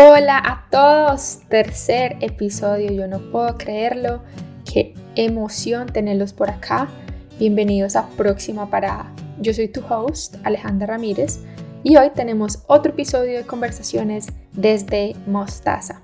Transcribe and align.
Hola 0.00 0.38
a 0.38 0.64
todos, 0.70 1.40
tercer 1.48 2.18
episodio, 2.20 2.92
yo 2.92 3.08
no 3.08 3.18
puedo 3.32 3.58
creerlo, 3.58 4.22
qué 4.64 4.94
emoción 5.16 5.88
tenerlos 5.88 6.32
por 6.32 6.50
acá. 6.50 6.86
Bienvenidos 7.40 7.96
a 7.96 8.06
Próxima 8.10 8.70
Parada. 8.70 9.12
Yo 9.40 9.52
soy 9.52 9.66
tu 9.66 9.80
host, 9.84 10.36
Alejandra 10.44 10.86
Ramírez, 10.86 11.40
y 11.82 11.96
hoy 11.96 12.10
tenemos 12.14 12.62
otro 12.68 12.92
episodio 12.92 13.38
de 13.38 13.44
conversaciones 13.44 14.28
desde 14.52 15.16
Mostaza. 15.26 16.00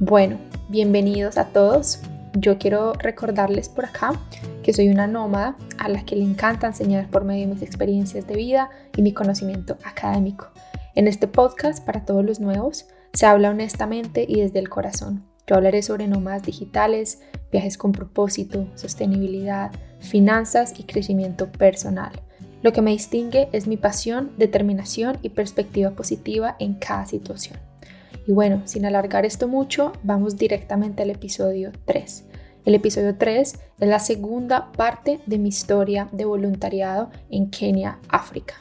Bueno, 0.00 0.36
bienvenidos 0.68 1.38
a 1.38 1.46
todos. 1.46 2.00
Yo 2.34 2.58
quiero 2.58 2.92
recordarles 2.92 3.70
por 3.70 3.86
acá 3.86 4.12
que 4.62 4.74
soy 4.74 4.90
una 4.90 5.06
nómada 5.06 5.56
a 5.78 5.88
la 5.88 6.04
que 6.04 6.16
le 6.16 6.24
encanta 6.24 6.66
enseñar 6.66 7.08
por 7.08 7.24
medio 7.24 7.46
de 7.46 7.54
mis 7.54 7.62
experiencias 7.62 8.26
de 8.26 8.36
vida 8.36 8.68
y 8.94 9.00
mi 9.00 9.14
conocimiento 9.14 9.78
académico. 9.82 10.48
En 10.94 11.08
este 11.08 11.26
podcast, 11.26 11.82
para 11.86 12.04
todos 12.04 12.22
los 12.22 12.38
nuevos, 12.38 12.86
se 13.14 13.26
habla 13.26 13.50
honestamente 13.50 14.26
y 14.28 14.40
desde 14.40 14.58
el 14.58 14.68
corazón. 14.68 15.24
Yo 15.46 15.56
hablaré 15.56 15.82
sobre 15.82 16.08
nómadas 16.08 16.42
digitales, 16.42 17.20
viajes 17.52 17.78
con 17.78 17.92
propósito, 17.92 18.66
sostenibilidad, 18.74 19.70
finanzas 20.00 20.74
y 20.78 20.82
crecimiento 20.82 21.50
personal. 21.52 22.12
Lo 22.62 22.72
que 22.72 22.82
me 22.82 22.90
distingue 22.90 23.48
es 23.52 23.66
mi 23.66 23.76
pasión, 23.76 24.32
determinación 24.36 25.18
y 25.22 25.30
perspectiva 25.30 25.90
positiva 25.90 26.56
en 26.58 26.74
cada 26.74 27.06
situación. 27.06 27.58
Y 28.26 28.32
bueno, 28.32 28.62
sin 28.64 28.86
alargar 28.86 29.26
esto 29.26 29.48
mucho, 29.48 29.92
vamos 30.02 30.36
directamente 30.36 31.02
al 31.02 31.10
episodio 31.10 31.72
3. 31.84 32.24
El 32.64 32.74
episodio 32.74 33.16
3 33.16 33.58
es 33.80 33.88
la 33.88 33.98
segunda 33.98 34.72
parte 34.72 35.20
de 35.26 35.38
mi 35.38 35.50
historia 35.50 36.08
de 36.10 36.24
voluntariado 36.24 37.10
en 37.28 37.50
Kenia, 37.50 37.98
África. 38.08 38.54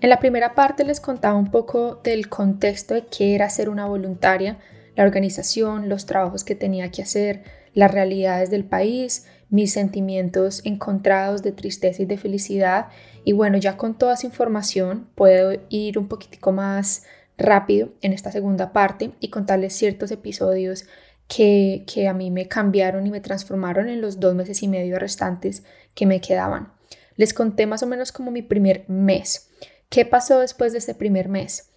En 0.00 0.10
la 0.10 0.20
primera 0.20 0.54
parte 0.54 0.84
les 0.84 1.00
contaba 1.00 1.36
un 1.36 1.50
poco 1.50 2.00
del 2.04 2.28
contexto 2.28 2.94
de 2.94 3.06
qué 3.06 3.34
era 3.34 3.48
ser 3.48 3.70
una 3.70 3.86
voluntaria, 3.86 4.58
la 4.94 5.04
organización, 5.04 5.88
los 5.88 6.04
trabajos 6.04 6.44
que 6.44 6.54
tenía 6.54 6.90
que 6.90 7.02
hacer, 7.02 7.44
las 7.72 7.90
realidades 7.90 8.50
del 8.50 8.64
país, 8.64 9.26
mis 9.48 9.72
sentimientos 9.72 10.60
encontrados 10.64 11.42
de 11.42 11.52
tristeza 11.52 12.02
y 12.02 12.06
de 12.06 12.18
felicidad. 12.18 12.88
Y 13.24 13.32
bueno, 13.32 13.56
ya 13.56 13.76
con 13.76 13.96
toda 13.96 14.14
esa 14.14 14.26
información 14.26 15.08
puedo 15.14 15.58
ir 15.70 15.98
un 15.98 16.08
poquitico 16.08 16.52
más 16.52 17.04
rápido 17.38 17.90
en 18.02 18.12
esta 18.12 18.30
segunda 18.32 18.72
parte 18.72 19.12
y 19.20 19.30
contarles 19.30 19.74
ciertos 19.74 20.10
episodios 20.10 20.86
que, 21.28 21.84
que 21.86 22.06
a 22.06 22.14
mí 22.14 22.30
me 22.30 22.48
cambiaron 22.48 23.06
y 23.06 23.10
me 23.10 23.20
transformaron 23.20 23.88
en 23.88 24.00
los 24.00 24.20
dos 24.20 24.34
meses 24.34 24.62
y 24.62 24.68
medio 24.68 24.98
restantes 24.98 25.64
que 25.94 26.06
me 26.06 26.20
quedaban. 26.20 26.72
Les 27.16 27.32
conté 27.32 27.66
más 27.66 27.82
o 27.82 27.86
menos 27.86 28.12
como 28.12 28.30
mi 28.30 28.42
primer 28.42 28.84
mes. 28.88 29.50
¿Qué 29.88 30.04
pasó 30.04 30.40
después 30.40 30.72
de 30.72 30.78
ese 30.78 30.94
primer 30.94 31.28
mes? 31.28 31.72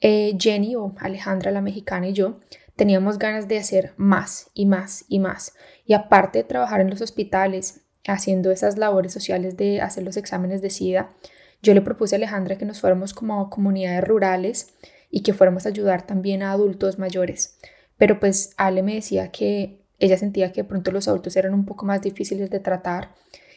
Eh, 0.00 0.36
Jenny 0.38 0.76
o 0.76 0.94
Alejandra 0.98 1.50
la 1.50 1.60
mexicana 1.60 2.08
y 2.08 2.12
yo 2.12 2.40
teníamos 2.76 3.18
ganas 3.18 3.48
de 3.48 3.58
hacer 3.58 3.94
más 3.96 4.50
y 4.54 4.66
más 4.66 5.04
y 5.08 5.18
más. 5.18 5.54
Y 5.84 5.94
aparte 5.94 6.38
de 6.38 6.44
trabajar 6.44 6.80
en 6.80 6.90
los 6.90 7.00
hospitales, 7.00 7.82
haciendo 8.06 8.50
esas 8.50 8.78
labores 8.78 9.12
sociales 9.12 9.56
de 9.56 9.80
hacer 9.80 10.04
los 10.04 10.16
exámenes 10.16 10.62
de 10.62 10.70
SIDA, 10.70 11.14
yo 11.60 11.74
le 11.74 11.82
propuse 11.82 12.14
a 12.14 12.18
Alejandra 12.18 12.56
que 12.56 12.64
nos 12.64 12.80
fuéramos 12.80 13.12
como 13.12 13.50
comunidades 13.50 14.04
rurales 14.04 14.74
y 15.10 15.22
que 15.22 15.34
fuéramos 15.34 15.66
a 15.66 15.70
ayudar 15.70 16.06
también 16.06 16.42
a 16.42 16.52
adultos 16.52 16.98
mayores. 16.98 17.58
Pero 17.96 18.20
pues 18.20 18.54
Ale 18.56 18.82
me 18.82 18.94
decía 18.94 19.32
que 19.32 19.84
ella 19.98 20.16
sentía 20.16 20.52
que 20.52 20.62
de 20.62 20.68
pronto 20.68 20.92
los 20.92 21.08
adultos 21.08 21.36
eran 21.36 21.54
un 21.54 21.66
poco 21.66 21.84
más 21.84 22.00
difíciles 22.00 22.50
de 22.50 22.60
tratar 22.60 23.14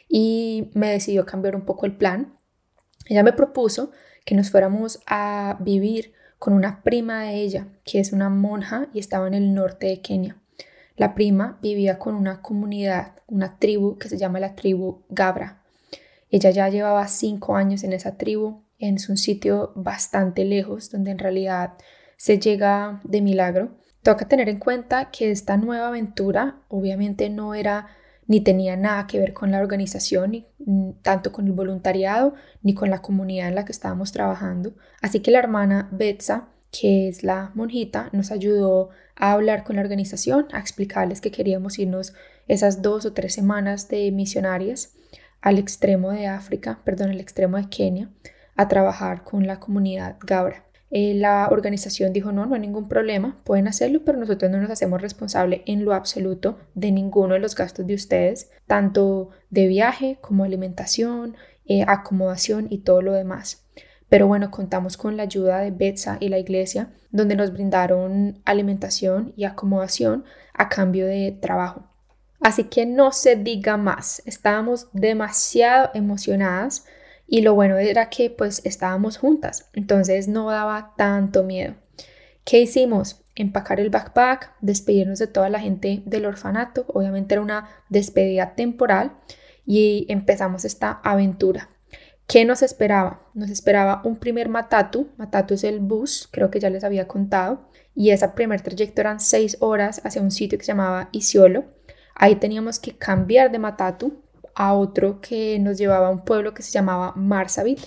y 0.10 0.72
me 0.74 0.90
decidió 0.90 1.26
cambiar 1.26 1.56
un 1.56 1.62
poco 1.62 1.86
el 1.86 1.96
plan 1.96 2.38
ella 3.08 3.24
me 3.24 3.34
propuso 3.34 3.92
que 4.26 4.36
nos 4.36 4.52
fuéramos 4.52 5.00
a 5.08 5.58
vivir 5.60 6.14
con 6.40 6.54
una 6.54 6.82
prima 6.82 7.24
de 7.24 7.36
ella, 7.36 7.68
que 7.84 8.00
es 8.00 8.14
una 8.14 8.30
monja 8.30 8.88
y 8.94 9.00
estaba 9.00 9.28
en 9.28 9.34
el 9.34 9.54
norte 9.54 9.88
de 9.88 10.02
Kenia. 10.02 10.38
La 10.98 11.14
prima 11.16 11.60
vivía 11.62 12.00
con 12.00 12.16
una 12.16 12.42
comunidad, 12.42 13.14
una 13.28 13.58
tribu 13.58 13.98
que 13.98 14.10
se 14.10 14.18
llama 14.18 14.40
la 14.40 14.56
tribu 14.56 15.04
Gabra. 15.10 15.62
Ella 16.30 16.50
ya 16.52 16.70
llevaba 16.70 17.08
cinco 17.08 17.56
años 17.56 17.84
en 17.84 17.94
esa 17.94 18.18
tribu, 18.18 18.64
en 18.80 18.98
un 19.10 19.18
sitio 19.18 19.72
bastante 19.76 20.46
lejos, 20.46 20.90
donde 20.90 21.12
en 21.12 21.20
realidad 21.20 21.74
se 22.18 22.40
llega 22.40 23.02
de 23.04 23.22
milagro. 23.22 23.78
Toca 24.02 24.28
tener 24.28 24.50
en 24.50 24.60
cuenta 24.60 25.12
que 25.12 25.32
esta 25.32 25.58
nueva 25.58 25.90
aventura 25.90 26.62
obviamente 26.70 27.30
no 27.30 27.54
era 27.54 27.88
ni 28.32 28.40
tenía 28.40 28.78
nada 28.78 29.08
que 29.08 29.20
ver 29.20 29.34
con 29.34 29.52
la 29.52 29.60
organización, 29.60 30.32
ni, 30.32 30.48
mm, 30.60 30.92
tanto 31.02 31.34
con 31.34 31.48
el 31.48 31.52
voluntariado, 31.52 32.34
ni 32.64 32.74
con 32.74 32.90
la 32.90 33.02
comunidad 33.02 33.50
en 33.50 33.56
la 33.56 33.66
que 33.66 33.74
estábamos 33.74 34.14
trabajando. 34.14 34.74
Así 35.02 35.20
que 35.20 35.32
la 35.32 35.40
hermana 35.40 35.90
Betsa, 35.92 36.48
que 36.72 37.10
es 37.10 37.26
la 37.26 37.52
monjita, 37.56 38.08
nos 38.14 38.32
ayudó 38.32 38.90
a 39.18 39.34
hablar 39.34 39.66
con 39.66 39.76
la 39.76 39.82
organización, 39.82 40.48
a 40.54 40.60
explicarles 40.60 41.20
que 41.20 41.30
queríamos 41.30 41.78
irnos 41.78 42.14
esas 42.48 42.82
dos 42.82 43.06
o 43.06 43.12
tres 43.12 43.34
semanas 43.34 43.90
de 43.90 44.10
misionarias 44.14 44.94
al 45.42 45.60
extremo 45.60 46.12
de 46.12 46.28
África, 46.28 46.80
perdón, 46.86 47.10
al 47.10 47.20
extremo 47.20 47.58
de 47.58 47.68
Kenia, 47.68 48.12
a 48.56 48.70
trabajar 48.70 49.26
con 49.26 49.46
la 49.46 49.60
comunidad 49.60 50.16
Gabra. 50.22 50.64
Eh, 50.94 51.14
la 51.16 51.48
organización 51.50 52.12
dijo, 52.12 52.34
no, 52.34 52.46
no 52.46 52.54
hay 52.54 52.60
ningún 52.60 52.90
problema, 52.90 53.40
pueden 53.46 53.70
hacerlo, 53.70 54.02
pero 54.04 54.20
nosotros 54.20 54.52
no 54.52 54.58
nos 54.58 54.70
hacemos 54.70 55.02
responsable 55.02 55.64
en 55.66 55.86
lo 55.86 55.94
absoluto 55.94 56.60
de 56.76 56.92
ninguno 56.92 57.34
de 57.34 57.40
los 57.40 57.56
gastos 57.56 57.88
de 57.88 57.96
ustedes, 57.96 58.52
tanto 58.68 59.30
de 59.50 59.68
viaje 59.68 60.18
como 60.20 60.44
alimentación, 60.44 61.38
eh, 61.66 61.86
acomodación 61.88 62.68
y 62.70 62.80
todo 62.80 63.02
lo 63.02 63.14
demás. 63.14 63.66
Pero 64.10 64.28
bueno, 64.28 64.52
contamos 64.52 64.98
con 64.98 65.16
la 65.16 65.24
ayuda 65.24 65.60
de 65.60 65.72
Betsa 65.72 66.18
y 66.20 66.28
la 66.28 66.38
iglesia, 66.38 66.92
donde 67.12 67.38
nos 67.38 67.54
brindaron 67.54 68.42
alimentación 68.44 69.32
y 69.38 69.46
acomodación 69.46 70.26
a 70.54 70.68
cambio 70.68 71.08
de 71.08 71.32
trabajo. 71.32 71.88
Así 72.42 72.66
que 72.66 72.86
no 72.86 73.14
se 73.14 73.38
diga 73.38 73.78
más, 73.78 74.22
estábamos 74.26 74.90
demasiado 74.92 75.92
emocionadas 75.94 76.86
y 77.32 77.44
lo 77.44 77.56
bueno 77.56 77.78
era 77.78 78.10
que 78.10 78.30
pues 78.30 78.62
estábamos 78.66 79.18
juntas, 79.18 79.70
entonces 79.72 80.28
no 80.28 80.52
daba 80.52 80.94
tanto 80.98 81.44
miedo. 81.44 81.76
¿Qué 82.44 82.60
hicimos? 82.60 83.24
Empacar 83.36 83.80
el 83.80 83.90
backpack, 83.90 84.58
despedirnos 84.60 85.18
de 85.18 85.28
toda 85.28 85.48
la 85.48 85.62
gente 85.62 86.04
del 86.06 86.26
orfanato, 86.26 86.84
obviamente 86.90 87.34
era 87.34 87.42
una 87.42 87.70
despedida 87.88 88.54
temporal 88.56 89.14
y 89.66 90.06
empezamos 90.10 90.66
esta 90.66 91.00
aventura. 91.06 91.70
¿Qué 92.28 92.44
nos 92.44 92.62
esperaba? 92.64 93.22
Nos 93.34 93.50
esperaba 93.50 94.02
un 94.04 94.18
primer 94.18 94.50
matatu, 94.50 95.08
matatu 95.16 95.54
es 95.54 95.64
el 95.64 95.80
bus, 95.80 96.28
creo 96.34 96.52
que 96.52 96.60
ya 96.60 96.70
les 96.70 96.84
había 96.84 97.08
contado, 97.08 97.70
y 97.96 98.10
ese 98.10 98.28
primer 98.28 98.60
trayecto 98.60 99.00
eran 99.00 99.22
seis 99.22 99.56
horas 99.62 100.02
hacia 100.04 100.22
un 100.22 100.32
sitio 100.32 100.58
que 100.58 100.66
se 100.66 100.74
llamaba 100.74 101.08
Isiolo. 101.14 101.64
Ahí 102.14 102.36
teníamos 102.36 102.78
que 102.78 102.98
cambiar 102.98 103.54
de 103.54 103.60
matatu 103.60 104.22
a 104.56 104.74
otro 104.74 105.22
que 105.22 105.60
nos 105.60 105.78
llevaba 105.78 106.08
a 106.08 106.12
un 106.12 106.24
pueblo 106.24 106.54
que 106.54 106.64
se 106.64 106.72
llamaba 106.72 107.14
Marsabit. 107.16 107.80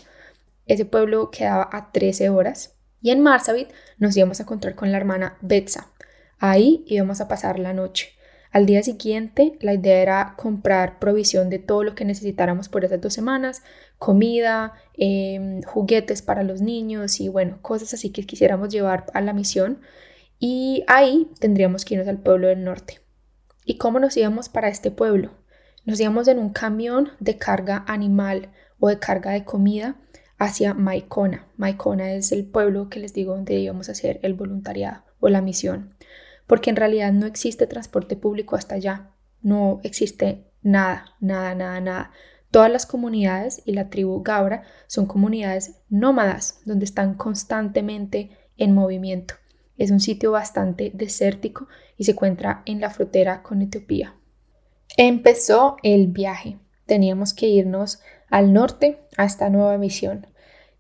Ese 0.67 0.85
pueblo 0.85 1.31
quedaba 1.31 1.69
a 1.73 1.93
13 1.93 2.31
horas 2.31 2.77
y 3.01 3.11
en 3.11 3.21
Marsabit 3.23 3.69
nos 3.99 4.17
íbamos 4.17 4.41
a 4.41 4.45
encontrar 4.45 4.75
con 4.75 4.91
la 4.91 4.97
hermana 4.97 5.37
Betsa. 5.43 5.89
Ahí 6.39 6.85
íbamos 6.87 7.21
a 7.21 7.29
pasar 7.29 7.59
la 7.59 7.73
noche. 7.73 8.15
Al 8.51 8.67
día 8.67 8.83
siguiente 8.83 9.59
la 9.61 9.75
idea 9.75 10.01
era 10.01 10.35
comprar 10.39 10.99
provisión 10.99 11.51
de 11.51 11.59
todo 11.59 11.83
lo 11.83 11.95
que 11.95 12.05
necesitáramos 12.05 12.69
por 12.69 12.85
esas 12.85 13.01
dos 13.01 13.13
semanas, 13.13 13.63
comida, 13.99 14.73
em, 14.97 15.61
juguetes 15.63 16.23
para 16.23 16.45
los 16.45 16.61
niños 16.61 17.21
y 17.21 17.29
bueno, 17.29 17.59
cosas 17.63 17.93
así 17.95 18.11
que 18.11 18.25
quisiéramos 18.25 18.69
llevar 18.69 19.07
a 19.13 19.21
la 19.21 19.33
misión. 19.33 19.81
Y 20.39 20.85
ahí 20.87 21.31
tendríamos 21.41 21.85
que 21.85 21.95
irnos 21.95 22.09
al 22.09 22.19
pueblo 22.19 22.49
del 22.49 22.65
norte. 22.65 23.01
¿Y 23.65 23.77
cómo 23.79 23.99
nos 23.99 24.17
íbamos 24.17 24.49
para 24.49 24.69
este 24.69 24.91
pueblo? 24.91 25.33
Nos 25.85 26.01
íbamos 26.01 26.29
en 26.29 26.39
un 26.39 26.49
camión 26.49 27.11
de 27.21 27.37
carga 27.37 27.85
animal 27.87 28.51
o 28.79 28.89
de 28.89 28.99
carga 28.99 29.33
de 29.33 29.45
comida 29.45 29.97
hacia 30.39 30.73
Maicona. 30.73 31.47
Maicona 31.59 32.13
es 32.13 32.33
el 32.33 32.47
pueblo 32.47 32.89
que 32.89 33.01
les 33.01 33.13
digo 33.13 33.35
donde 33.35 33.59
íbamos 33.59 33.89
a 33.89 33.93
hacer 33.93 34.19
el 34.23 34.33
voluntariado 34.33 35.05
o 35.21 35.29
la 35.29 35.43
misión. 35.43 35.95
Porque 36.47 36.71
en 36.71 36.77
realidad 36.77 37.13
no 37.13 37.27
existe 37.27 37.67
transporte 37.67 38.17
público 38.17 38.57
hasta 38.57 38.77
allá. 38.77 39.11
No 39.43 39.81
existe 39.83 40.51
nada, 40.63 41.17
nada, 41.21 41.55
nada, 41.55 41.81
nada. 41.83 42.11
Todas 42.51 42.73
las 42.73 42.87
comunidades 42.87 43.61
y 43.67 43.73
la 43.73 43.91
tribu 43.91 44.23
Gabra 44.23 44.63
son 44.87 45.05
comunidades 45.05 45.83
nómadas 45.91 46.61
donde 46.65 46.87
están 46.87 47.15
constantemente 47.15 48.31
en 48.57 48.75
movimiento. 48.75 49.35
Es 49.77 49.91
un 49.91 50.01
sitio 50.01 50.33
bastante 50.33 50.93
desértico 50.95 51.69
y 51.99 52.05
se 52.05 52.13
encuentra 52.13 52.63
en 52.65 52.81
la 52.81 52.89
frontera 52.89 53.43
con 53.43 53.61
Etiopía. 53.61 54.15
Empezó 54.97 55.77
el 55.83 56.09
viaje. 56.09 56.59
Teníamos 56.87 57.35
que 57.35 57.49
irnos 57.49 58.01
al 58.29 58.53
norte 58.53 59.01
a 59.17 59.25
esta 59.25 59.51
nueva 59.51 59.77
misión. 59.79 60.27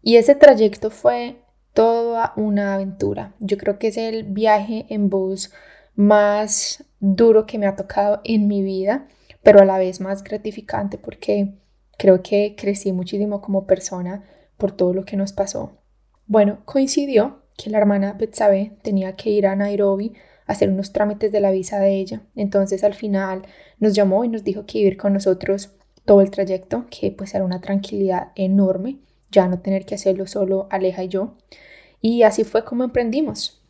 Y 0.03 0.17
ese 0.17 0.35
trayecto 0.35 0.91
fue 0.91 1.43
toda 1.73 2.33
una 2.37 2.75
aventura. 2.75 3.35
Yo 3.41 3.59
creo 3.59 3.79
que 3.79 3.89
es 3.89 3.97
el 3.97 4.25
viaje 4.25 4.87
en 4.89 5.11
bus 5.11 5.53
más 5.97 6.85
duro 7.01 7.47
que 7.47 7.59
me 7.59 7.67
ha 7.67 7.77
tocado 7.77 8.21
en 8.25 8.47
mi 8.47 8.63
vida, 8.63 9.09
pero 9.43 9.61
a 9.61 9.65
la 9.65 9.79
vez 9.79 10.01
más 10.01 10.23
gratificante 10.23 10.99
porque 10.99 11.55
creo 11.99 12.23
que 12.23 12.55
crecí 12.57 12.93
muchísimo 12.93 13.41
como 13.41 13.67
persona 13.67 14.25
por 14.57 14.73
todo 14.73 14.95
lo 14.95 15.05
que 15.05 15.17
nos 15.17 15.33
pasó. 15.33 15.79
Bueno, 16.27 16.63
coincidió 16.65 17.43
que 17.57 17.71
la 17.71 17.79
hermana 17.79 18.15
Betsabe 18.15 18.77
tenía 18.83 19.17
que 19.17 19.31
ir 19.31 19.47
a 19.47 19.57
Nairobi 19.57 20.15
hacer 20.46 20.69
unos 20.70 20.93
trámites 20.93 21.32
de 21.32 21.41
la 21.41 21.50
visa 21.50 21.79
de 21.79 21.94
ella. 21.94 22.23
Entonces 22.37 22.85
al 22.85 22.94
final 22.94 23.43
nos 23.79 23.94
llamó 23.94 24.25
y 24.25 24.29
nos 24.29 24.44
dijo 24.44 24.67
que 24.67 24.79
ir 24.79 24.96
con 24.96 25.12
nosotros 25.12 25.70
todo 26.05 26.20
el 26.20 26.31
trayecto, 26.31 26.87
que 26.91 27.11
pues 27.12 27.35
era 27.35 27.44
una 27.44 27.61
tranquilidad 27.61 28.29
enorme, 28.37 28.99
ya 29.31 29.49
no 29.49 29.61
tener 29.61 29.87
que 29.87 29.94
hacerlo 29.94 30.26
solo 30.26 30.69
Aleja 30.70 31.05
y 31.05 31.08
yo. 31.08 31.35
Y 32.00 32.23
así 32.23 32.44
fue 32.44 32.64
como 32.64 32.85
emprendimos. 32.85 33.62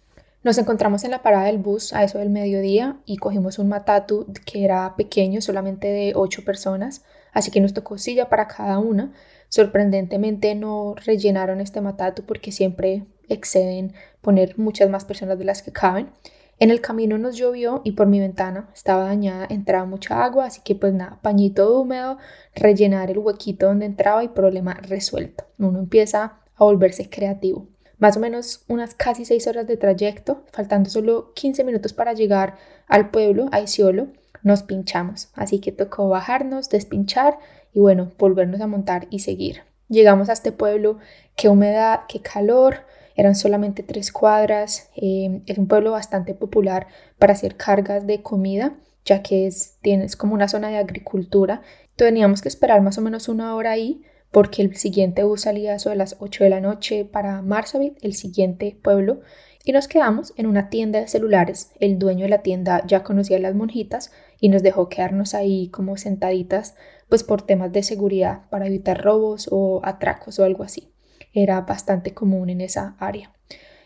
Nos 0.42 0.58
encontramos 0.58 1.04
en 1.04 1.10
la 1.10 1.22
parada 1.22 1.46
del 1.46 1.58
bus 1.58 1.94
a 1.94 2.04
eso 2.04 2.18
del 2.18 2.28
mediodía 2.28 2.98
y 3.06 3.16
cogimos 3.16 3.58
un 3.58 3.68
matatu 3.68 4.26
que 4.44 4.64
era 4.64 4.94
pequeño, 4.94 5.40
solamente 5.40 5.88
de 5.88 6.12
ocho 6.14 6.44
personas, 6.44 7.02
así 7.32 7.50
que 7.50 7.62
nos 7.62 7.72
tocó 7.72 7.96
silla 7.96 8.28
para 8.28 8.46
cada 8.46 8.78
una. 8.78 9.14
Sorprendentemente 9.48 10.54
no 10.54 10.96
rellenaron 10.96 11.60
este 11.62 11.80
matatu 11.80 12.24
porque 12.24 12.52
siempre 12.52 13.06
exceden 13.28 13.94
poner 14.20 14.58
muchas 14.58 14.90
más 14.90 15.06
personas 15.06 15.38
de 15.38 15.44
las 15.46 15.62
que 15.62 15.72
caben. 15.72 16.10
En 16.58 16.70
el 16.70 16.80
camino 16.80 17.18
nos 17.18 17.36
llovió 17.36 17.80
y 17.84 17.92
por 17.92 18.06
mi 18.06 18.20
ventana 18.20 18.68
estaba 18.74 19.04
dañada, 19.04 19.46
entraba 19.50 19.86
mucha 19.86 20.24
agua, 20.24 20.46
así 20.46 20.60
que 20.64 20.74
pues 20.74 20.92
nada, 20.92 21.18
pañito 21.20 21.78
húmedo, 21.78 22.18
rellenar 22.54 23.10
el 23.10 23.18
huequito 23.18 23.66
donde 23.66 23.86
entraba 23.86 24.22
y 24.22 24.28
problema 24.28 24.74
resuelto. 24.74 25.44
Uno 25.58 25.80
empieza 25.80 26.38
a 26.54 26.64
volverse 26.64 27.10
creativo. 27.10 27.66
Más 27.98 28.16
o 28.16 28.20
menos 28.20 28.64
unas 28.68 28.94
casi 28.94 29.24
seis 29.24 29.46
horas 29.46 29.66
de 29.66 29.76
trayecto, 29.76 30.44
faltando 30.52 30.90
solo 30.90 31.32
15 31.34 31.64
minutos 31.64 31.92
para 31.92 32.12
llegar 32.12 32.56
al 32.86 33.10
pueblo, 33.10 33.48
a 33.50 33.60
Isiolo, 33.60 34.08
nos 34.42 34.62
pinchamos. 34.62 35.30
Así 35.34 35.60
que 35.60 35.72
tocó 35.72 36.08
bajarnos, 36.08 36.68
despinchar 36.68 37.38
y 37.72 37.80
bueno, 37.80 38.12
volvernos 38.18 38.60
a 38.60 38.66
montar 38.66 39.06
y 39.10 39.20
seguir. 39.20 39.62
Llegamos 39.88 40.28
a 40.28 40.32
este 40.34 40.52
pueblo, 40.52 40.98
qué 41.36 41.48
humedad, 41.48 42.00
qué 42.08 42.20
calor, 42.20 42.84
eran 43.16 43.34
solamente 43.34 43.82
tres 43.82 44.12
cuadras. 44.12 44.90
Eh, 44.96 45.42
es 45.46 45.58
un 45.58 45.68
pueblo 45.68 45.92
bastante 45.92 46.34
popular 46.34 46.86
para 47.18 47.32
hacer 47.32 47.56
cargas 47.56 48.06
de 48.06 48.22
comida, 48.22 48.76
ya 49.04 49.22
que 49.22 49.46
es, 49.46 49.78
tienes 49.82 50.16
como 50.16 50.34
una 50.34 50.48
zona 50.48 50.68
de 50.68 50.78
agricultura. 50.78 51.62
Teníamos 51.96 52.42
que 52.42 52.48
esperar 52.48 52.82
más 52.82 52.98
o 52.98 53.02
menos 53.02 53.28
una 53.28 53.54
hora 53.54 53.72
ahí 53.72 54.02
porque 54.30 54.62
el 54.62 54.74
siguiente 54.76 55.22
bus 55.22 55.42
salía 55.42 55.76
a 55.76 55.94
las 55.94 56.16
8 56.18 56.42
de 56.42 56.50
la 56.50 56.60
noche 56.60 57.04
para 57.04 57.40
Marsabit, 57.40 57.96
el 58.02 58.14
siguiente 58.14 58.76
pueblo, 58.82 59.20
y 59.64 59.70
nos 59.70 59.86
quedamos 59.86 60.34
en 60.36 60.46
una 60.46 60.70
tienda 60.70 60.98
de 61.00 61.06
celulares. 61.06 61.70
El 61.78 62.00
dueño 62.00 62.24
de 62.24 62.30
la 62.30 62.42
tienda 62.42 62.84
ya 62.84 63.04
conocía 63.04 63.36
a 63.36 63.40
las 63.40 63.54
monjitas 63.54 64.10
y 64.40 64.48
nos 64.48 64.64
dejó 64.64 64.88
quedarnos 64.88 65.34
ahí 65.34 65.68
como 65.68 65.96
sentaditas, 65.96 66.74
pues 67.08 67.22
por 67.22 67.42
temas 67.42 67.70
de 67.72 67.84
seguridad, 67.84 68.40
para 68.50 68.66
evitar 68.66 69.04
robos 69.04 69.48
o 69.52 69.80
atracos 69.84 70.40
o 70.40 70.44
algo 70.44 70.64
así 70.64 70.93
era 71.34 71.60
bastante 71.62 72.14
común 72.14 72.48
en 72.48 72.60
esa 72.60 72.96
área. 72.98 73.32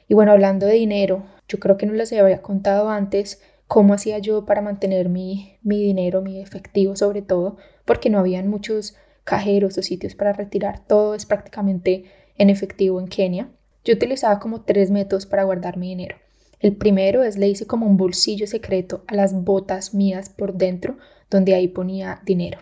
Y 0.06 0.14
bueno, 0.14 0.32
hablando 0.32 0.66
de 0.66 0.74
dinero, 0.74 1.24
yo 1.48 1.58
creo 1.58 1.76
que 1.76 1.86
no 1.86 1.94
les 1.94 2.12
había 2.12 2.42
contado 2.42 2.90
antes 2.90 3.42
cómo 3.66 3.94
hacía 3.94 4.18
yo 4.18 4.44
para 4.44 4.62
mantener 4.62 5.08
mi, 5.08 5.56
mi 5.62 5.82
dinero, 5.82 6.22
mi 6.22 6.40
efectivo 6.40 6.96
sobre 6.96 7.22
todo, 7.22 7.56
porque 7.84 8.10
no 8.10 8.18
habían 8.18 8.48
muchos 8.48 8.96
cajeros 9.24 9.76
o 9.76 9.82
sitios 9.82 10.14
para 10.14 10.32
retirar. 10.32 10.86
Todo 10.86 11.14
es 11.14 11.26
prácticamente 11.26 12.04
en 12.36 12.50
efectivo 12.50 13.00
en 13.00 13.08
Kenia. 13.08 13.50
Yo 13.84 13.94
utilizaba 13.94 14.38
como 14.40 14.62
tres 14.62 14.90
métodos 14.90 15.26
para 15.26 15.44
guardar 15.44 15.76
mi 15.76 15.88
dinero. 15.88 16.16
El 16.60 16.76
primero 16.76 17.22
es 17.22 17.36
le 17.36 17.48
hice 17.48 17.66
como 17.66 17.86
un 17.86 17.96
bolsillo 17.96 18.46
secreto 18.46 19.04
a 19.06 19.14
las 19.14 19.32
botas 19.32 19.94
mías 19.94 20.28
por 20.28 20.54
dentro, 20.54 20.96
donde 21.30 21.54
ahí 21.54 21.68
ponía 21.68 22.20
dinero. 22.24 22.58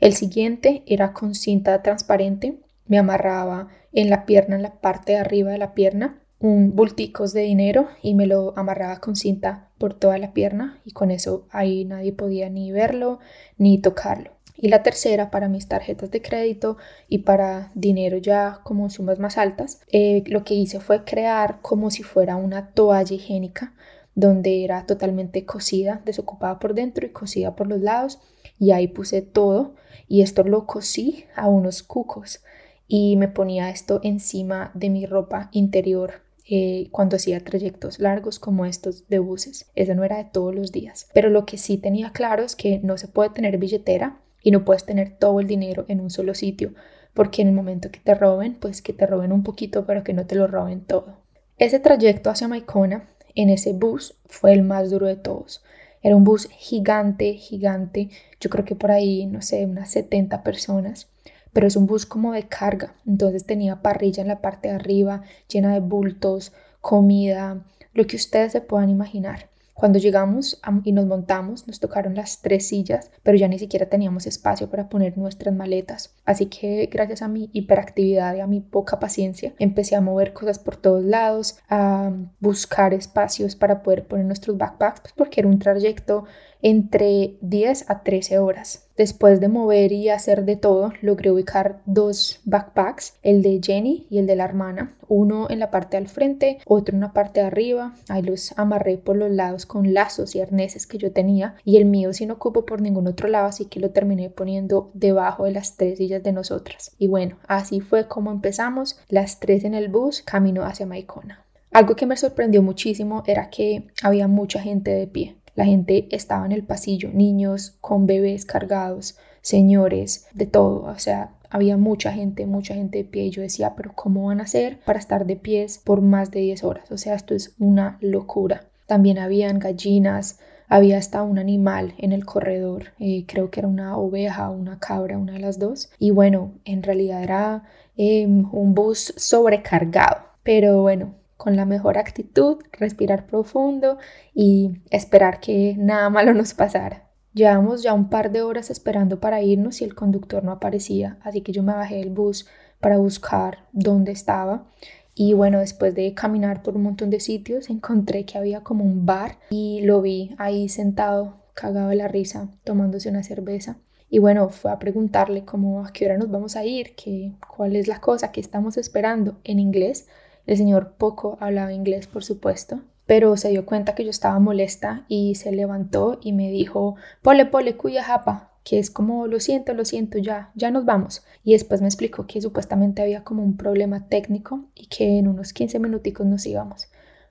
El 0.00 0.14
siguiente 0.14 0.82
era 0.86 1.12
con 1.12 1.34
cinta 1.34 1.82
transparente 1.82 2.58
me 2.86 2.98
amarraba 2.98 3.68
en 3.96 4.10
la 4.10 4.26
pierna, 4.26 4.56
en 4.56 4.62
la 4.62 4.74
parte 4.74 5.12
de 5.12 5.18
arriba 5.18 5.50
de 5.50 5.58
la 5.58 5.74
pierna, 5.74 6.20
un 6.38 6.76
bulticos 6.76 7.32
de 7.32 7.40
dinero 7.40 7.88
y 8.02 8.14
me 8.14 8.26
lo 8.26 8.52
amarraba 8.56 9.00
con 9.00 9.16
cinta 9.16 9.70
por 9.78 9.94
toda 9.94 10.18
la 10.18 10.34
pierna 10.34 10.80
y 10.84 10.92
con 10.92 11.10
eso 11.10 11.48
ahí 11.50 11.86
nadie 11.86 12.12
podía 12.12 12.50
ni 12.50 12.70
verlo 12.72 13.18
ni 13.56 13.80
tocarlo. 13.80 14.32
Y 14.58 14.68
la 14.68 14.82
tercera 14.82 15.30
para 15.30 15.48
mis 15.48 15.66
tarjetas 15.66 16.10
de 16.10 16.20
crédito 16.20 16.76
y 17.08 17.18
para 17.18 17.70
dinero 17.74 18.18
ya 18.18 18.60
como 18.64 18.90
sumas 18.90 19.18
más 19.18 19.38
altas, 19.38 19.80
eh, 19.90 20.24
lo 20.26 20.44
que 20.44 20.54
hice 20.54 20.78
fue 20.78 21.04
crear 21.04 21.60
como 21.62 21.90
si 21.90 22.02
fuera 22.02 22.36
una 22.36 22.72
toalla 22.72 23.14
higiénica 23.14 23.74
donde 24.14 24.62
era 24.62 24.84
totalmente 24.84 25.46
cosida, 25.46 26.02
desocupada 26.04 26.58
por 26.58 26.74
dentro 26.74 27.06
y 27.06 27.10
cosida 27.10 27.56
por 27.56 27.66
los 27.66 27.80
lados 27.80 28.18
y 28.58 28.72
ahí 28.72 28.88
puse 28.88 29.22
todo 29.22 29.74
y 30.06 30.20
esto 30.20 30.44
lo 30.44 30.66
cosí 30.66 31.24
a 31.34 31.48
unos 31.48 31.82
cucos 31.82 32.40
y 32.88 33.16
me 33.16 33.28
ponía 33.28 33.70
esto 33.70 34.00
encima 34.02 34.70
de 34.74 34.90
mi 34.90 35.06
ropa 35.06 35.48
interior 35.52 36.22
eh, 36.48 36.88
cuando 36.92 37.16
hacía 37.16 37.42
trayectos 37.42 37.98
largos 37.98 38.38
como 38.38 38.66
estos 38.66 39.08
de 39.08 39.18
buses. 39.18 39.66
Eso 39.74 39.94
no 39.94 40.04
era 40.04 40.18
de 40.18 40.24
todos 40.24 40.54
los 40.54 40.70
días. 40.70 41.08
Pero 41.12 41.28
lo 41.28 41.44
que 41.44 41.58
sí 41.58 41.76
tenía 41.78 42.12
claro 42.12 42.44
es 42.44 42.54
que 42.54 42.78
no 42.78 42.98
se 42.98 43.08
puede 43.08 43.30
tener 43.30 43.58
billetera 43.58 44.20
y 44.42 44.52
no 44.52 44.64
puedes 44.64 44.84
tener 44.84 45.18
todo 45.18 45.40
el 45.40 45.48
dinero 45.48 45.84
en 45.88 46.00
un 46.00 46.10
solo 46.10 46.34
sitio, 46.34 46.72
porque 47.14 47.42
en 47.42 47.48
el 47.48 47.54
momento 47.54 47.90
que 47.90 47.98
te 47.98 48.14
roben, 48.14 48.54
pues 48.54 48.80
que 48.80 48.92
te 48.92 49.06
roben 49.06 49.32
un 49.32 49.42
poquito, 49.42 49.86
pero 49.86 50.04
que 50.04 50.12
no 50.12 50.26
te 50.26 50.36
lo 50.36 50.46
roben 50.46 50.82
todo. 50.82 51.16
Ese 51.58 51.80
trayecto 51.80 52.30
hacia 52.30 52.46
Maicona, 52.46 53.08
en 53.34 53.50
ese 53.50 53.72
bus, 53.72 54.14
fue 54.26 54.52
el 54.52 54.62
más 54.62 54.90
duro 54.90 55.06
de 55.06 55.16
todos. 55.16 55.64
Era 56.00 56.14
un 56.14 56.22
bus 56.22 56.48
gigante, 56.50 57.34
gigante. 57.34 58.10
Yo 58.40 58.50
creo 58.50 58.64
que 58.64 58.76
por 58.76 58.92
ahí, 58.92 59.26
no 59.26 59.42
sé, 59.42 59.64
unas 59.64 59.90
70 59.90 60.44
personas 60.44 61.08
pero 61.56 61.68
es 61.68 61.76
un 61.76 61.86
bus 61.86 62.04
como 62.04 62.34
de 62.34 62.42
carga, 62.42 62.92
entonces 63.06 63.46
tenía 63.46 63.80
parrilla 63.80 64.20
en 64.20 64.28
la 64.28 64.42
parte 64.42 64.68
de 64.68 64.74
arriba, 64.74 65.22
llena 65.48 65.72
de 65.72 65.80
bultos, 65.80 66.52
comida, 66.82 67.64
lo 67.94 68.06
que 68.06 68.16
ustedes 68.16 68.52
se 68.52 68.60
puedan 68.60 68.90
imaginar. 68.90 69.48
Cuando 69.72 69.98
llegamos 69.98 70.60
y 70.84 70.92
nos 70.92 71.06
montamos, 71.06 71.66
nos 71.66 71.80
tocaron 71.80 72.14
las 72.14 72.42
tres 72.42 72.68
sillas, 72.68 73.10
pero 73.22 73.38
ya 73.38 73.48
ni 73.48 73.58
siquiera 73.58 73.86
teníamos 73.86 74.26
espacio 74.26 74.68
para 74.68 74.90
poner 74.90 75.16
nuestras 75.16 75.54
maletas. 75.54 76.14
Así 76.26 76.46
que 76.46 76.90
gracias 76.92 77.22
a 77.22 77.28
mi 77.28 77.48
hiperactividad 77.54 78.34
y 78.34 78.40
a 78.40 78.46
mi 78.46 78.60
poca 78.60 78.98
paciencia, 78.98 79.54
empecé 79.58 79.96
a 79.96 80.02
mover 80.02 80.34
cosas 80.34 80.58
por 80.58 80.76
todos 80.76 81.04
lados, 81.04 81.58
a 81.70 82.12
buscar 82.38 82.92
espacios 82.92 83.56
para 83.56 83.82
poder 83.82 84.06
poner 84.06 84.26
nuestros 84.26 84.58
backpacks, 84.58 85.00
pues 85.00 85.14
porque 85.16 85.40
era 85.40 85.48
un 85.48 85.58
trayecto 85.58 86.24
entre 86.66 87.36
10 87.42 87.88
a 87.90 88.02
13 88.02 88.40
horas. 88.40 88.88
Después 88.96 89.38
de 89.38 89.46
mover 89.46 89.92
y 89.92 90.08
hacer 90.08 90.44
de 90.44 90.56
todo, 90.56 90.92
logré 91.00 91.30
ubicar 91.30 91.80
dos 91.86 92.40
backpacks, 92.44 93.14
el 93.22 93.40
de 93.40 93.60
Jenny 93.62 94.08
y 94.10 94.18
el 94.18 94.26
de 94.26 94.34
la 94.34 94.46
hermana, 94.46 94.96
uno 95.06 95.46
en 95.48 95.60
la 95.60 95.70
parte 95.70 95.96
del 95.96 96.08
frente, 96.08 96.58
otro 96.66 96.96
en 96.96 97.02
la 97.02 97.12
parte 97.12 97.38
de 97.38 97.46
arriba. 97.46 97.94
Ahí 98.08 98.22
los 98.22 98.52
amarré 98.58 98.98
por 98.98 99.14
los 99.14 99.30
lados 99.30 99.64
con 99.64 99.94
lazos 99.94 100.34
y 100.34 100.40
arneses 100.40 100.88
que 100.88 100.98
yo 100.98 101.12
tenía 101.12 101.54
y 101.64 101.76
el 101.76 101.84
mío 101.84 102.12
sí 102.12 102.26
no 102.26 102.40
por 102.40 102.80
ningún 102.80 103.06
otro 103.06 103.28
lado, 103.28 103.46
así 103.46 103.66
que 103.66 103.78
lo 103.78 103.90
terminé 103.90 104.28
poniendo 104.28 104.90
debajo 104.92 105.44
de 105.44 105.52
las 105.52 105.76
tres 105.76 105.98
sillas 105.98 106.24
de 106.24 106.32
nosotras. 106.32 106.96
Y 106.98 107.06
bueno, 107.06 107.36
así 107.46 107.78
fue 107.78 108.08
como 108.08 108.32
empezamos, 108.32 108.98
las 109.08 109.38
tres 109.38 109.62
en 109.62 109.74
el 109.74 109.88
bus, 109.88 110.20
camino 110.20 110.64
hacia 110.64 110.84
Maicona. 110.84 111.44
Algo 111.70 111.94
que 111.94 112.06
me 112.06 112.16
sorprendió 112.16 112.60
muchísimo 112.60 113.22
era 113.24 113.50
que 113.50 113.86
había 114.02 114.26
mucha 114.26 114.60
gente 114.60 114.90
de 114.90 115.06
pie. 115.06 115.35
La 115.56 115.64
gente 115.64 116.06
estaba 116.10 116.46
en 116.46 116.52
el 116.52 116.62
pasillo, 116.62 117.10
niños 117.12 117.76
con 117.80 118.06
bebés 118.06 118.44
cargados, 118.44 119.16
señores, 119.40 120.28
de 120.34 120.46
todo. 120.46 120.84
O 120.84 120.98
sea, 120.98 121.32
había 121.50 121.78
mucha 121.78 122.12
gente, 122.12 122.46
mucha 122.46 122.74
gente 122.74 122.98
de 122.98 123.04
pie. 123.04 123.24
Y 123.24 123.30
yo 123.30 123.42
decía, 123.42 123.74
pero 123.74 123.92
¿cómo 123.94 124.26
van 124.26 124.40
a 124.40 124.44
hacer 124.44 124.78
para 124.84 124.98
estar 124.98 125.26
de 125.26 125.36
pies 125.36 125.78
por 125.78 126.02
más 126.02 126.30
de 126.30 126.40
10 126.40 126.62
horas? 126.62 126.92
O 126.92 126.98
sea, 126.98 127.14
esto 127.14 127.34
es 127.34 127.54
una 127.58 127.96
locura. 128.00 128.66
También 128.86 129.18
habían 129.18 129.58
gallinas, 129.58 130.38
había 130.68 130.98
hasta 130.98 131.22
un 131.22 131.38
animal 131.38 131.94
en 131.98 132.12
el 132.12 132.26
corredor, 132.26 132.92
eh, 132.98 133.24
creo 133.26 133.50
que 133.50 133.60
era 133.60 133.68
una 133.68 133.96
oveja 133.96 134.50
una 134.50 134.78
cabra, 134.78 135.16
una 135.16 135.32
de 135.32 135.40
las 135.40 135.58
dos. 135.58 135.90
Y 135.98 136.10
bueno, 136.10 136.52
en 136.64 136.82
realidad 136.82 137.22
era 137.22 137.64
em, 137.96 138.46
un 138.52 138.74
bus 138.74 139.14
sobrecargado. 139.16 140.18
Pero 140.42 140.82
bueno, 140.82 141.14
con 141.46 141.54
la 141.54 141.64
mejor 141.64 141.96
actitud, 141.96 142.56
respirar 142.72 143.28
profundo 143.28 143.98
y 144.34 144.80
esperar 144.90 145.38
que 145.38 145.76
nada 145.78 146.10
malo 146.10 146.34
nos 146.34 146.54
pasara. 146.54 147.08
Llevamos 147.34 147.84
ya 147.84 147.94
un 147.94 148.10
par 148.10 148.32
de 148.32 148.42
horas 148.42 148.68
esperando 148.68 149.20
para 149.20 149.42
irnos 149.42 149.80
y 149.80 149.84
el 149.84 149.94
conductor 149.94 150.42
no 150.42 150.50
aparecía, 150.50 151.18
así 151.22 151.42
que 151.42 151.52
yo 151.52 151.62
me 151.62 151.72
bajé 151.72 151.98
del 151.98 152.10
bus 152.10 152.48
para 152.80 152.98
buscar 152.98 153.58
dónde 153.70 154.10
estaba. 154.10 154.66
Y 155.14 155.34
bueno, 155.34 155.60
después 155.60 155.94
de 155.94 156.14
caminar 156.14 156.64
por 156.64 156.74
un 156.74 156.82
montón 156.82 157.10
de 157.10 157.20
sitios, 157.20 157.70
encontré 157.70 158.24
que 158.24 158.38
había 158.38 158.64
como 158.64 158.82
un 158.82 159.06
bar 159.06 159.38
y 159.48 159.82
lo 159.82 160.02
vi 160.02 160.34
ahí 160.38 160.68
sentado, 160.68 161.44
cagado 161.54 161.90
de 161.90 161.94
la 161.94 162.08
risa, 162.08 162.48
tomándose 162.64 163.08
una 163.08 163.22
cerveza. 163.22 163.76
Y 164.10 164.18
bueno, 164.18 164.48
fue 164.48 164.72
a 164.72 164.80
preguntarle 164.80 165.44
cómo 165.44 165.86
a 165.86 165.92
qué 165.92 166.06
hora 166.06 166.18
nos 166.18 166.28
vamos 166.28 166.56
a 166.56 166.64
ir, 166.64 166.96
que, 166.96 167.34
cuál 167.56 167.76
es 167.76 167.86
la 167.86 168.00
cosa 168.00 168.32
que 168.32 168.40
estamos 168.40 168.76
esperando 168.76 169.38
en 169.44 169.60
inglés 169.60 170.08
el 170.46 170.56
señor 170.56 170.94
poco 170.96 171.36
hablaba 171.40 171.72
inglés, 171.72 172.06
por 172.06 172.24
supuesto, 172.24 172.80
pero 173.06 173.36
se 173.36 173.50
dio 173.50 173.66
cuenta 173.66 173.94
que 173.94 174.04
yo 174.04 174.10
estaba 174.10 174.38
molesta 174.38 175.04
y 175.08 175.36
se 175.36 175.52
levantó 175.52 176.18
y 176.22 176.32
me 176.32 176.50
dijo, 176.50 176.96
pole 177.22 177.46
pole 177.46 177.76
cuya 177.76 178.02
japa, 178.02 178.52
que 178.64 178.78
es 178.80 178.90
como, 178.90 179.28
lo 179.28 179.38
siento, 179.38 179.74
lo 179.74 179.84
siento, 179.84 180.18
ya, 180.18 180.50
ya 180.56 180.72
nos 180.72 180.84
vamos. 180.84 181.24
Y 181.44 181.52
después 181.52 181.80
me 181.80 181.86
explicó 181.86 182.26
que 182.26 182.40
supuestamente 182.40 183.00
había 183.00 183.22
como 183.22 183.44
un 183.44 183.56
problema 183.56 184.08
técnico 184.08 184.64
y 184.74 184.86
que 184.86 185.18
en 185.18 185.28
unos 185.28 185.52
15 185.52 185.78
minuticos 185.78 186.26
nos 186.26 186.44
íbamos. 186.46 186.88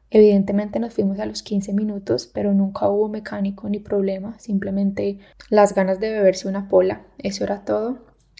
Evidentemente 0.09 0.79
nos 0.79 0.93
fuimos 0.93 1.19
a 1.19 1.25
los 1.25 1.43
15 1.43 1.73
minutos, 1.73 2.31
pero 2.33 2.53
nunca 2.53 2.87
hubo 2.87 3.09
mecánico 3.09 3.67
ni 3.67 3.79
problema, 3.79 4.39
simplemente 4.39 5.19
las 5.49 5.75
ganas 5.75 5.99
de 5.99 6.11
beberse 6.11 6.47
una 6.47 6.69
pola, 6.69 7.05
eso 7.17 7.43
era 7.43 7.65
todo. 7.65 7.97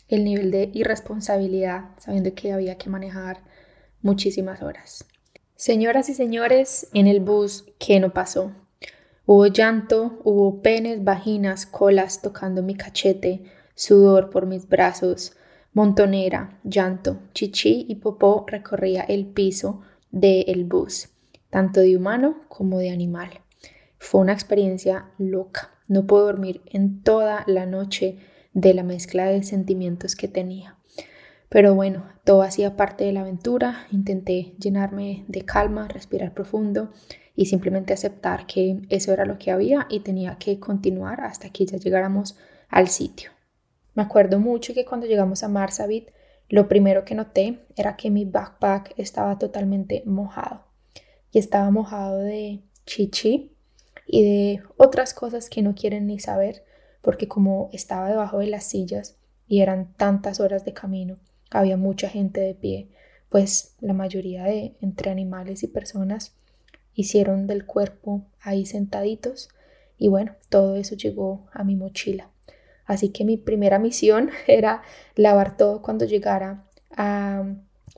El 0.07 0.23
nivel 0.23 0.51
de 0.51 0.69
irresponsabilidad, 0.73 1.89
sabiendo 1.97 2.33
que 2.33 2.53
había 2.53 2.77
que 2.77 2.89
manejar 2.89 3.39
muchísimas 4.05 4.61
horas. 4.61 5.03
Señoras 5.55 6.09
y 6.09 6.13
señores, 6.13 6.87
en 6.93 7.07
el 7.07 7.19
bus, 7.19 7.65
¿qué 7.79 7.99
no 7.99 8.13
pasó? 8.13 8.53
Hubo 9.25 9.47
llanto, 9.47 10.19
hubo 10.23 10.61
penes, 10.61 11.03
vaginas, 11.03 11.65
colas 11.65 12.21
tocando 12.21 12.61
mi 12.61 12.75
cachete, 12.75 13.43
sudor 13.73 14.29
por 14.29 14.45
mis 14.45 14.69
brazos, 14.69 15.35
montonera, 15.73 16.59
llanto, 16.63 17.19
chichi 17.33 17.87
y 17.89 17.95
popó 17.95 18.45
recorría 18.47 19.01
el 19.01 19.25
piso 19.25 19.81
del 20.11 20.65
bus, 20.65 21.09
tanto 21.49 21.81
de 21.81 21.97
humano 21.97 22.43
como 22.47 22.77
de 22.77 22.91
animal. 22.91 23.41
Fue 23.97 24.21
una 24.21 24.33
experiencia 24.33 25.09
loca. 25.17 25.71
No 25.87 26.05
puedo 26.05 26.25
dormir 26.25 26.61
en 26.67 27.01
toda 27.01 27.43
la 27.47 27.65
noche 27.65 28.19
de 28.53 28.73
la 28.75 28.83
mezcla 28.83 29.25
de 29.25 29.41
sentimientos 29.41 30.15
que 30.15 30.27
tenía. 30.27 30.77
Pero 31.55 31.73
bueno, 31.73 32.03
todo 32.25 32.41
hacía 32.41 32.75
parte 32.75 33.05
de 33.05 33.13
la 33.13 33.21
aventura. 33.21 33.87
Intenté 33.89 34.55
llenarme 34.59 35.23
de 35.29 35.45
calma, 35.45 35.87
respirar 35.87 36.33
profundo 36.33 36.91
y 37.33 37.45
simplemente 37.45 37.93
aceptar 37.93 38.45
que 38.45 38.81
eso 38.89 39.13
era 39.13 39.23
lo 39.23 39.37
que 39.37 39.51
había 39.51 39.87
y 39.89 40.01
tenía 40.01 40.35
que 40.37 40.59
continuar 40.59 41.21
hasta 41.21 41.51
que 41.51 41.65
ya 41.65 41.77
llegáramos 41.77 42.35
al 42.67 42.89
sitio. 42.89 43.31
Me 43.93 44.03
acuerdo 44.03 44.37
mucho 44.37 44.73
que 44.73 44.83
cuando 44.83 45.07
llegamos 45.07 45.43
a 45.43 45.47
Marsabit, 45.47 46.09
lo 46.49 46.67
primero 46.67 47.05
que 47.05 47.15
noté 47.15 47.61
era 47.77 47.95
que 47.95 48.11
mi 48.11 48.25
backpack 48.25 48.93
estaba 48.97 49.37
totalmente 49.39 50.03
mojado 50.05 50.65
y 51.31 51.39
estaba 51.39 51.71
mojado 51.71 52.19
de 52.19 52.63
chichi 52.85 53.55
y 54.05 54.23
de 54.23 54.63
otras 54.75 55.13
cosas 55.13 55.49
que 55.49 55.61
no 55.61 55.73
quieren 55.73 56.07
ni 56.07 56.19
saber 56.19 56.65
porque 57.01 57.29
como 57.29 57.69
estaba 57.71 58.09
debajo 58.09 58.39
de 58.39 58.47
las 58.47 58.65
sillas 58.65 59.15
y 59.47 59.61
eran 59.61 59.93
tantas 59.93 60.41
horas 60.41 60.65
de 60.65 60.73
camino, 60.73 61.17
había 61.51 61.77
mucha 61.77 62.09
gente 62.09 62.41
de 62.41 62.55
pie, 62.55 62.89
pues 63.29 63.75
la 63.79 63.93
mayoría 63.93 64.43
de 64.43 64.75
entre 64.81 65.11
animales 65.11 65.63
y 65.63 65.67
personas 65.67 66.35
hicieron 66.93 67.47
del 67.47 67.65
cuerpo 67.65 68.25
ahí 68.41 68.65
sentaditos 68.65 69.49
y 69.97 70.07
bueno, 70.07 70.35
todo 70.49 70.75
eso 70.75 70.95
llegó 70.95 71.47
a 71.53 71.63
mi 71.63 71.75
mochila. 71.75 72.29
Así 72.85 73.09
que 73.09 73.25
mi 73.25 73.37
primera 73.37 73.79
misión 73.79 74.29
era 74.47 74.83
lavar 75.15 75.57
todo 75.57 75.81
cuando 75.81 76.05
llegara 76.05 76.63
a 76.95 77.43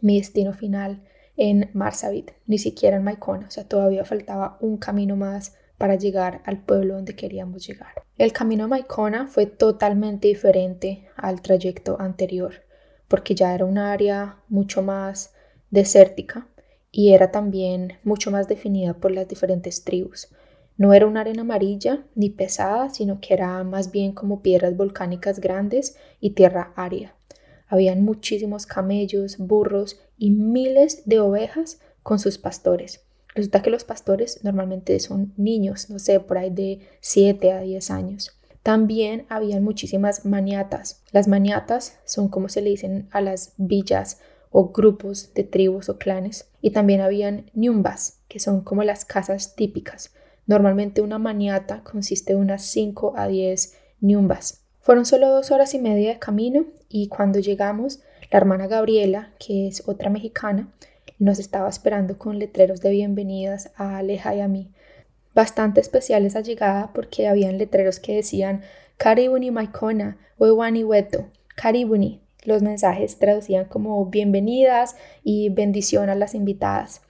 mi 0.02 0.18
destino 0.18 0.54
final 0.54 1.02
en 1.36 1.70
Marsabit, 1.74 2.32
ni 2.48 2.58
siquiera 2.58 2.98
en 2.98 3.04
Maicona, 3.04 3.48
o 3.48 3.52
sea, 3.52 3.68
todavía 3.68 4.06
faltaba 4.06 4.58
un 4.60 4.78
camino 4.78 5.16
más 5.16 5.56
para 5.78 5.96
llegar 5.96 6.42
al 6.46 6.64
pueblo 6.64 6.96
donde 6.96 7.16
queríamos 7.16 7.68
llegar. 7.68 7.90
El 8.18 8.34
camino 8.34 8.64
a 8.64 8.68
Maicona 8.68 9.28
fue 9.28 9.46
totalmente 9.46 10.28
diferente 10.28 11.08
al 11.16 11.42
trayecto 11.42 12.02
anterior, 12.02 12.64
porque 13.08 13.36
ya 13.36 13.54
era 13.54 13.66
un 13.66 13.78
área 13.78 14.38
mucho 14.50 14.82
más 14.82 15.34
desértica 15.70 16.48
y 16.92 17.14
era 17.14 17.32
también 17.32 17.94
mucho 18.04 18.32
más 18.32 18.48
definida 18.48 18.96
por 18.96 19.12
las 19.12 19.28
diferentes 19.28 19.84
tribus. 19.84 20.30
No 20.78 20.94
era 20.94 21.08
una 21.08 21.22
arena 21.22 21.42
amarilla 21.42 22.06
ni 22.16 22.30
pesada, 22.30 22.90
sino 22.90 23.20
que 23.20 23.34
era 23.34 23.64
más 23.64 23.92
bien 23.92 24.12
como 24.12 24.42
piedras 24.42 24.78
volcánicas 24.78 25.40
grandes 25.40 25.98
y 26.20 26.32
tierra 26.32 26.74
árida. 26.76 27.16
Habían 27.68 28.04
muchísimos 28.04 28.66
camellos, 28.66 29.38
burros 29.38 30.00
y 30.18 30.32
miles 30.32 31.04
de 31.06 31.20
ovejas 31.20 31.80
con 32.04 32.20
sus 32.20 32.38
pastores. 32.38 33.04
Resulta 33.36 33.62
que 33.62 33.70
los 33.70 33.84
pastores 33.84 34.44
normalmente 34.44 35.00
son 35.00 35.34
niños, 35.36 35.90
no 35.90 36.00
sé, 36.00 36.20
por 36.20 36.38
ahí 36.38 36.50
de 36.50 36.80
7 37.02 37.52
a 37.52 37.60
10 37.60 37.92
años. 37.92 38.38
También 38.68 39.26
habían 39.30 39.64
muchísimas 39.64 40.26
maniatas. 40.26 41.02
Las 41.14 41.30
maniatas 41.30 42.00
son 42.04 42.28
como 42.28 42.50
se 42.50 42.60
le 42.60 42.72
dicen 42.72 43.08
a 43.12 43.22
las 43.22 43.54
villas 43.56 44.20
o 44.52 44.74
grupos 44.74 45.34
de 45.34 45.46
tribus 45.46 45.88
o 45.88 45.98
clanes. 45.98 46.50
Y 46.62 46.72
también 46.72 47.00
habían 47.00 47.50
ñumbas, 47.54 48.20
que 48.28 48.42
son 48.42 48.60
como 48.60 48.84
las 48.84 49.06
casas 49.06 49.56
típicas. 49.56 50.14
Normalmente 50.48 51.02
una 51.02 51.18
maniata 51.18 51.82
consiste 51.86 52.34
de 52.34 52.40
unas 52.42 52.66
5 52.66 53.14
a 53.16 53.30
10 53.30 53.74
ñumbas. 54.02 54.66
Fueron 54.82 55.06
solo 55.06 55.30
dos 55.30 55.52
horas 55.52 55.74
y 55.74 55.80
media 55.80 56.10
de 56.10 56.20
camino 56.20 56.66
y 56.90 57.08
cuando 57.08 57.40
llegamos, 57.40 58.02
la 58.30 58.38
hermana 58.38 58.68
Gabriela, 58.68 59.32
que 59.40 59.70
es 59.70 59.88
otra 59.88 60.10
mexicana, 60.10 60.74
nos 61.20 61.40
estaba 61.40 61.70
esperando 61.70 62.18
con 62.18 62.38
letreros 62.38 62.82
de 62.82 62.90
bienvenidas 62.90 63.72
a 63.78 63.96
Aleja 63.96 64.36
y 64.36 64.42
a 64.42 64.50
mí. 64.50 64.74
Bastante 65.38 65.82
especial 65.82 66.26
esa 66.26 66.42
llegada 66.42 66.90
porque 66.96 67.28
habían 67.28 67.60
letreros 67.60 68.00
que 68.00 68.16
decían 68.16 68.64
Karibuni 68.98 69.52
Maikona, 69.52 70.18
Wewani 70.40 70.84
Weto, 70.84 71.28
Karibuni, 71.56 72.24
los 72.44 72.64
mensajes 72.64 73.20
traducían 73.20 73.66
como 73.66 74.04
bienvenidas 74.08 74.96
y 75.24 75.50
bendición 75.50 76.10
a 76.10 76.16
las 76.16 76.34
invitadas. 76.34 77.02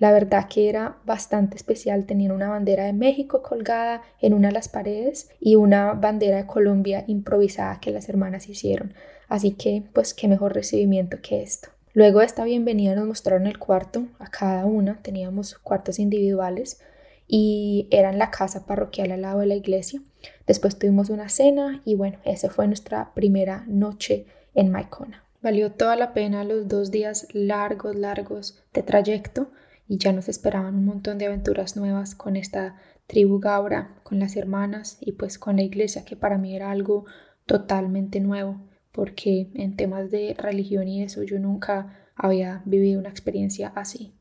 La 0.00 0.10
verdad 0.10 0.48
que 0.48 0.68
era 0.68 0.96
bastante 1.04 1.54
especial, 1.54 2.06
tenían 2.06 2.32
una 2.32 2.48
bandera 2.48 2.86
de 2.86 2.92
México 2.92 3.44
colgada 3.44 4.02
en 4.20 4.34
una 4.34 4.48
de 4.48 4.54
las 4.54 4.68
paredes 4.68 5.30
y 5.38 5.54
una 5.54 5.92
bandera 5.92 6.38
de 6.38 6.46
Colombia 6.46 7.04
improvisada 7.06 7.78
que 7.78 7.92
las 7.92 8.08
hermanas 8.08 8.48
hicieron. 8.48 8.94
Así 9.28 9.52
que, 9.52 9.84
pues, 9.92 10.12
qué 10.12 10.26
mejor 10.26 10.54
recibimiento 10.54 11.18
que 11.22 11.40
esto. 11.40 11.68
Luego 11.94 12.18
de 12.18 12.26
esta 12.26 12.42
bienvenida 12.42 12.96
nos 12.96 13.06
mostraron 13.06 13.46
el 13.46 13.60
cuarto 13.60 14.08
a 14.18 14.26
cada 14.26 14.66
una, 14.66 14.98
teníamos 15.02 15.54
cuartos 15.60 16.00
individuales 16.00 16.80
y 17.26 17.88
era 17.90 18.10
en 18.10 18.18
la 18.18 18.30
casa 18.30 18.66
parroquial 18.66 19.12
al 19.12 19.22
lado 19.22 19.40
de 19.40 19.46
la 19.46 19.54
iglesia. 19.54 20.00
Después 20.46 20.78
tuvimos 20.78 21.10
una 21.10 21.28
cena 21.28 21.82
y 21.84 21.94
bueno, 21.94 22.18
esa 22.24 22.50
fue 22.50 22.66
nuestra 22.66 23.12
primera 23.14 23.64
noche 23.66 24.26
en 24.54 24.70
Maicona. 24.70 25.24
Valió 25.42 25.72
toda 25.72 25.96
la 25.96 26.12
pena 26.12 26.44
los 26.44 26.68
dos 26.68 26.90
días 26.90 27.28
largos, 27.32 27.94
largos 27.96 28.64
de 28.72 28.82
trayecto 28.82 29.50
y 29.88 29.98
ya 29.98 30.12
nos 30.12 30.28
esperaban 30.28 30.74
un 30.74 30.84
montón 30.84 31.18
de 31.18 31.26
aventuras 31.26 31.76
nuevas 31.76 32.14
con 32.14 32.36
esta 32.36 32.76
tribu 33.06 33.38
Gaura, 33.38 34.00
con 34.02 34.18
las 34.18 34.36
hermanas 34.36 34.98
y 35.00 35.12
pues 35.12 35.38
con 35.38 35.56
la 35.56 35.62
iglesia 35.62 36.04
que 36.04 36.16
para 36.16 36.38
mí 36.38 36.56
era 36.56 36.70
algo 36.70 37.04
totalmente 37.46 38.20
nuevo 38.20 38.60
porque 38.96 39.50
en 39.54 39.76
temas 39.76 40.10
de 40.10 40.34
religión 40.36 40.88
y 40.88 41.02
eso 41.02 41.22
yo 41.22 41.38
nunca 41.38 42.08
había 42.16 42.62
vivido 42.64 42.98
una 42.98 43.10
experiencia 43.10 43.72
así. 43.76 44.14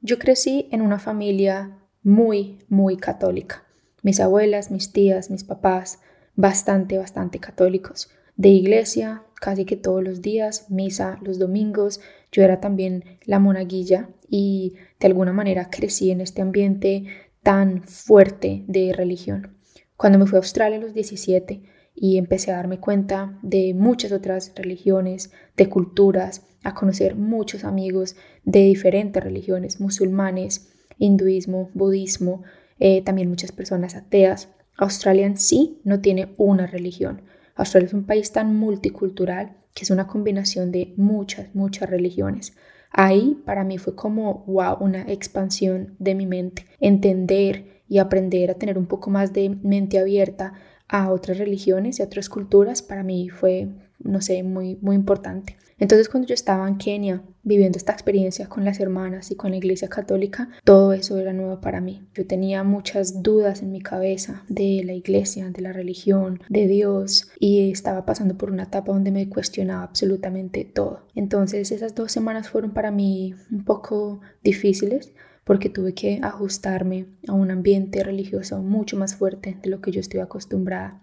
Yo 0.00 0.18
crecí 0.18 0.68
en 0.72 0.80
una 0.80 0.98
familia 0.98 1.78
muy, 2.04 2.58
muy 2.68 2.96
católica. 2.96 3.64
Mis 4.02 4.20
abuelas, 4.20 4.70
mis 4.70 4.92
tías, 4.92 5.30
mis 5.30 5.42
papás, 5.42 5.98
bastante, 6.36 6.98
bastante 6.98 7.40
católicos. 7.40 8.10
De 8.36 8.50
iglesia, 8.50 9.22
casi 9.40 9.64
que 9.64 9.76
todos 9.76 10.04
los 10.04 10.22
días, 10.22 10.70
misa 10.70 11.18
los 11.22 11.38
domingos. 11.38 12.00
Yo 12.30 12.42
era 12.42 12.60
también 12.60 13.04
la 13.24 13.38
monaguilla 13.38 14.10
y 14.28 14.74
de 15.00 15.06
alguna 15.06 15.32
manera 15.32 15.70
crecí 15.70 16.10
en 16.10 16.20
este 16.20 16.42
ambiente 16.42 17.06
tan 17.42 17.82
fuerte 17.82 18.64
de 18.68 18.92
religión. 18.92 19.56
Cuando 19.96 20.18
me 20.18 20.26
fui 20.26 20.36
a 20.36 20.40
Australia 20.40 20.78
a 20.78 20.80
los 20.80 20.92
17 20.92 21.62
y 21.94 22.18
empecé 22.18 22.50
a 22.50 22.56
darme 22.56 22.80
cuenta 22.80 23.38
de 23.42 23.72
muchas 23.74 24.12
otras 24.12 24.52
religiones, 24.56 25.30
de 25.56 25.68
culturas, 25.68 26.42
a 26.64 26.74
conocer 26.74 27.14
muchos 27.14 27.64
amigos 27.64 28.16
de 28.44 28.60
diferentes 28.60 29.22
religiones, 29.22 29.80
musulmanes, 29.80 30.73
hinduismo, 30.98 31.70
budismo, 31.74 32.42
eh, 32.78 33.02
también 33.02 33.28
muchas 33.28 33.52
personas 33.52 33.94
ateas. 33.94 34.48
Australia 34.76 35.26
en 35.26 35.36
sí 35.36 35.80
no 35.84 36.00
tiene 36.00 36.34
una 36.36 36.66
religión, 36.66 37.22
Australia 37.56 37.86
es 37.86 37.94
un 37.94 38.04
país 38.04 38.32
tan 38.32 38.56
multicultural 38.56 39.56
que 39.74 39.84
es 39.84 39.90
una 39.90 40.06
combinación 40.06 40.72
de 40.72 40.92
muchas, 40.96 41.54
muchas 41.54 41.88
religiones. 41.90 42.54
Ahí 42.90 43.42
para 43.44 43.64
mí 43.64 43.78
fue 43.78 43.96
como, 43.96 44.44
wow, 44.46 44.76
una 44.80 45.02
expansión 45.02 45.96
de 45.98 46.14
mi 46.14 46.26
mente, 46.26 46.64
entender 46.78 47.82
y 47.88 47.98
aprender 47.98 48.50
a 48.50 48.54
tener 48.54 48.78
un 48.78 48.86
poco 48.86 49.10
más 49.10 49.32
de 49.32 49.50
mente 49.50 49.98
abierta 49.98 50.54
a 50.88 51.10
otras 51.10 51.38
religiones 51.38 51.98
y 51.98 52.02
a 52.02 52.06
otras 52.06 52.28
culturas, 52.28 52.82
para 52.82 53.02
mí 53.02 53.28
fue, 53.30 53.68
no 53.98 54.20
sé, 54.20 54.42
muy, 54.42 54.78
muy 54.80 54.94
importante. 54.94 55.56
Entonces 55.78 56.08
cuando 56.08 56.28
yo 56.28 56.34
estaba 56.34 56.68
en 56.68 56.78
Kenia 56.78 57.22
viviendo 57.42 57.78
esta 57.78 57.92
experiencia 57.92 58.48
con 58.48 58.64
las 58.64 58.80
hermanas 58.80 59.30
y 59.30 59.36
con 59.36 59.50
la 59.50 59.56
iglesia 59.56 59.88
católica, 59.88 60.48
todo 60.64 60.92
eso 60.92 61.18
era 61.18 61.32
nuevo 61.32 61.60
para 61.60 61.80
mí. 61.80 62.02
Yo 62.14 62.26
tenía 62.26 62.62
muchas 62.62 63.22
dudas 63.22 63.62
en 63.62 63.72
mi 63.72 63.80
cabeza 63.80 64.44
de 64.48 64.82
la 64.84 64.92
iglesia, 64.92 65.50
de 65.50 65.62
la 65.62 65.72
religión, 65.72 66.40
de 66.48 66.66
Dios 66.66 67.30
y 67.38 67.70
estaba 67.70 68.06
pasando 68.06 68.36
por 68.36 68.50
una 68.50 68.64
etapa 68.64 68.92
donde 68.92 69.10
me 69.10 69.28
cuestionaba 69.28 69.82
absolutamente 69.82 70.64
todo. 70.64 71.06
Entonces 71.14 71.72
esas 71.72 71.94
dos 71.94 72.12
semanas 72.12 72.48
fueron 72.48 72.72
para 72.72 72.90
mí 72.90 73.34
un 73.50 73.64
poco 73.64 74.20
difíciles 74.42 75.12
porque 75.44 75.68
tuve 75.68 75.92
que 75.92 76.20
ajustarme 76.22 77.06
a 77.28 77.32
un 77.32 77.50
ambiente 77.50 78.02
religioso 78.02 78.62
mucho 78.62 78.96
más 78.96 79.14
fuerte 79.14 79.58
de 79.62 79.68
lo 79.68 79.80
que 79.80 79.90
yo 79.90 80.00
estoy 80.00 80.20
acostumbrada 80.20 81.00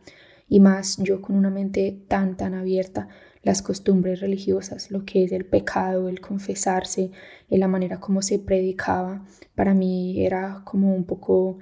y 0.49 0.59
más 0.59 0.97
yo 0.97 1.21
con 1.21 1.35
una 1.35 1.49
mente 1.49 1.97
tan, 2.07 2.35
tan 2.35 2.53
abierta, 2.53 3.07
las 3.43 3.61
costumbres 3.61 4.19
religiosas, 4.19 4.91
lo 4.91 5.05
que 5.05 5.23
es 5.23 5.31
el 5.31 5.45
pecado, 5.45 6.09
el 6.09 6.21
confesarse, 6.21 7.11
la 7.49 7.67
manera 7.67 7.99
como 7.99 8.21
se 8.21 8.39
predicaba, 8.39 9.25
para 9.55 9.73
mí 9.73 10.25
era 10.25 10.61
como 10.63 10.95
un 10.95 11.03
poco 11.03 11.57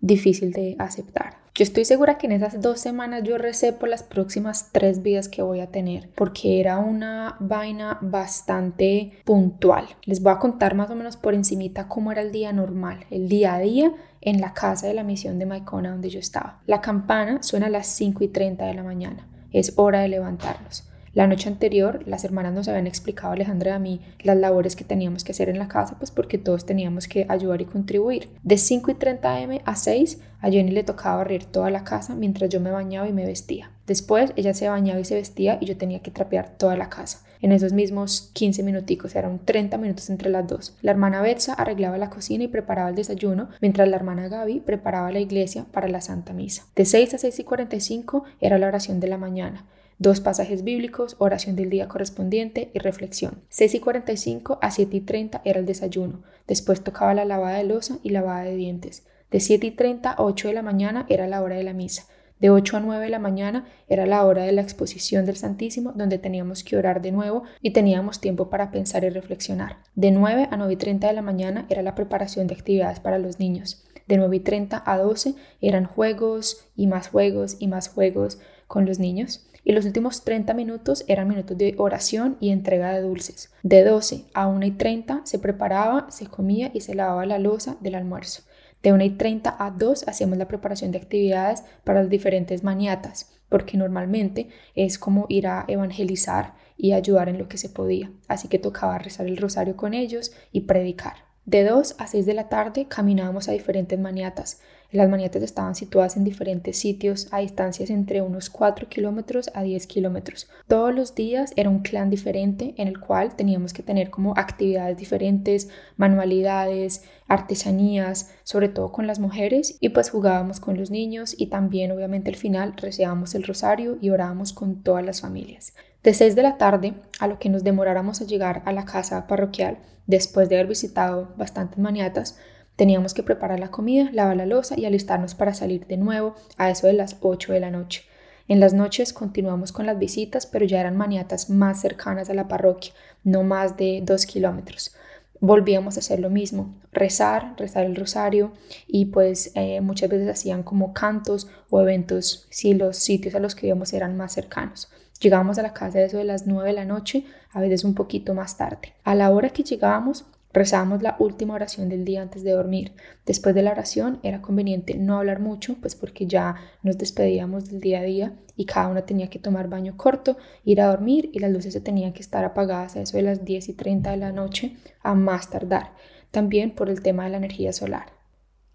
difícil 0.00 0.52
de 0.52 0.76
aceptar. 0.78 1.44
Yo 1.56 1.62
estoy 1.62 1.84
segura 1.84 2.18
que 2.18 2.26
en 2.26 2.32
esas 2.32 2.60
dos 2.60 2.80
semanas 2.80 3.22
yo 3.22 3.38
recé 3.38 3.72
por 3.72 3.88
las 3.88 4.02
próximas 4.02 4.70
tres 4.72 5.02
vidas 5.02 5.28
que 5.28 5.40
voy 5.40 5.60
a 5.60 5.70
tener, 5.70 6.10
porque 6.16 6.58
era 6.58 6.78
una 6.78 7.36
vaina 7.38 7.98
bastante 8.00 9.12
puntual. 9.24 9.86
Les 10.04 10.20
voy 10.20 10.32
a 10.32 10.40
contar 10.40 10.74
más 10.74 10.90
o 10.90 10.96
menos 10.96 11.16
por 11.16 11.32
encimita 11.32 11.86
cómo 11.86 12.10
era 12.10 12.22
el 12.22 12.32
día 12.32 12.52
normal, 12.52 13.06
el 13.10 13.28
día 13.28 13.54
a 13.54 13.60
día 13.60 13.92
en 14.20 14.40
la 14.40 14.52
casa 14.52 14.88
de 14.88 14.94
la 14.94 15.04
misión 15.04 15.38
de 15.38 15.46
Maicona 15.46 15.92
donde 15.92 16.10
yo 16.10 16.18
estaba. 16.18 16.60
La 16.66 16.80
campana 16.80 17.40
suena 17.44 17.66
a 17.66 17.70
las 17.70 17.86
5 17.86 18.24
y 18.24 18.28
30 18.28 18.66
de 18.66 18.74
la 18.74 18.82
mañana. 18.82 19.28
Es 19.52 19.74
hora 19.76 20.00
de 20.00 20.08
levantarnos. 20.08 20.90
La 21.14 21.28
noche 21.28 21.48
anterior 21.48 22.00
las 22.06 22.24
hermanas 22.24 22.52
nos 22.52 22.66
habían 22.66 22.88
explicado, 22.88 23.32
Alejandra 23.32 23.70
y 23.70 23.74
a 23.74 23.78
mí, 23.78 24.00
las 24.24 24.36
labores 24.36 24.74
que 24.74 24.82
teníamos 24.82 25.22
que 25.22 25.30
hacer 25.30 25.48
en 25.48 25.60
la 25.60 25.68
casa, 25.68 25.94
pues 25.96 26.10
porque 26.10 26.38
todos 26.38 26.66
teníamos 26.66 27.06
que 27.06 27.24
ayudar 27.28 27.60
y 27.60 27.66
contribuir. 27.66 28.30
De 28.42 28.58
5 28.58 28.90
y 28.90 28.94
30 28.94 29.36
am 29.36 29.58
a 29.64 29.76
6, 29.76 30.20
a 30.40 30.50
Jenny 30.50 30.72
le 30.72 30.82
tocaba 30.82 31.18
barrer 31.18 31.44
toda 31.44 31.70
la 31.70 31.84
casa 31.84 32.16
mientras 32.16 32.50
yo 32.50 32.58
me 32.58 32.72
bañaba 32.72 33.08
y 33.08 33.12
me 33.12 33.26
vestía. 33.26 33.70
Después 33.86 34.32
ella 34.34 34.54
se 34.54 34.68
bañaba 34.68 34.98
y 34.98 35.04
se 35.04 35.14
vestía 35.14 35.56
y 35.60 35.66
yo 35.66 35.76
tenía 35.76 36.00
que 36.00 36.10
trapear 36.10 36.56
toda 36.58 36.76
la 36.76 36.88
casa. 36.88 37.20
En 37.40 37.52
esos 37.52 37.72
mismos 37.72 38.30
15 38.32 38.64
minuticos, 38.64 39.14
eran 39.14 39.38
30 39.38 39.78
minutos 39.78 40.10
entre 40.10 40.30
las 40.30 40.48
dos. 40.48 40.76
La 40.82 40.90
hermana 40.90 41.22
Betsa 41.22 41.54
arreglaba 41.54 41.96
la 41.96 42.10
cocina 42.10 42.42
y 42.42 42.48
preparaba 42.48 42.88
el 42.88 42.96
desayuno, 42.96 43.50
mientras 43.60 43.86
la 43.86 43.96
hermana 43.96 44.26
Gaby 44.26 44.60
preparaba 44.60 45.12
la 45.12 45.20
iglesia 45.20 45.64
para 45.70 45.86
la 45.86 46.00
Santa 46.00 46.32
Misa. 46.32 46.64
De 46.74 46.84
6 46.84 47.14
a 47.14 47.18
6 47.18 47.38
y 47.38 47.44
45 47.44 48.24
era 48.40 48.58
la 48.58 48.66
oración 48.66 48.98
de 48.98 49.06
la 49.06 49.18
mañana 49.18 49.64
dos 49.98 50.20
pasajes 50.20 50.64
bíblicos, 50.64 51.16
oración 51.18 51.56
del 51.56 51.70
día 51.70 51.88
correspondiente 51.88 52.70
y 52.74 52.78
reflexión. 52.78 53.42
6 53.48 53.74
y 53.74 53.80
45 53.80 54.58
a 54.60 54.70
7 54.70 54.96
y 54.96 55.00
30 55.00 55.42
era 55.44 55.60
el 55.60 55.66
desayuno, 55.66 56.22
después 56.46 56.82
tocaba 56.82 57.14
la 57.14 57.24
lavada 57.24 57.58
de 57.58 57.64
losa 57.64 57.98
y 58.02 58.10
lavada 58.10 58.44
de 58.44 58.56
dientes. 58.56 59.06
De 59.30 59.40
7 59.40 59.66
y 59.66 59.70
30 59.72 60.10
a 60.10 60.22
8 60.22 60.48
de 60.48 60.54
la 60.54 60.62
mañana 60.62 61.06
era 61.08 61.26
la 61.26 61.42
hora 61.42 61.56
de 61.56 61.64
la 61.64 61.72
misa. 61.72 62.06
De 62.40 62.50
8 62.50 62.76
a 62.76 62.80
9 62.80 63.04
de 63.04 63.10
la 63.10 63.18
mañana 63.18 63.66
era 63.88 64.06
la 64.06 64.24
hora 64.24 64.42
de 64.42 64.52
la 64.52 64.60
exposición 64.60 65.24
del 65.24 65.36
Santísimo, 65.36 65.92
donde 65.94 66.18
teníamos 66.18 66.64
que 66.64 66.76
orar 66.76 67.00
de 67.00 67.12
nuevo 67.12 67.44
y 67.62 67.70
teníamos 67.70 68.20
tiempo 68.20 68.50
para 68.50 68.70
pensar 68.70 69.04
y 69.04 69.08
reflexionar. 69.08 69.78
De 69.94 70.10
9 70.10 70.48
a 70.50 70.56
9 70.56 70.72
y 70.72 70.76
30 70.76 71.06
de 71.06 71.12
la 71.12 71.22
mañana 71.22 71.66
era 71.68 71.82
la 71.82 71.94
preparación 71.94 72.46
de 72.46 72.54
actividades 72.54 73.00
para 73.00 73.18
los 73.18 73.38
niños. 73.38 73.84
De 74.06 74.18
9 74.18 74.36
y 74.36 74.40
30 74.40 74.82
a 74.84 74.98
12 74.98 75.34
eran 75.60 75.86
juegos 75.86 76.66
y 76.76 76.86
más 76.86 77.08
juegos 77.08 77.56
y 77.60 77.68
más 77.68 77.88
juegos 77.88 78.38
con 78.66 78.84
los 78.84 78.98
niños 78.98 79.46
y 79.64 79.72
los 79.72 79.86
últimos 79.86 80.24
30 80.24 80.54
minutos 80.54 81.04
eran 81.08 81.28
minutos 81.28 81.56
de 81.56 81.74
oración 81.78 82.36
y 82.38 82.50
entrega 82.50 82.92
de 82.92 83.00
dulces. 83.00 83.50
De 83.62 83.82
12 83.82 84.26
a 84.34 84.46
1 84.46 84.66
y 84.66 84.70
30 84.72 85.22
se 85.24 85.38
preparaba, 85.38 86.10
se 86.10 86.26
comía 86.26 86.70
y 86.74 86.82
se 86.82 86.94
lavaba 86.94 87.26
la 87.26 87.38
losa 87.38 87.76
del 87.80 87.94
almuerzo. 87.94 88.42
De 88.82 88.92
1 88.92 89.02
y 89.02 89.10
30 89.10 89.56
a 89.58 89.70
2 89.70 90.08
hacíamos 90.08 90.36
la 90.36 90.46
preparación 90.46 90.92
de 90.92 90.98
actividades 90.98 91.64
para 91.84 92.00
las 92.00 92.10
diferentes 92.10 92.62
maniatas, 92.62 93.32
porque 93.48 93.78
normalmente 93.78 94.48
es 94.74 94.98
como 94.98 95.24
ir 95.30 95.46
a 95.46 95.64
evangelizar 95.68 96.54
y 96.76 96.92
ayudar 96.92 97.30
en 97.30 97.38
lo 97.38 97.48
que 97.48 97.56
se 97.56 97.70
podía. 97.70 98.10
Así 98.28 98.48
que 98.48 98.58
tocaba 98.58 98.98
rezar 98.98 99.26
el 99.26 99.38
rosario 99.38 99.76
con 99.76 99.94
ellos 99.94 100.32
y 100.52 100.62
predicar. 100.62 101.14
De 101.46 101.62
2 101.64 101.96
a 101.98 102.06
6 102.06 102.26
de 102.26 102.34
la 102.34 102.48
tarde 102.48 102.86
caminábamos 102.86 103.48
a 103.48 103.52
diferentes 103.52 103.98
maniatas. 103.98 104.60
Las 104.90 105.08
maniatas 105.08 105.42
estaban 105.42 105.74
situadas 105.74 106.16
en 106.16 106.24
diferentes 106.24 106.78
sitios 106.78 107.28
a 107.32 107.40
distancias 107.40 107.90
entre 107.90 108.22
unos 108.22 108.48
4 108.48 108.88
kilómetros 108.88 109.50
a 109.54 109.62
10 109.62 109.86
kilómetros. 109.86 110.48
Todos 110.68 110.94
los 110.94 111.14
días 111.14 111.52
era 111.56 111.68
un 111.68 111.80
clan 111.80 112.10
diferente 112.10 112.74
en 112.76 112.88
el 112.88 113.00
cual 113.00 113.34
teníamos 113.34 113.72
que 113.72 113.82
tener 113.82 114.10
como 114.10 114.34
actividades 114.36 114.96
diferentes, 114.96 115.68
manualidades, 115.96 117.02
artesanías, 117.26 118.30
sobre 118.44 118.68
todo 118.68 118.92
con 118.92 119.06
las 119.06 119.18
mujeres 119.18 119.76
y 119.80 119.88
pues 119.88 120.10
jugábamos 120.10 120.60
con 120.60 120.76
los 120.76 120.90
niños 120.90 121.34
y 121.36 121.46
también 121.46 121.90
obviamente 121.90 122.30
al 122.30 122.36
final 122.36 122.74
reciábamos 122.76 123.34
el 123.34 123.42
rosario 123.42 123.98
y 124.00 124.10
orábamos 124.10 124.52
con 124.52 124.82
todas 124.82 125.04
las 125.04 125.20
familias. 125.20 125.74
De 126.04 126.12
6 126.12 126.36
de 126.36 126.42
la 126.42 126.58
tarde 126.58 126.94
a 127.18 127.26
lo 127.26 127.38
que 127.38 127.48
nos 127.48 127.64
demoráramos 127.64 128.20
a 128.20 128.26
llegar 128.26 128.62
a 128.66 128.72
la 128.72 128.84
casa 128.84 129.26
parroquial, 129.26 129.78
después 130.06 130.48
de 130.48 130.56
haber 130.56 130.68
visitado 130.68 131.32
bastantes 131.36 131.78
maniatas, 131.78 132.38
teníamos 132.76 133.14
que 133.14 133.22
preparar 133.22 133.60
la 133.60 133.70
comida, 133.70 134.10
lavar 134.12 134.36
la 134.36 134.46
losa 134.46 134.78
y 134.78 134.84
alistarnos 134.84 135.34
para 135.34 135.54
salir 135.54 135.86
de 135.86 135.96
nuevo 135.96 136.34
a 136.56 136.70
eso 136.70 136.86
de 136.86 136.92
las 136.92 137.16
8 137.20 137.52
de 137.52 137.60
la 137.60 137.70
noche. 137.70 138.04
En 138.46 138.60
las 138.60 138.74
noches 138.74 139.12
continuamos 139.12 139.72
con 139.72 139.86
las 139.86 139.98
visitas, 139.98 140.46
pero 140.46 140.66
ya 140.66 140.80
eran 140.80 140.96
maniatas 140.96 141.48
más 141.48 141.80
cercanas 141.80 142.28
a 142.28 142.34
la 142.34 142.46
parroquia, 142.46 142.92
no 143.22 143.42
más 143.42 143.76
de 143.76 144.02
2 144.04 144.26
kilómetros. 144.26 144.94
Volvíamos 145.40 145.96
a 145.96 146.00
hacer 146.00 146.20
lo 146.20 146.30
mismo, 146.30 146.74
rezar, 146.92 147.54
rezar 147.56 147.84
el 147.84 147.96
rosario 147.96 148.52
y 148.86 149.06
pues 149.06 149.50
eh, 149.54 149.80
muchas 149.80 150.10
veces 150.10 150.28
hacían 150.28 150.62
como 150.62 150.92
cantos 150.92 151.48
o 151.70 151.80
eventos 151.80 152.46
si 152.50 152.74
los 152.74 152.96
sitios 152.98 153.34
a 153.34 153.40
los 153.40 153.54
que 153.54 153.66
íbamos 153.66 153.92
eran 153.92 154.16
más 154.16 154.32
cercanos. 154.32 154.90
Llegábamos 155.20 155.58
a 155.58 155.62
la 155.62 155.72
casa 155.72 155.98
de 155.98 156.06
eso 156.06 156.18
de 156.18 156.24
las 156.24 156.46
9 156.46 156.68
de 156.68 156.74
la 156.74 156.84
noche, 156.84 157.24
a 157.50 157.60
veces 157.60 157.84
un 157.84 157.94
poquito 157.94 158.34
más 158.34 158.56
tarde. 158.56 158.94
A 159.04 159.14
la 159.14 159.30
hora 159.30 159.50
que 159.50 159.62
llegábamos, 159.62 160.26
rezábamos 160.54 161.02
la 161.02 161.16
última 161.18 161.54
oración 161.54 161.88
del 161.88 162.04
día 162.04 162.22
antes 162.22 162.44
de 162.44 162.52
dormir. 162.52 162.92
Después 163.26 163.54
de 163.54 163.62
la 163.62 163.72
oración 163.72 164.20
era 164.22 164.40
conveniente 164.40 164.94
no 164.94 165.18
hablar 165.18 165.40
mucho, 165.40 165.76
pues 165.80 165.96
porque 165.96 166.26
ya 166.26 166.54
nos 166.82 166.96
despedíamos 166.96 167.68
del 167.68 167.80
día 167.80 167.98
a 167.98 168.04
día 168.04 168.32
y 168.56 168.64
cada 168.64 168.88
una 168.88 169.04
tenía 169.04 169.28
que 169.28 169.40
tomar 169.40 169.68
baño 169.68 169.96
corto, 169.96 170.36
ir 170.64 170.80
a 170.80 170.86
dormir 170.86 171.28
y 171.32 171.40
las 171.40 171.50
luces 171.50 171.72
se 171.72 171.80
tenían 171.80 172.12
que 172.12 172.22
estar 172.22 172.44
apagadas 172.44 172.94
a 172.94 173.02
eso 173.02 173.16
de 173.16 173.24
las 173.24 173.44
10 173.44 173.68
y 173.68 173.72
30 173.74 174.12
de 174.12 174.16
la 174.16 174.32
noche 174.32 174.76
a 175.02 175.14
más 175.14 175.50
tardar, 175.50 175.92
también 176.30 176.70
por 176.70 176.88
el 176.88 177.02
tema 177.02 177.24
de 177.24 177.30
la 177.30 177.38
energía 177.38 177.72
solar. 177.72 178.12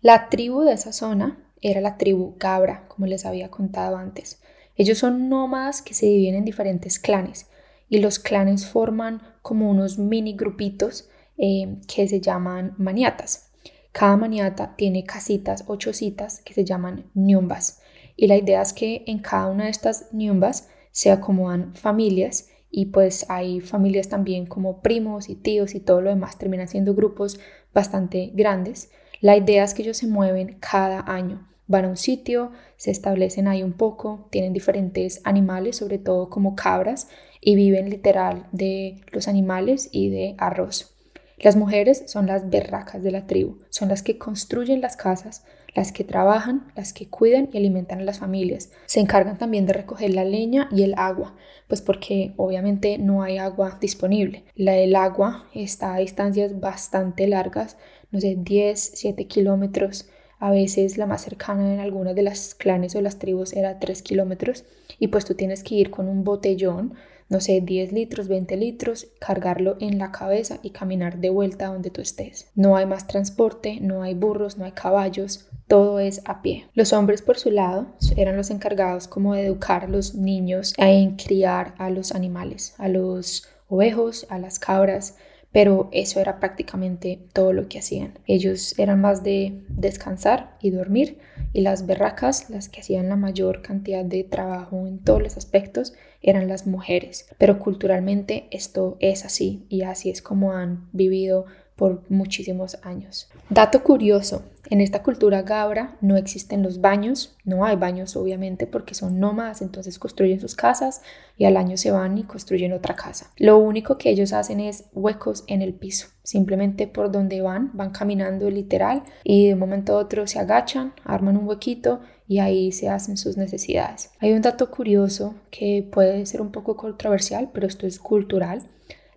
La 0.02 0.28
tribu 0.30 0.62
de 0.62 0.74
esa 0.74 0.92
zona 0.92 1.40
era 1.62 1.80
la 1.80 1.98
tribu 1.98 2.38
Cabra, 2.38 2.88
como 2.90 3.08
les 3.08 3.26
había 3.26 3.50
contado 3.50 3.96
antes. 3.96 4.42
Ellos 4.76 4.98
son 4.98 5.30
nómadas 5.30 5.82
que 5.82 5.94
se 5.94 6.08
dividen 6.08 6.36
en 6.36 6.46
diferentes 6.46 7.00
clanes 7.00 7.50
y 7.88 8.00
los 8.00 8.20
clanes 8.20 8.66
forman 8.66 9.22
como 9.42 9.70
unos 9.70 9.98
mini 9.98 10.34
grupitos 10.34 11.10
eh, 11.40 11.78
que 11.88 12.08
se 12.08 12.22
llaman 12.22 12.76
maniatas. 12.78 13.52
Cada 13.92 14.18
maniata 14.18 14.76
tiene 14.76 15.04
casitas 15.04 15.64
o 15.68 15.76
chocitas 15.78 16.42
que 16.42 16.54
se 16.54 16.64
llaman 16.64 17.10
ñumbas 17.16 17.82
y 18.16 18.28
la 18.28 18.38
idea 18.38 18.62
es 18.62 18.74
que 18.74 19.04
en 19.08 19.20
cada 19.20 19.48
una 19.48 19.64
de 19.64 19.72
estas 19.72 20.08
ñumbas 20.12 20.68
se 20.92 21.10
acomodan 21.10 21.74
familias 21.74 22.50
y 22.70 22.88
pues 22.88 23.26
hay 23.30 23.62
familias 23.62 24.10
también 24.10 24.46
como 24.46 24.82
primos 24.82 25.30
y 25.30 25.36
tíos 25.36 25.74
y 25.74 25.80
todo 25.80 26.02
lo 26.02 26.10
demás 26.10 26.38
terminan 26.38 26.68
siendo 26.68 26.94
grupos 26.94 27.40
bastante 27.74 28.32
grandes. 28.36 28.92
La 29.22 29.38
idea 29.38 29.64
es 29.64 29.74
que 29.74 29.82
ellos 29.84 29.98
se 29.98 30.08
mueven 30.08 30.58
cada 30.60 31.02
año 31.08 31.50
van 31.70 31.86
a 31.86 31.90
un 31.90 31.98
sitio, 31.98 32.52
se 32.78 32.90
establecen 32.90 33.48
ahí 33.48 33.62
un 33.62 33.74
poco, 33.74 34.28
tienen 34.32 34.54
diferentes 34.54 35.22
animales, 35.24 35.78
sobre 35.78 36.00
todo 36.00 36.30
como 36.30 36.56
cabras, 36.56 37.08
y 37.40 37.56
viven 37.56 37.92
literal 37.92 38.48
de 38.52 39.02
los 39.12 39.28
animales 39.28 39.88
y 39.92 40.10
de 40.10 40.36
arroz. 40.40 40.99
Las 41.40 41.56
mujeres 41.56 42.04
son 42.08 42.28
las 42.28 42.50
berracas 42.50 43.02
de 43.02 43.12
la 43.12 43.26
tribu, 43.26 43.60
son 43.70 43.90
las 43.90 44.04
que 44.04 44.18
construyen 44.18 44.82
las 44.82 44.98
casas, 44.98 45.46
las 45.74 45.92
que 45.92 46.04
trabajan, 46.04 46.72
las 46.76 46.94
que 46.94 47.08
cuidan 47.08 47.50
y 47.54 47.58
alimentan 47.58 48.00
a 48.00 48.04
las 48.04 48.20
familias. 48.20 48.72
Se 48.88 49.00
encargan 49.00 49.38
también 49.38 49.66
de 49.66 49.74
recoger 49.74 50.14
la 50.14 50.26
leña 50.26 50.68
y 50.72 50.84
el 50.84 50.96
agua, 50.98 51.36
pues 51.68 51.82
porque 51.82 52.34
obviamente 52.38 52.98
no 52.98 53.24
hay 53.24 53.38
agua 53.38 53.78
disponible. 53.80 54.44
La 54.56 54.74
del 54.74 54.96
agua 54.96 55.46
está 55.54 55.96
a 55.96 56.00
distancias 56.00 56.60
bastante 56.60 57.28
largas, 57.28 57.78
no 58.12 58.20
sé, 58.20 58.36
10, 58.38 58.92
7 58.96 59.28
kilómetros 59.28 60.10
a 60.40 60.52
veces 60.52 60.98
la 60.98 61.06
más 61.06 61.22
cercana 61.22 61.74
en 61.74 61.80
algunas 61.80 62.16
de 62.16 62.24
las 62.24 62.56
clanes 62.56 62.96
o 62.96 63.02
las 63.02 63.20
tribus 63.20 63.54
era 63.54 63.78
3 63.78 64.02
kilómetros 64.02 64.64
y 64.98 65.10
pues 65.10 65.26
tú 65.26 65.36
tienes 65.36 65.64
que 65.64 65.76
ir 65.76 65.92
con 65.92 66.08
un 66.08 66.24
botellón, 66.24 66.94
no 67.30 67.40
sé, 67.40 67.62
10 67.62 67.92
litros, 67.94 68.28
20 68.28 68.58
litros, 68.58 69.08
cargarlo 69.20 69.78
en 69.80 70.00
la 70.00 70.12
cabeza 70.12 70.60
y 70.64 70.72
caminar 70.72 71.20
de 71.20 71.30
vuelta 71.30 71.68
donde 71.68 71.92
tú 71.92 72.02
estés. 72.02 72.50
No 72.56 72.76
hay 72.76 72.86
más 72.86 73.08
transporte, 73.08 73.80
no 73.80 74.02
hay 74.02 74.16
burros, 74.16 74.58
no 74.58 74.66
hay 74.66 74.72
caballos, 74.72 75.48
todo 75.68 76.00
es 76.00 76.22
a 76.26 76.42
pie. 76.42 76.66
Los 76.74 76.92
hombres 76.92 77.22
por 77.22 77.38
su 77.38 77.52
lado 77.52 77.88
eran 78.18 78.36
los 78.36 78.50
encargados 78.50 79.08
como 79.08 79.36
de 79.36 79.46
educar 79.46 79.86
a 79.86 79.88
los 79.88 80.16
niños 80.16 80.74
en 80.78 81.16
criar 81.16 81.76
a 81.78 81.92
los 81.92 82.12
animales, 82.12 82.74
a 82.80 82.88
los 82.88 83.48
ovejos, 83.68 84.26
a 84.30 84.40
las 84.40 84.58
cabras, 84.58 85.16
pero 85.52 85.90
eso 85.92 86.20
era 86.20 86.40
prácticamente 86.40 87.20
todo 87.34 87.54
lo 87.54 87.68
que 87.68 87.80
hacían. 87.80 88.20
Ellos 88.26 88.78
eran 88.78 89.02
más 89.02 89.24
de 89.24 89.64
descansar 89.70 90.58
y 90.62 90.72
dormir 90.72 91.20
y 91.54 91.62
las 91.62 91.86
berracas, 91.86 92.50
las 92.50 92.70
que 92.70 92.82
hacían 92.82 93.10
la 93.10 93.16
mayor 93.16 93.62
cantidad 93.62 94.06
de 94.06 94.24
trabajo 94.24 94.88
en 94.88 95.00
todos 95.00 95.22
los 95.22 95.38
aspectos, 95.38 95.94
eran 96.22 96.48
las 96.48 96.68
mujeres. 96.68 97.28
Pero 97.38 97.60
culturalmente 97.60 98.48
esto 98.52 98.98
es 99.00 99.26
así 99.26 99.66
y 99.70 99.84
así 99.84 100.10
es 100.10 100.22
como 100.22 100.54
han 100.54 100.90
vivido 100.92 101.46
por 101.80 102.04
muchísimos 102.10 102.78
años. 102.84 103.30
Dato 103.50 103.84
curioso, 103.84 104.44
en 104.70 104.82
esta 104.82 105.02
cultura 105.02 105.44
gabra 105.44 105.96
no 106.02 106.18
existen 106.18 106.62
los 106.62 106.82
baños, 106.82 107.38
no 107.46 107.64
hay 107.64 107.78
baños 107.78 108.18
obviamente 108.18 108.68
porque 108.68 108.94
son 108.94 109.18
nómadas, 109.18 109.62
entonces 109.62 109.98
construyen 109.98 110.42
sus 110.42 110.56
casas 110.56 111.02
y 111.38 111.46
al 111.46 111.56
año 111.56 111.78
se 111.78 111.92
van 111.92 112.18
y 112.18 112.24
construyen 112.24 112.74
otra 112.74 112.98
casa. 112.98 113.32
Lo 113.38 113.58
único 113.58 113.98
que 113.98 114.10
ellos 114.10 114.34
hacen 114.34 114.60
es 114.60 114.90
huecos 114.92 115.46
en 115.48 115.62
el 115.62 115.74
piso, 115.74 116.08
simplemente 116.22 116.86
por 116.86 117.14
donde 117.14 117.42
van, 117.42 117.72
van 117.74 117.92
caminando 117.92 118.50
literal 118.50 119.04
y 119.24 119.48
de 119.48 119.54
un 119.54 119.60
momento 119.60 119.94
a 119.94 120.02
otro 120.02 120.28
se 120.28 120.38
agachan, 120.38 120.94
arman 121.06 121.38
un 121.38 121.48
huequito 121.48 122.02
y 122.28 122.40
ahí 122.40 122.74
se 122.74 122.90
hacen 122.90 123.16
sus 123.16 123.38
necesidades. 123.38 124.12
Hay 124.20 124.34
un 124.34 124.42
dato 124.42 124.70
curioso 124.70 125.36
que 125.50 125.88
puede 125.90 126.26
ser 126.26 126.42
un 126.42 126.52
poco 126.52 126.76
controversial, 126.76 127.50
pero 127.54 127.68
esto 127.68 127.88
es 127.88 128.00
cultural. 128.00 128.64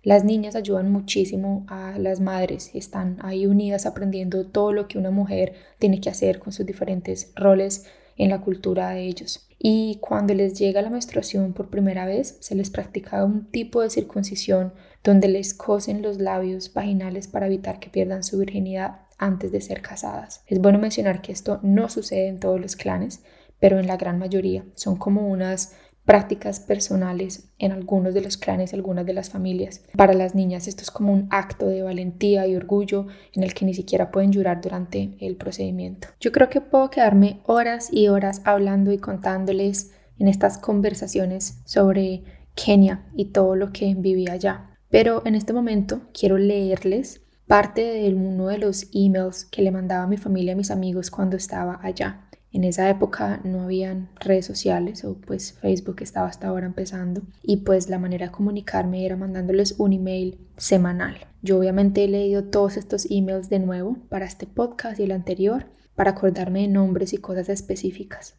Las 0.03 0.25
niñas 0.25 0.55
ayudan 0.55 0.91
muchísimo 0.91 1.65
a 1.69 1.97
las 1.97 2.19
madres, 2.19 2.71
están 2.73 3.17
ahí 3.21 3.45
unidas 3.45 3.85
aprendiendo 3.85 4.45
todo 4.45 4.73
lo 4.73 4.89
que 4.89 4.97
una 4.97 5.11
mujer 5.11 5.53
tiene 5.79 6.01
que 6.01 6.09
hacer 6.09 6.39
con 6.39 6.51
sus 6.51 6.65
diferentes 6.65 7.31
roles 7.35 7.85
en 8.17 8.29
la 8.29 8.41
cultura 8.41 8.89
de 8.89 9.03
ellos. 9.03 9.47
Y 9.57 9.99
cuando 10.01 10.33
les 10.33 10.59
llega 10.59 10.81
la 10.81 10.89
menstruación 10.89 11.53
por 11.53 11.69
primera 11.69 12.05
vez, 12.05 12.35
se 12.41 12.53
les 12.53 12.69
practica 12.69 13.23
un 13.23 13.49
tipo 13.49 13.81
de 13.81 13.89
circuncisión 13.89 14.73
donde 15.05 15.29
les 15.29 15.53
cosen 15.53 16.01
los 16.01 16.19
labios 16.19 16.73
vaginales 16.73 17.29
para 17.29 17.45
evitar 17.45 17.79
que 17.79 17.89
pierdan 17.89 18.25
su 18.25 18.37
virginidad 18.37 19.03
antes 19.17 19.53
de 19.53 19.61
ser 19.61 19.81
casadas. 19.81 20.43
Es 20.47 20.59
bueno 20.59 20.79
mencionar 20.79 21.21
que 21.21 21.31
esto 21.31 21.61
no 21.63 21.87
sucede 21.87 22.27
en 22.27 22.41
todos 22.41 22.59
los 22.59 22.75
clanes, 22.75 23.23
pero 23.59 23.79
en 23.79 23.87
la 23.87 23.95
gran 23.95 24.19
mayoría 24.19 24.65
son 24.75 24.97
como 24.97 25.29
unas 25.29 25.77
prácticas 26.05 26.59
personales 26.59 27.49
en 27.59 27.71
algunos 27.71 28.13
de 28.13 28.21
los 28.21 28.37
clanes, 28.37 28.73
algunas 28.73 29.05
de 29.05 29.13
las 29.13 29.29
familias. 29.29 29.81
Para 29.95 30.13
las 30.13 30.35
niñas 30.35 30.67
esto 30.67 30.83
es 30.83 30.91
como 30.91 31.13
un 31.13 31.27
acto 31.29 31.67
de 31.67 31.81
valentía 31.81 32.45
y 32.47 32.55
orgullo 32.55 33.07
en 33.33 33.43
el 33.43 33.53
que 33.53 33.65
ni 33.65 33.73
siquiera 33.73 34.11
pueden 34.11 34.31
llorar 34.31 34.61
durante 34.61 35.15
el 35.19 35.35
procedimiento. 35.37 36.09
Yo 36.19 36.31
creo 36.31 36.49
que 36.49 36.61
puedo 36.61 36.89
quedarme 36.89 37.41
horas 37.45 37.89
y 37.91 38.07
horas 38.09 38.41
hablando 38.43 38.91
y 38.91 38.97
contándoles 38.97 39.91
en 40.19 40.27
estas 40.27 40.57
conversaciones 40.57 41.61
sobre 41.65 42.23
Kenia 42.55 43.05
y 43.15 43.25
todo 43.25 43.55
lo 43.55 43.71
que 43.71 43.95
viví 43.95 44.27
allá. 44.29 44.77
Pero 44.89 45.23
en 45.25 45.35
este 45.35 45.53
momento 45.53 46.01
quiero 46.13 46.37
leerles 46.37 47.21
parte 47.47 47.81
de 47.81 48.13
uno 48.13 48.47
de 48.47 48.57
los 48.57 48.87
emails 48.93 49.45
que 49.45 49.61
le 49.61 49.71
mandaba 49.71 50.07
mi 50.07 50.17
familia 50.17 50.53
a 50.53 50.55
mis 50.55 50.71
amigos 50.71 51.09
cuando 51.09 51.35
estaba 51.35 51.79
allá. 51.81 52.29
En 52.53 52.63
esa 52.63 52.87
época 52.87 53.41
no 53.43 53.63
habían 53.63 54.09
redes 54.19 54.45
sociales 54.45 55.03
o 55.03 55.15
pues 55.15 55.53
Facebook 55.53 55.97
estaba 56.01 56.27
hasta 56.27 56.47
ahora 56.47 56.67
empezando 56.67 57.23
y 57.41 57.57
pues 57.57 57.89
la 57.89 57.97
manera 57.97 58.27
de 58.27 58.31
comunicarme 58.31 59.05
era 59.05 59.17
mandándoles 59.17 59.75
un 59.79 59.91
email 59.91 60.37
semanal. 60.55 61.17
Yo 61.41 61.57
obviamente 61.57 62.03
he 62.03 62.07
leído 62.07 62.43
todos 62.43 62.77
estos 62.77 63.07
emails 63.09 63.49
de 63.49 63.57
nuevo 63.57 63.97
para 64.07 64.25
este 64.25 64.45
podcast 64.45 64.99
y 64.99 65.03
el 65.03 65.11
anterior 65.11 65.65
para 65.95 66.11
acordarme 66.11 66.61
de 66.61 66.67
nombres 66.67 67.13
y 67.13 67.17
cosas 67.17 67.49
específicas. 67.49 68.35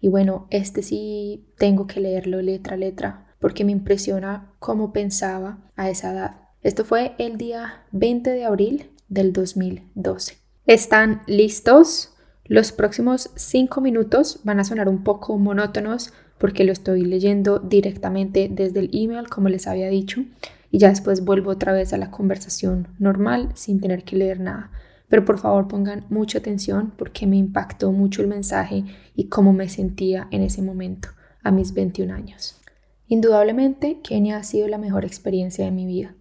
Y 0.00 0.08
bueno, 0.08 0.46
este 0.50 0.82
sí 0.82 1.46
tengo 1.56 1.86
que 1.86 2.00
leerlo 2.00 2.42
letra 2.42 2.74
a 2.74 2.78
letra 2.78 3.34
porque 3.40 3.64
me 3.64 3.72
impresiona 3.72 4.52
cómo 4.58 4.92
pensaba 4.92 5.70
a 5.74 5.88
esa 5.88 6.12
edad. 6.12 6.40
Esto 6.62 6.84
fue 6.84 7.14
el 7.18 7.38
día 7.38 7.84
20 7.92 8.30
de 8.30 8.44
abril 8.44 8.90
del 9.08 9.32
2012. 9.32 10.36
¿Están 10.66 11.22
listos? 11.26 12.13
Los 12.46 12.72
próximos 12.72 13.30
cinco 13.36 13.80
minutos 13.80 14.40
van 14.44 14.60
a 14.60 14.64
sonar 14.64 14.86
un 14.90 15.02
poco 15.02 15.38
monótonos 15.38 16.12
porque 16.36 16.64
lo 16.64 16.72
estoy 16.72 17.02
leyendo 17.06 17.58
directamente 17.58 18.50
desde 18.52 18.80
el 18.80 18.90
email, 18.92 19.30
como 19.30 19.48
les 19.48 19.66
había 19.66 19.88
dicho, 19.88 20.24
y 20.70 20.76
ya 20.76 20.90
después 20.90 21.24
vuelvo 21.24 21.52
otra 21.52 21.72
vez 21.72 21.94
a 21.94 21.96
la 21.96 22.10
conversación 22.10 22.88
normal 22.98 23.48
sin 23.54 23.80
tener 23.80 24.04
que 24.04 24.16
leer 24.16 24.40
nada. 24.40 24.70
Pero 25.08 25.24
por 25.24 25.38
favor 25.38 25.68
pongan 25.68 26.04
mucha 26.10 26.36
atención 26.36 26.92
porque 26.98 27.26
me 27.26 27.38
impactó 27.38 27.92
mucho 27.92 28.20
el 28.20 28.28
mensaje 28.28 28.84
y 29.14 29.28
cómo 29.28 29.54
me 29.54 29.70
sentía 29.70 30.28
en 30.30 30.42
ese 30.42 30.60
momento, 30.60 31.08
a 31.42 31.50
mis 31.50 31.72
21 31.72 32.12
años. 32.12 32.60
Indudablemente, 33.08 34.00
Kenia 34.02 34.36
ha 34.36 34.42
sido 34.42 34.68
la 34.68 34.76
mejor 34.76 35.06
experiencia 35.06 35.64
de 35.64 35.70
mi 35.70 35.86
vida. 35.86 36.14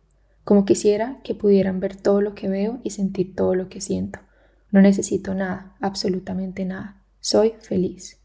Como 0.45 0.63
quisiera 0.63 1.19
que 1.25 1.35
pudieran 1.35 1.81
ver 1.81 1.97
todo 1.97 2.21
lo 2.21 2.33
que 2.33 2.47
veo 2.47 2.79
y 2.81 2.91
sentir 2.91 3.35
todo 3.35 3.55
lo 3.55 3.67
que 3.67 3.81
siento. 3.81 4.19
No 4.73 4.81
necesito 4.81 5.35
nada, 5.35 5.75
absolutamente 5.79 6.65
nada. 6.65 6.99
Soy 7.19 7.53
feliz. 7.59 8.17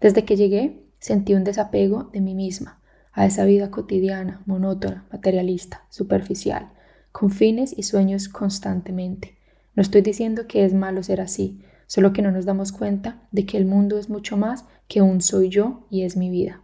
Desde 0.00 0.24
que 0.24 0.36
llegué, 0.36 0.86
sentí 0.98 1.34
un 1.34 1.44
desapego 1.44 2.04
de 2.14 2.22
mí 2.22 2.34
misma, 2.34 2.80
a 3.12 3.26
esa 3.26 3.44
vida 3.44 3.70
cotidiana, 3.70 4.40
monótona, 4.46 5.04
materialista, 5.12 5.84
superficial, 5.90 6.72
con 7.12 7.28
fines 7.28 7.74
y 7.76 7.82
sueños 7.82 8.30
constantemente. 8.30 9.36
No 9.76 9.82
estoy 9.82 10.00
diciendo 10.00 10.46
que 10.46 10.64
es 10.64 10.72
malo 10.72 11.02
ser 11.02 11.20
así, 11.20 11.60
solo 11.86 12.14
que 12.14 12.22
no 12.22 12.32
nos 12.32 12.46
damos 12.46 12.72
cuenta 12.72 13.28
de 13.30 13.44
que 13.44 13.58
el 13.58 13.66
mundo 13.66 13.98
es 13.98 14.08
mucho 14.08 14.38
más 14.38 14.64
que 14.88 15.02
un 15.02 15.20
soy 15.20 15.50
yo 15.50 15.86
y 15.90 16.04
es 16.04 16.16
mi 16.16 16.30
vida. 16.30 16.62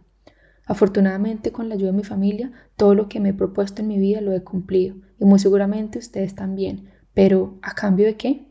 Afortunadamente, 0.65 1.51
con 1.51 1.69
la 1.69 1.75
ayuda 1.75 1.91
de 1.91 1.97
mi 1.97 2.03
familia, 2.03 2.51
todo 2.75 2.95
lo 2.95 3.07
que 3.07 3.19
me 3.19 3.29
he 3.29 3.33
propuesto 3.35 3.83
en 3.83 3.89
mi 3.89 3.99
vida 3.99 4.21
lo 4.21 4.33
he 4.33 4.43
cumplido 4.43 4.95
y 5.19 5.25
muy 5.25 5.37
seguramente 5.37 5.99
ustedes 5.99 6.33
también. 6.33 6.89
Pero, 7.13 7.59
¿a 7.61 7.75
cambio 7.75 8.07
de 8.07 8.15
qué? 8.15 8.48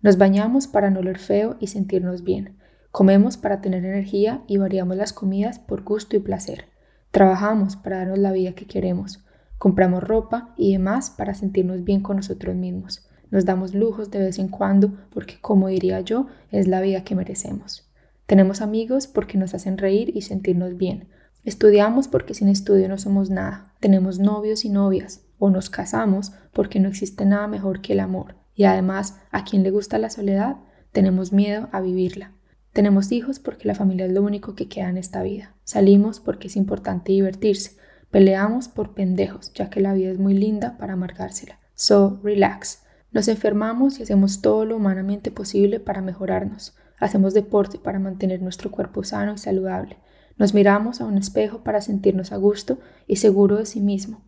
Nos 0.00 0.16
bañamos 0.16 0.66
para 0.66 0.90
no 0.90 1.00
oler 1.00 1.18
feo 1.18 1.56
y 1.58 1.66
sentirnos 1.66 2.22
bien. 2.22 2.56
Comemos 2.92 3.36
para 3.36 3.60
tener 3.60 3.84
energía 3.84 4.42
y 4.46 4.56
variamos 4.56 4.96
las 4.96 5.12
comidas 5.12 5.58
por 5.58 5.82
gusto 5.82 6.16
y 6.16 6.20
placer. 6.20 6.66
Trabajamos 7.10 7.76
para 7.76 7.98
darnos 7.98 8.18
la 8.18 8.32
vida 8.32 8.52
que 8.52 8.66
queremos. 8.66 9.24
Compramos 9.58 10.04
ropa 10.04 10.54
y 10.56 10.72
demás 10.72 11.10
para 11.10 11.34
sentirnos 11.34 11.82
bien 11.82 12.00
con 12.00 12.16
nosotros 12.16 12.54
mismos. 12.54 13.08
Nos 13.30 13.44
damos 13.44 13.74
lujos 13.74 14.10
de 14.10 14.20
vez 14.20 14.38
en 14.38 14.48
cuando 14.48 14.92
porque, 15.10 15.38
como 15.40 15.68
diría 15.68 16.00
yo, 16.00 16.28
es 16.50 16.68
la 16.68 16.80
vida 16.80 17.02
que 17.02 17.14
merecemos. 17.14 17.90
Tenemos 18.26 18.60
amigos 18.60 19.06
porque 19.06 19.36
nos 19.36 19.54
hacen 19.54 19.78
reír 19.78 20.16
y 20.16 20.22
sentirnos 20.22 20.76
bien. 20.76 21.08
Estudiamos 21.44 22.08
porque 22.08 22.34
sin 22.34 22.48
estudio 22.48 22.88
no 22.88 22.98
somos 22.98 23.30
nada. 23.30 23.74
Tenemos 23.80 24.18
novios 24.18 24.64
y 24.64 24.70
novias. 24.70 25.24
O 25.38 25.50
nos 25.50 25.70
casamos 25.70 26.32
porque 26.52 26.78
no 26.78 26.88
existe 26.88 27.24
nada 27.24 27.48
mejor 27.48 27.80
que 27.80 27.94
el 27.94 28.00
amor. 28.00 28.36
Y 28.58 28.64
además, 28.64 29.20
a 29.30 29.44
quien 29.44 29.62
le 29.62 29.70
gusta 29.70 29.98
la 29.98 30.10
soledad, 30.10 30.56
tenemos 30.90 31.32
miedo 31.32 31.68
a 31.70 31.80
vivirla. 31.80 32.32
Tenemos 32.72 33.12
hijos 33.12 33.38
porque 33.38 33.68
la 33.68 33.76
familia 33.76 34.06
es 34.06 34.12
lo 34.12 34.20
único 34.20 34.56
que 34.56 34.68
queda 34.68 34.88
en 34.88 34.98
esta 34.98 35.22
vida. 35.22 35.54
Salimos 35.62 36.18
porque 36.18 36.48
es 36.48 36.56
importante 36.56 37.12
divertirse. 37.12 37.76
Peleamos 38.10 38.66
por 38.66 38.94
pendejos, 38.94 39.52
ya 39.54 39.70
que 39.70 39.80
la 39.80 39.94
vida 39.94 40.10
es 40.10 40.18
muy 40.18 40.34
linda 40.34 40.76
para 40.76 40.94
amargársela. 40.94 41.60
So, 41.74 42.18
relax. 42.24 42.82
Nos 43.12 43.28
enfermamos 43.28 44.00
y 44.00 44.02
hacemos 44.02 44.42
todo 44.42 44.64
lo 44.64 44.76
humanamente 44.76 45.30
posible 45.30 45.78
para 45.78 46.02
mejorarnos. 46.02 46.76
Hacemos 46.98 47.34
deporte 47.34 47.78
para 47.78 48.00
mantener 48.00 48.42
nuestro 48.42 48.72
cuerpo 48.72 49.04
sano 49.04 49.34
y 49.34 49.38
saludable. 49.38 49.98
Nos 50.36 50.52
miramos 50.52 51.00
a 51.00 51.04
un 51.04 51.16
espejo 51.16 51.62
para 51.62 51.80
sentirnos 51.80 52.32
a 52.32 52.36
gusto 52.38 52.80
y 53.06 53.16
seguro 53.16 53.58
de 53.58 53.66
sí 53.66 53.80
mismo. 53.80 54.24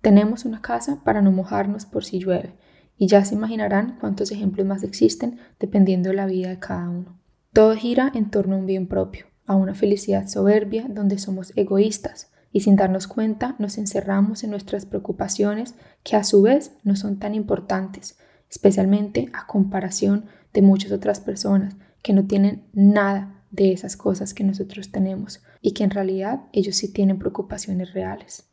Tenemos 0.00 0.44
una 0.44 0.62
casa 0.62 1.02
para 1.02 1.22
no 1.22 1.32
mojarnos 1.32 1.86
por 1.86 2.04
si 2.04 2.20
llueve 2.20 2.54
y 2.96 3.06
ya 3.06 3.24
se 3.24 3.34
imaginarán 3.34 3.96
cuántos 4.00 4.30
ejemplos 4.30 4.66
más 4.66 4.82
existen 4.82 5.38
dependiendo 5.58 6.10
de 6.10 6.16
la 6.16 6.26
vida 6.26 6.48
de 6.48 6.58
cada 6.58 6.88
uno. 6.88 7.18
Todo 7.52 7.74
gira 7.74 8.10
en 8.14 8.30
torno 8.30 8.56
a 8.56 8.58
un 8.58 8.66
bien 8.66 8.86
propio, 8.86 9.26
a 9.46 9.54
una 9.56 9.74
felicidad 9.74 10.28
soberbia 10.28 10.86
donde 10.88 11.18
somos 11.18 11.52
egoístas 11.56 12.30
y 12.52 12.60
sin 12.60 12.76
darnos 12.76 13.06
cuenta 13.06 13.56
nos 13.58 13.78
encerramos 13.78 14.44
en 14.44 14.50
nuestras 14.50 14.86
preocupaciones 14.86 15.74
que 16.02 16.16
a 16.16 16.24
su 16.24 16.42
vez 16.42 16.72
no 16.84 16.96
son 16.96 17.18
tan 17.18 17.34
importantes, 17.34 18.16
especialmente 18.48 19.28
a 19.32 19.46
comparación 19.46 20.26
de 20.52 20.62
muchas 20.62 20.92
otras 20.92 21.20
personas 21.20 21.74
que 22.02 22.12
no 22.12 22.26
tienen 22.26 22.64
nada 22.72 23.42
de 23.50 23.72
esas 23.72 23.96
cosas 23.96 24.34
que 24.34 24.44
nosotros 24.44 24.90
tenemos 24.90 25.42
y 25.60 25.72
que 25.72 25.84
en 25.84 25.90
realidad 25.90 26.42
ellos 26.52 26.76
sí 26.76 26.92
tienen 26.92 27.18
preocupaciones 27.18 27.92
reales. 27.92 28.44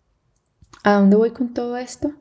¿A 0.84 0.94
dónde 0.94 1.16
voy 1.16 1.32
con 1.32 1.54
todo 1.54 1.78
esto? 1.78 2.14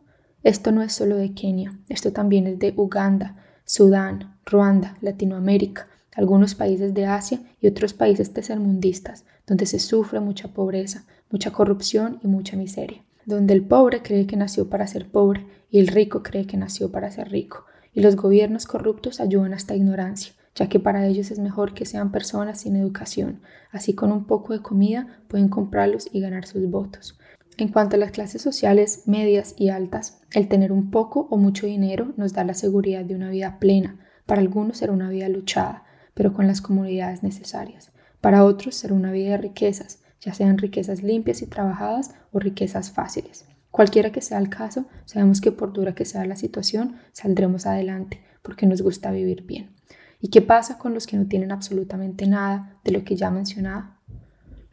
Esto 0.43 0.73
no 0.73 0.83
es 0.83 0.93
solo 0.93 1.17
de 1.17 1.35
Kenia, 1.35 1.79
esto 1.89 2.13
también 2.13 2.47
es 2.47 2.59
de 2.59 2.73
Uganda, 2.75 3.37
Sudán, 3.67 4.37
Ruanda, 4.47 4.97
Latinoamérica, 5.03 5.87
algunos 6.15 6.55
países 6.55 6.95
de 6.95 7.05
Asia 7.05 7.41
y 7.61 7.67
otros 7.67 7.93
países 7.93 8.33
tercermundistas, 8.33 9.25
donde 9.47 9.67
se 9.67 9.79
sufre 9.79 10.19
mucha 10.19 10.49
pobreza, 10.49 11.05
mucha 11.31 11.51
corrupción 11.51 12.21
y 12.25 12.27
mucha 12.27 12.57
miseria, 12.57 13.03
donde 13.27 13.53
el 13.53 13.63
pobre 13.63 14.03
cree 14.03 14.27
que 14.27 14.37
nació 14.37 14.71
para 14.71 14.87
ser 14.87 15.11
pobre 15.11 15.47
y 15.71 15.79
el 15.79 15.89
rico 15.89 16.23
cree 16.23 16.47
que 16.47 16.57
nació 16.57 16.91
para 16.91 17.11
ser 17.11 17.29
rico, 17.31 17.67
y 17.93 18.01
los 18.01 18.17
gobiernos 18.17 18.67
corruptos 18.67 19.21
ayudan 19.21 19.53
a 19.53 19.57
esta 19.57 19.77
ignorancia, 19.77 20.33
ya 20.55 20.69
que 20.69 20.81
para 20.81 21.07
ellos 21.07 21.31
es 21.31 21.39
mejor 21.39 21.75
que 21.75 21.85
sean 21.85 22.13
personas 22.13 22.63
sin 22.63 22.77
educación, 22.77 23.41
así 23.71 23.93
con 23.93 24.11
un 24.11 24.25
poco 24.25 24.55
de 24.55 24.63
comida 24.63 25.21
pueden 25.29 25.49
comprarlos 25.49 26.09
y 26.11 26.21
ganar 26.21 26.47
sus 26.47 26.69
votos. 26.69 27.20
En 27.61 27.69
cuanto 27.69 27.97
a 27.97 27.99
las 27.99 28.13
clases 28.13 28.41
sociales 28.41 29.03
medias 29.05 29.55
y 29.59 29.69
altas, 29.69 30.23
el 30.33 30.49
tener 30.49 30.73
un 30.73 30.91
poco 30.91 31.29
o 31.31 31.37
mucho 31.37 31.67
dinero 31.67 32.15
nos 32.17 32.33
da 32.33 32.43
la 32.43 32.55
seguridad 32.55 33.05
de 33.05 33.15
una 33.15 33.29
vida 33.29 33.59
plena. 33.59 33.99
Para 34.25 34.41
algunos 34.41 34.79
será 34.79 34.95
una 34.95 35.11
vida 35.11 35.29
luchada, 35.29 35.85
pero 36.15 36.33
con 36.33 36.47
las 36.47 36.63
comunidades 36.63 37.23
necesarias. 37.23 37.93
Para 38.23 38.45
otros 38.45 38.77
será 38.77 38.95
una 38.95 39.13
vida 39.13 39.33
de 39.33 39.37
riquezas, 39.37 39.99
ya 40.23 40.33
sean 40.33 40.57
riquezas 40.57 41.03
limpias 41.03 41.43
y 41.43 41.47
trabajadas 41.49 42.15
o 42.33 42.39
riquezas 42.39 42.93
fáciles. 42.93 43.45
Cualquiera 43.71 44.11
que 44.11 44.23
sea 44.23 44.39
el 44.39 44.49
caso, 44.49 44.87
sabemos 45.05 45.43
que 45.43 45.53
por 45.53 45.75
dura 45.75 45.95
que 45.95 46.07
sea 46.07 46.25
la 46.25 46.37
situación, 46.37 46.97
saldremos 47.13 47.67
adelante 47.67 48.25
porque 48.41 48.65
nos 48.65 48.81
gusta 48.81 49.11
vivir 49.11 49.43
bien. 49.43 49.77
¿Y 50.19 50.31
qué 50.31 50.41
pasa 50.41 50.79
con 50.79 50.95
los 50.95 51.07
que 51.07 51.19
no 51.19 51.27
tienen 51.27 51.53
absolutamente 51.53 52.27
nada 52.27 52.81
de 52.85 52.93
lo 52.93 53.05
que 53.05 53.17
ya 53.17 53.31
mencionaba? 53.31 54.00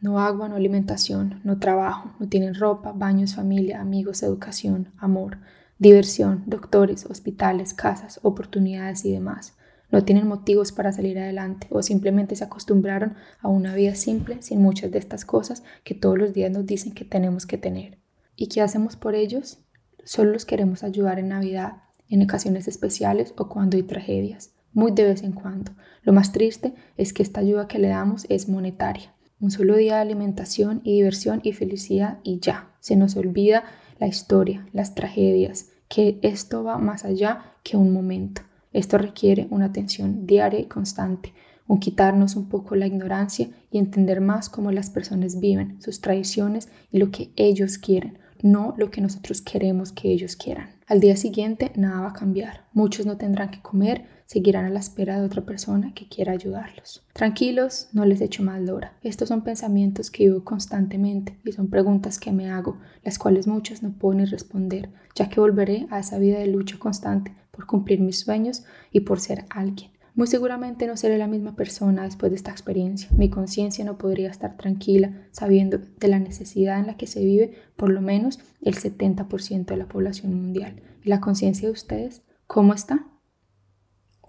No 0.00 0.20
agua, 0.20 0.48
no 0.48 0.54
alimentación, 0.54 1.40
no 1.42 1.58
trabajo, 1.58 2.12
no 2.20 2.28
tienen 2.28 2.54
ropa, 2.54 2.92
baños, 2.92 3.34
familia, 3.34 3.80
amigos, 3.80 4.22
educación, 4.22 4.92
amor, 4.96 5.38
diversión, 5.78 6.44
doctores, 6.46 7.04
hospitales, 7.06 7.74
casas, 7.74 8.20
oportunidades 8.22 9.04
y 9.04 9.12
demás. 9.12 9.56
No 9.90 10.04
tienen 10.04 10.28
motivos 10.28 10.70
para 10.70 10.92
salir 10.92 11.18
adelante 11.18 11.66
o 11.70 11.82
simplemente 11.82 12.36
se 12.36 12.44
acostumbraron 12.44 13.14
a 13.40 13.48
una 13.48 13.74
vida 13.74 13.94
simple 13.94 14.40
sin 14.40 14.62
muchas 14.62 14.92
de 14.92 14.98
estas 14.98 15.24
cosas 15.24 15.64
que 15.82 15.94
todos 15.94 16.16
los 16.16 16.32
días 16.32 16.52
nos 16.52 16.66
dicen 16.66 16.92
que 16.92 17.04
tenemos 17.04 17.46
que 17.46 17.58
tener. 17.58 17.98
¿Y 18.36 18.48
qué 18.48 18.60
hacemos 18.60 18.96
por 18.96 19.14
ellos? 19.16 19.58
Solo 20.04 20.32
los 20.32 20.44
queremos 20.44 20.84
ayudar 20.84 21.18
en 21.18 21.28
Navidad, 21.28 21.82
en 22.08 22.22
ocasiones 22.22 22.68
especiales 22.68 23.34
o 23.36 23.48
cuando 23.48 23.76
hay 23.76 23.82
tragedias, 23.82 24.52
muy 24.72 24.92
de 24.92 25.04
vez 25.04 25.22
en 25.22 25.32
cuando. 25.32 25.72
Lo 26.02 26.12
más 26.12 26.32
triste 26.32 26.74
es 26.96 27.12
que 27.12 27.22
esta 27.22 27.40
ayuda 27.40 27.66
que 27.66 27.78
le 27.78 27.88
damos 27.88 28.26
es 28.28 28.48
monetaria. 28.48 29.14
Un 29.40 29.52
solo 29.52 29.76
día 29.76 29.94
de 29.96 30.00
alimentación 30.00 30.80
y 30.82 30.94
diversión 30.94 31.40
y 31.44 31.52
felicidad 31.52 32.18
y 32.24 32.40
ya. 32.40 32.72
Se 32.80 32.96
nos 32.96 33.16
olvida 33.16 33.64
la 34.00 34.08
historia, 34.08 34.66
las 34.72 34.96
tragedias, 34.96 35.70
que 35.88 36.18
esto 36.22 36.64
va 36.64 36.78
más 36.78 37.04
allá 37.04 37.54
que 37.62 37.76
un 37.76 37.92
momento. 37.92 38.42
Esto 38.72 38.98
requiere 38.98 39.46
una 39.50 39.66
atención 39.66 40.26
diaria 40.26 40.58
y 40.58 40.66
constante, 40.66 41.34
un 41.68 41.78
quitarnos 41.78 42.34
un 42.34 42.48
poco 42.48 42.74
la 42.74 42.88
ignorancia 42.88 43.48
y 43.70 43.78
entender 43.78 44.20
más 44.20 44.48
cómo 44.48 44.72
las 44.72 44.90
personas 44.90 45.38
viven, 45.38 45.80
sus 45.80 46.00
tradiciones 46.00 46.68
y 46.90 46.98
lo 46.98 47.12
que 47.12 47.30
ellos 47.36 47.78
quieren, 47.78 48.18
no 48.42 48.74
lo 48.76 48.90
que 48.90 49.00
nosotros 49.00 49.40
queremos 49.40 49.92
que 49.92 50.10
ellos 50.10 50.34
quieran. 50.34 50.70
Al 50.88 51.00
día 51.00 51.16
siguiente 51.16 51.70
nada 51.76 52.00
va 52.00 52.08
a 52.08 52.12
cambiar. 52.14 52.64
Muchos 52.72 53.06
no 53.06 53.16
tendrán 53.16 53.50
que 53.50 53.60
comer, 53.60 54.06
seguirán 54.28 54.66
a 54.66 54.70
la 54.70 54.78
espera 54.78 55.18
de 55.18 55.24
otra 55.24 55.42
persona 55.42 55.94
que 55.94 56.06
quiera 56.06 56.32
ayudarlos. 56.32 57.02
Tranquilos, 57.14 57.88
no 57.92 58.04
les 58.04 58.20
echo 58.20 58.42
mal 58.42 58.68
hora. 58.68 58.92
Estos 59.02 59.30
son 59.30 59.42
pensamientos 59.42 60.10
que 60.10 60.24
vivo 60.24 60.44
constantemente 60.44 61.38
y 61.46 61.52
son 61.52 61.70
preguntas 61.70 62.20
que 62.20 62.30
me 62.30 62.50
hago, 62.50 62.78
las 63.02 63.18
cuales 63.18 63.46
muchas 63.46 63.82
no 63.82 63.90
puedo 63.92 64.18
ni 64.18 64.26
responder, 64.26 64.90
ya 65.14 65.30
que 65.30 65.40
volveré 65.40 65.86
a 65.90 65.98
esa 65.98 66.18
vida 66.18 66.38
de 66.38 66.46
lucha 66.46 66.78
constante 66.78 67.34
por 67.50 67.66
cumplir 67.66 68.00
mis 68.00 68.20
sueños 68.20 68.64
y 68.92 69.00
por 69.00 69.18
ser 69.18 69.46
alguien. 69.48 69.92
Muy 70.14 70.26
seguramente 70.26 70.86
no 70.86 70.96
seré 70.96 71.16
la 71.16 71.26
misma 71.26 71.56
persona 71.56 72.02
después 72.02 72.30
de 72.30 72.36
esta 72.36 72.50
experiencia. 72.50 73.08
Mi 73.16 73.30
conciencia 73.30 73.84
no 73.84 73.96
podría 73.96 74.28
estar 74.28 74.58
tranquila 74.58 75.26
sabiendo 75.30 75.78
de 75.78 76.08
la 76.08 76.18
necesidad 76.18 76.78
en 76.78 76.86
la 76.88 76.96
que 76.98 77.06
se 77.06 77.24
vive 77.24 77.54
por 77.76 77.88
lo 77.88 78.02
menos 78.02 78.40
el 78.60 78.74
70% 78.74 79.66
de 79.66 79.76
la 79.76 79.86
población 79.86 80.34
mundial. 80.34 80.82
¿Y 81.02 81.08
la 81.08 81.20
conciencia 81.20 81.68
de 81.68 81.72
ustedes 81.72 82.22
cómo 82.46 82.74
está? 82.74 83.06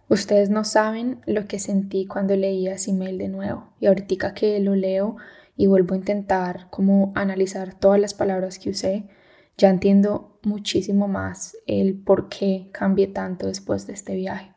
Ustedes 0.10 0.50
no 0.50 0.64
saben 0.64 1.22
lo 1.28 1.48
que 1.48 1.60
sentí 1.60 2.08
cuando 2.08 2.36
leía 2.36 2.74
ese 2.74 2.90
email 2.90 3.20
de 3.20 3.30
nuevo. 3.30 3.70
Y 3.80 3.86
ahorita 3.86 4.34
que 4.34 4.60
lo 4.60 4.76
leo 4.76 5.18
y 5.56 5.68
vuelvo 5.68 5.94
a 5.94 5.98
intentar 5.98 6.68
como 6.72 7.12
analizar 7.16 7.80
todas 7.80 8.00
las 8.00 8.16
palabras 8.16 8.58
que 8.58 8.72
usé, 8.72 9.08
ya 9.56 9.70
entiendo 9.70 10.40
muchísimo 10.42 11.08
más 11.08 11.58
el 11.68 11.96
por 11.96 12.28
qué 12.28 12.70
cambié 12.72 13.08
tanto 13.08 13.46
después 13.46 13.86
de 13.86 13.94
este 13.94 14.16
viaje. 14.16 14.52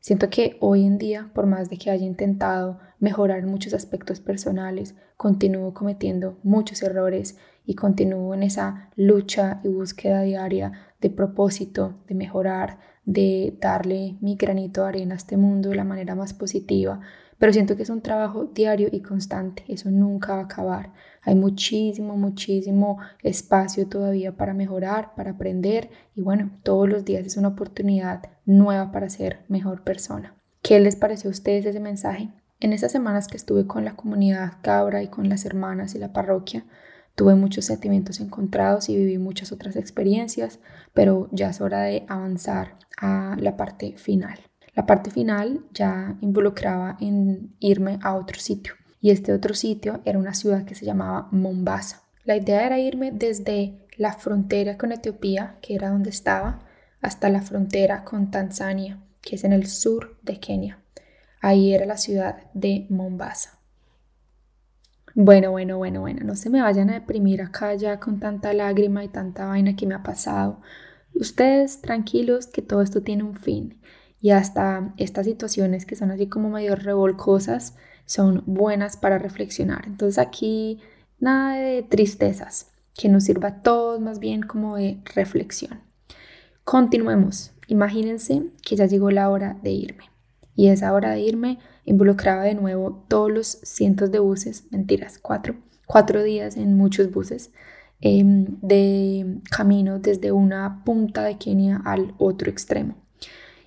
Siento 0.00 0.28
que 0.28 0.58
hoy 0.60 0.84
en 0.84 0.98
día, 0.98 1.30
por 1.34 1.46
más 1.46 1.70
de 1.70 1.78
que 1.78 1.90
haya 1.90 2.04
intentado 2.04 2.78
mejorar 2.98 3.46
muchos 3.46 3.72
aspectos 3.72 4.20
personales, 4.20 4.94
continúo 5.16 5.72
cometiendo 5.72 6.38
muchos 6.42 6.82
errores 6.82 7.38
y 7.64 7.74
continúo 7.74 8.34
en 8.34 8.42
esa 8.42 8.90
lucha 8.96 9.60
y 9.62 9.68
búsqueda 9.68 10.22
diaria 10.22 10.72
de 11.00 11.10
propósito, 11.10 11.94
de 12.06 12.14
mejorar, 12.14 12.78
de 13.04 13.56
darle 13.60 14.16
mi 14.20 14.36
granito 14.36 14.82
de 14.82 14.88
arena 14.88 15.14
a 15.14 15.18
este 15.18 15.36
mundo 15.36 15.70
de 15.70 15.76
la 15.76 15.84
manera 15.84 16.14
más 16.14 16.34
positiva, 16.34 17.00
pero 17.38 17.54
siento 17.54 17.74
que 17.74 17.82
es 17.82 17.90
un 17.90 18.02
trabajo 18.02 18.44
diario 18.44 18.88
y 18.92 19.00
constante, 19.00 19.64
eso 19.68 19.90
nunca 19.90 20.34
va 20.34 20.42
a 20.42 20.44
acabar. 20.44 20.92
Hay 21.22 21.34
muchísimo, 21.34 22.16
muchísimo 22.16 22.98
espacio 23.22 23.88
todavía 23.88 24.36
para 24.36 24.52
mejorar, 24.52 25.14
para 25.14 25.30
aprender 25.30 25.88
y 26.14 26.20
bueno, 26.20 26.50
todos 26.62 26.88
los 26.88 27.04
días 27.04 27.24
es 27.24 27.38
una 27.38 27.48
oportunidad 27.48 28.22
nueva 28.44 28.92
para 28.92 29.08
ser 29.08 29.40
mejor 29.48 29.84
persona. 29.84 30.36
¿Qué 30.62 30.78
les 30.80 30.96
pareció 30.96 31.30
a 31.30 31.32
ustedes 31.32 31.64
ese 31.64 31.80
mensaje? 31.80 32.30
En 32.60 32.74
esas 32.74 32.92
semanas 32.92 33.26
que 33.26 33.38
estuve 33.38 33.66
con 33.66 33.86
la 33.86 33.96
comunidad 33.96 34.58
cabra 34.60 35.02
y 35.02 35.08
con 35.08 35.30
las 35.30 35.46
hermanas 35.46 35.94
y 35.94 35.98
la 35.98 36.12
parroquia, 36.12 36.66
tuve 37.14 37.34
muchos 37.34 37.66
sentimientos 37.66 38.20
encontrados 38.20 38.88
y 38.88 38.96
viví 38.96 39.18
muchas 39.18 39.52
otras 39.52 39.76
experiencias, 39.76 40.60
pero 40.94 41.28
ya 41.32 41.50
es 41.50 41.60
hora 41.60 41.82
de 41.82 42.04
avanzar 42.08 42.78
a 42.96 43.36
la 43.38 43.56
parte 43.56 43.96
final. 43.96 44.38
La 44.74 44.86
parte 44.86 45.10
final 45.10 45.64
ya 45.72 46.16
involucraba 46.20 46.96
en 47.00 47.54
irme 47.58 47.98
a 48.02 48.14
otro 48.14 48.38
sitio 48.40 48.74
y 49.00 49.10
este 49.10 49.32
otro 49.32 49.54
sitio 49.54 50.00
era 50.04 50.18
una 50.18 50.34
ciudad 50.34 50.64
que 50.64 50.74
se 50.74 50.84
llamaba 50.84 51.28
Mombasa. 51.32 52.02
La 52.24 52.36
idea 52.36 52.66
era 52.66 52.78
irme 52.78 53.10
desde 53.12 53.86
la 53.96 54.12
frontera 54.12 54.78
con 54.78 54.92
Etiopía, 54.92 55.58
que 55.62 55.74
era 55.74 55.90
donde 55.90 56.10
estaba, 56.10 56.60
hasta 57.00 57.28
la 57.28 57.42
frontera 57.42 58.04
con 58.04 58.30
Tanzania, 58.30 59.02
que 59.22 59.36
es 59.36 59.44
en 59.44 59.52
el 59.52 59.66
sur 59.66 60.18
de 60.22 60.38
Kenia. 60.38 60.82
Ahí 61.40 61.72
era 61.72 61.86
la 61.86 61.96
ciudad 61.96 62.50
de 62.52 62.86
Mombasa. 62.90 63.59
Bueno, 65.14 65.50
bueno, 65.50 65.76
bueno, 65.78 66.00
bueno, 66.00 66.20
no 66.24 66.36
se 66.36 66.50
me 66.50 66.62
vayan 66.62 66.90
a 66.90 66.94
deprimir 66.94 67.42
acá 67.42 67.74
ya 67.74 67.98
con 67.98 68.20
tanta 68.20 68.52
lágrima 68.52 69.04
y 69.04 69.08
tanta 69.08 69.46
vaina 69.46 69.74
que 69.74 69.86
me 69.86 69.94
ha 69.94 70.02
pasado. 70.02 70.60
Ustedes 71.14 71.80
tranquilos 71.80 72.46
que 72.46 72.62
todo 72.62 72.82
esto 72.82 73.02
tiene 73.02 73.24
un 73.24 73.34
fin 73.34 73.80
y 74.20 74.30
hasta 74.30 74.94
estas 74.96 75.26
situaciones 75.26 75.86
que 75.86 75.96
son 75.96 76.10
así 76.10 76.28
como 76.28 76.50
medio 76.50 76.76
revolcosas 76.76 77.76
son 78.06 78.42
buenas 78.46 78.96
para 78.96 79.18
reflexionar. 79.18 79.84
Entonces 79.86 80.18
aquí 80.18 80.80
nada 81.18 81.56
de 81.56 81.82
tristezas, 81.82 82.70
que 82.94 83.08
nos 83.08 83.24
sirva 83.24 83.48
a 83.48 83.62
todos 83.62 84.00
más 84.00 84.18
bien 84.18 84.42
como 84.42 84.76
de 84.76 85.00
reflexión. 85.14 85.80
Continuemos. 86.64 87.52
Imagínense 87.66 88.44
que 88.62 88.76
ya 88.76 88.86
llegó 88.86 89.10
la 89.10 89.30
hora 89.30 89.56
de 89.62 89.70
irme. 89.70 90.10
Y 90.54 90.68
esa 90.68 90.92
hora 90.92 91.10
de 91.10 91.20
irme 91.20 91.58
involucraba 91.90 92.44
de 92.44 92.54
nuevo 92.54 93.04
todos 93.08 93.30
los 93.30 93.46
cientos 93.62 94.10
de 94.10 94.20
buses, 94.20 94.64
mentiras, 94.70 95.18
cuatro, 95.18 95.56
cuatro 95.86 96.22
días 96.22 96.56
en 96.56 96.76
muchos 96.76 97.10
buses, 97.10 97.50
em, 98.00 98.46
de 98.62 99.40
camino 99.50 99.98
desde 99.98 100.32
una 100.32 100.82
punta 100.84 101.24
de 101.24 101.36
Kenia 101.36 101.82
al 101.84 102.14
otro 102.18 102.50
extremo. 102.50 102.94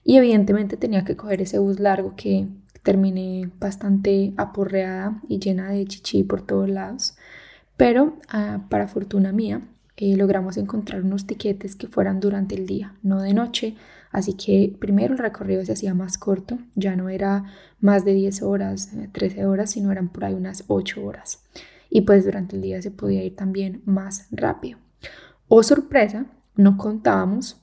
Y 0.03 0.17
evidentemente 0.17 0.77
tenía 0.77 1.03
que 1.03 1.15
coger 1.15 1.41
ese 1.41 1.59
bus 1.59 1.79
largo 1.79 2.15
que 2.15 2.47
terminé 2.81 3.49
bastante 3.59 4.33
aporreada 4.37 5.21
y 5.27 5.39
llena 5.39 5.69
de 5.71 5.85
chichi 5.85 6.23
por 6.23 6.41
todos 6.41 6.69
lados. 6.69 7.15
Pero 7.77 8.17
ah, 8.29 8.65
para 8.69 8.87
fortuna 8.87 9.31
mía, 9.31 9.61
eh, 9.97 10.15
logramos 10.15 10.57
encontrar 10.57 11.03
unos 11.03 11.27
tiquetes 11.27 11.75
que 11.75 11.87
fueran 11.87 12.19
durante 12.19 12.55
el 12.55 12.65
día, 12.65 12.95
no 13.03 13.21
de 13.21 13.33
noche. 13.33 13.75
Así 14.13 14.35
que 14.35 14.73
primero 14.79 15.13
el 15.13 15.17
recorrido 15.17 15.65
se 15.65 15.73
hacía 15.73 15.95
más 15.95 16.19
corto, 16.19 16.59
ya 16.75 16.95
no 16.95 17.09
era 17.09 17.45
más 17.79 18.05
de 18.05 18.13
10 18.13 18.43
horas, 18.43 18.91
13 19.11 19.41
eh, 19.41 19.45
horas, 19.47 19.71
sino 19.71 19.91
eran 19.91 20.09
por 20.09 20.23
ahí 20.23 20.35
unas 20.35 20.65
8 20.67 21.03
horas. 21.03 21.43
Y 21.89 22.01
pues 22.01 22.23
durante 22.23 22.55
el 22.55 22.61
día 22.61 22.81
se 22.81 22.91
podía 22.91 23.23
ir 23.23 23.35
también 23.35 23.81
más 23.85 24.27
rápido. 24.31 24.77
Oh 25.47 25.63
sorpresa, 25.63 26.27
no 26.55 26.77
contábamos 26.77 27.59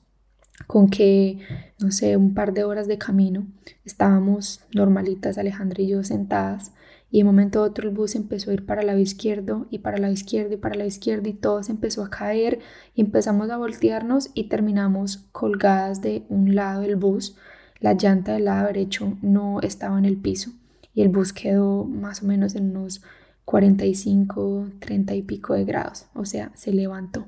con 0.67 0.89
que, 0.89 1.39
no 1.79 1.89
sé, 1.91 2.17
un 2.17 2.33
par 2.33 2.53
de 2.53 2.65
horas 2.65 2.87
de 2.87 2.97
camino, 2.97 3.47
estábamos 3.85 4.61
normalitas, 4.75 5.37
Alejandra 5.37 5.81
y 5.81 5.87
yo 5.87 6.03
sentadas, 6.03 6.73
y 7.11 7.19
de 7.19 7.23
momento 7.25 7.59
a 7.59 7.63
otro 7.63 7.89
el 7.89 7.93
bus 7.93 8.15
empezó 8.15 8.49
a 8.49 8.53
ir 8.53 8.65
para 8.65 8.81
el 8.81 8.87
lado 8.87 8.99
izquierdo 8.99 9.67
y 9.69 9.79
para 9.79 9.97
el 9.97 10.03
lado 10.03 10.13
izquierdo 10.13 10.53
y 10.53 10.57
para 10.57 10.73
el 10.73 10.79
lado 10.79 10.87
izquierdo 10.87 11.27
y 11.27 11.33
todo 11.33 11.61
se 11.61 11.73
empezó 11.73 12.03
a 12.05 12.09
caer 12.09 12.59
y 12.95 13.01
empezamos 13.01 13.49
a 13.49 13.57
voltearnos 13.57 14.31
y 14.33 14.45
terminamos 14.45 15.27
colgadas 15.33 16.01
de 16.01 16.23
un 16.29 16.55
lado 16.55 16.81
del 16.81 16.95
bus. 16.95 17.35
La 17.81 17.93
llanta 17.93 18.33
del 18.33 18.45
lado 18.45 18.67
derecho 18.67 19.17
no 19.21 19.59
estaba 19.59 19.99
en 19.99 20.05
el 20.05 20.17
piso 20.17 20.51
y 20.93 21.01
el 21.01 21.09
bus 21.09 21.33
quedó 21.33 21.83
más 21.83 22.23
o 22.23 22.27
menos 22.27 22.55
en 22.55 22.75
unos 22.75 23.01
45, 23.43 24.69
30 24.79 25.15
y 25.15 25.21
pico 25.23 25.53
de 25.53 25.65
grados, 25.65 26.05
o 26.13 26.23
sea, 26.23 26.53
se 26.55 26.71
levantó. 26.71 27.27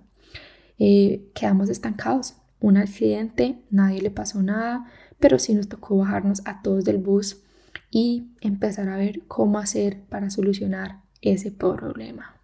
Eh, 0.80 1.30
quedamos 1.34 1.69
estancados, 1.69 2.36
un 2.62 2.78
accidente, 2.78 3.62
nadie 3.69 4.02
le 4.02 4.12
pasó 4.12 4.41
nada, 4.41 4.86
pero 5.19 5.39
sí 5.39 5.54
nos 5.54 5.67
tocó 5.67 5.98
bajarnos 5.98 6.41
a 6.46 6.62
todos 6.62 6.86
del 6.86 7.00
bus 7.00 7.43
y 7.94 8.28
empezar 8.42 8.90
a 8.90 8.98
ver 8.98 9.22
cómo 9.28 9.60
hacer 9.60 10.02
para 10.10 10.30
solucionar 10.30 11.02
ese 11.22 11.52
problema. 11.52 12.36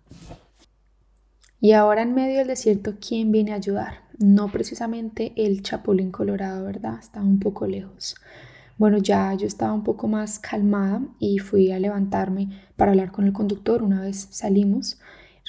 Y 1.60 1.74
ahora 1.74 2.04
en 2.04 2.14
medio 2.14 2.38
del 2.38 2.48
desierto, 2.48 2.96
¿quién 3.06 3.32
viene 3.32 3.52
a 3.52 3.56
ayudar? 3.56 4.04
No 4.18 4.52
precisamente 4.52 5.34
el 5.36 5.62
Chapulín 5.62 6.12
Colorado, 6.12 6.66
¿verdad? 6.66 7.00
Estaba 7.00 7.26
un 7.26 7.40
poco 7.40 7.68
lejos. 7.68 8.16
Bueno, 8.78 8.98
ya 8.98 9.34
yo 9.34 9.48
estaba 9.48 9.74
un 9.74 9.84
poco 9.84 10.08
más 10.08 10.40
calmada 10.40 11.02
y 11.20 11.40
fui 11.40 11.72
a 11.72 11.80
levantarme 11.80 12.50
para 12.78 12.92
hablar 12.92 13.12
con 13.12 13.26
el 13.26 13.34
conductor 13.34 13.84
una 13.84 14.02
vez 14.02 14.28
salimos 14.32 15.00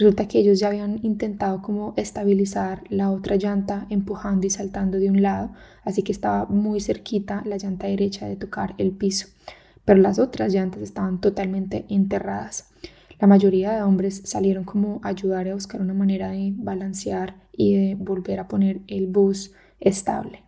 Resulta 0.01 0.27
que 0.27 0.39
ellos 0.39 0.59
ya 0.59 0.69
habían 0.69 0.99
intentado 1.05 1.61
como 1.61 1.93
estabilizar 1.99 2.85
la 2.89 3.11
otra 3.11 3.37
llanta 3.37 3.87
empujando 3.91 4.47
y 4.47 4.51
saltando 4.51 4.99
de 4.99 5.11
un 5.11 5.21
lado, 5.21 5.51
así 5.85 6.03
que 6.03 6.11
estaba 6.11 6.47
muy 6.47 6.81
cerquita 6.81 7.43
la 7.45 7.59
llanta 7.59 7.87
derecha 7.87 8.27
de 8.27 8.37
tocar 8.37 8.75
el 8.79 8.93
piso, 8.93 9.27
pero 9.85 10.01
las 10.01 10.19
otras 10.19 10.53
llantas 10.53 10.83
estaban 10.83 11.21
totalmente 11.21 11.87
enterradas. 11.89 12.69
La 13.21 13.27
mayoría 13.27 13.73
de 13.73 13.83
hombres 13.83 14.23
salieron 14.25 14.65
como 14.65 15.01
a 15.03 15.09
ayudar 15.09 15.47
a 15.49 15.55
buscar 15.55 15.81
una 15.81 15.93
manera 15.93 16.31
de 16.31 16.55
balancear 16.57 17.37
y 17.53 17.77
de 17.77 17.95
volver 17.95 18.41
a 18.41 18.49
poner 18.49 18.81
el 18.87 19.07
bus 19.09 19.53
estable. 19.79 20.43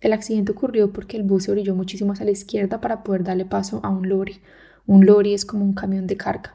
El 0.00 0.12
accidente 0.12 0.52
ocurrió 0.52 0.92
porque 0.92 1.16
el 1.16 1.22
bus 1.22 1.44
se 1.44 1.52
orilló 1.52 1.74
muchísimo 1.74 2.12
hacia 2.12 2.24
la 2.24 2.32
izquierda 2.32 2.80
para 2.80 3.02
poder 3.02 3.22
darle 3.22 3.44
paso 3.44 3.80
a 3.82 3.90
un 3.90 4.08
lorry. 4.08 4.40
Un 4.86 5.06
lorry 5.06 5.34
es 5.34 5.44
como 5.44 5.64
un 5.64 5.72
camión 5.72 6.06
de 6.06 6.16
carga. 6.16 6.54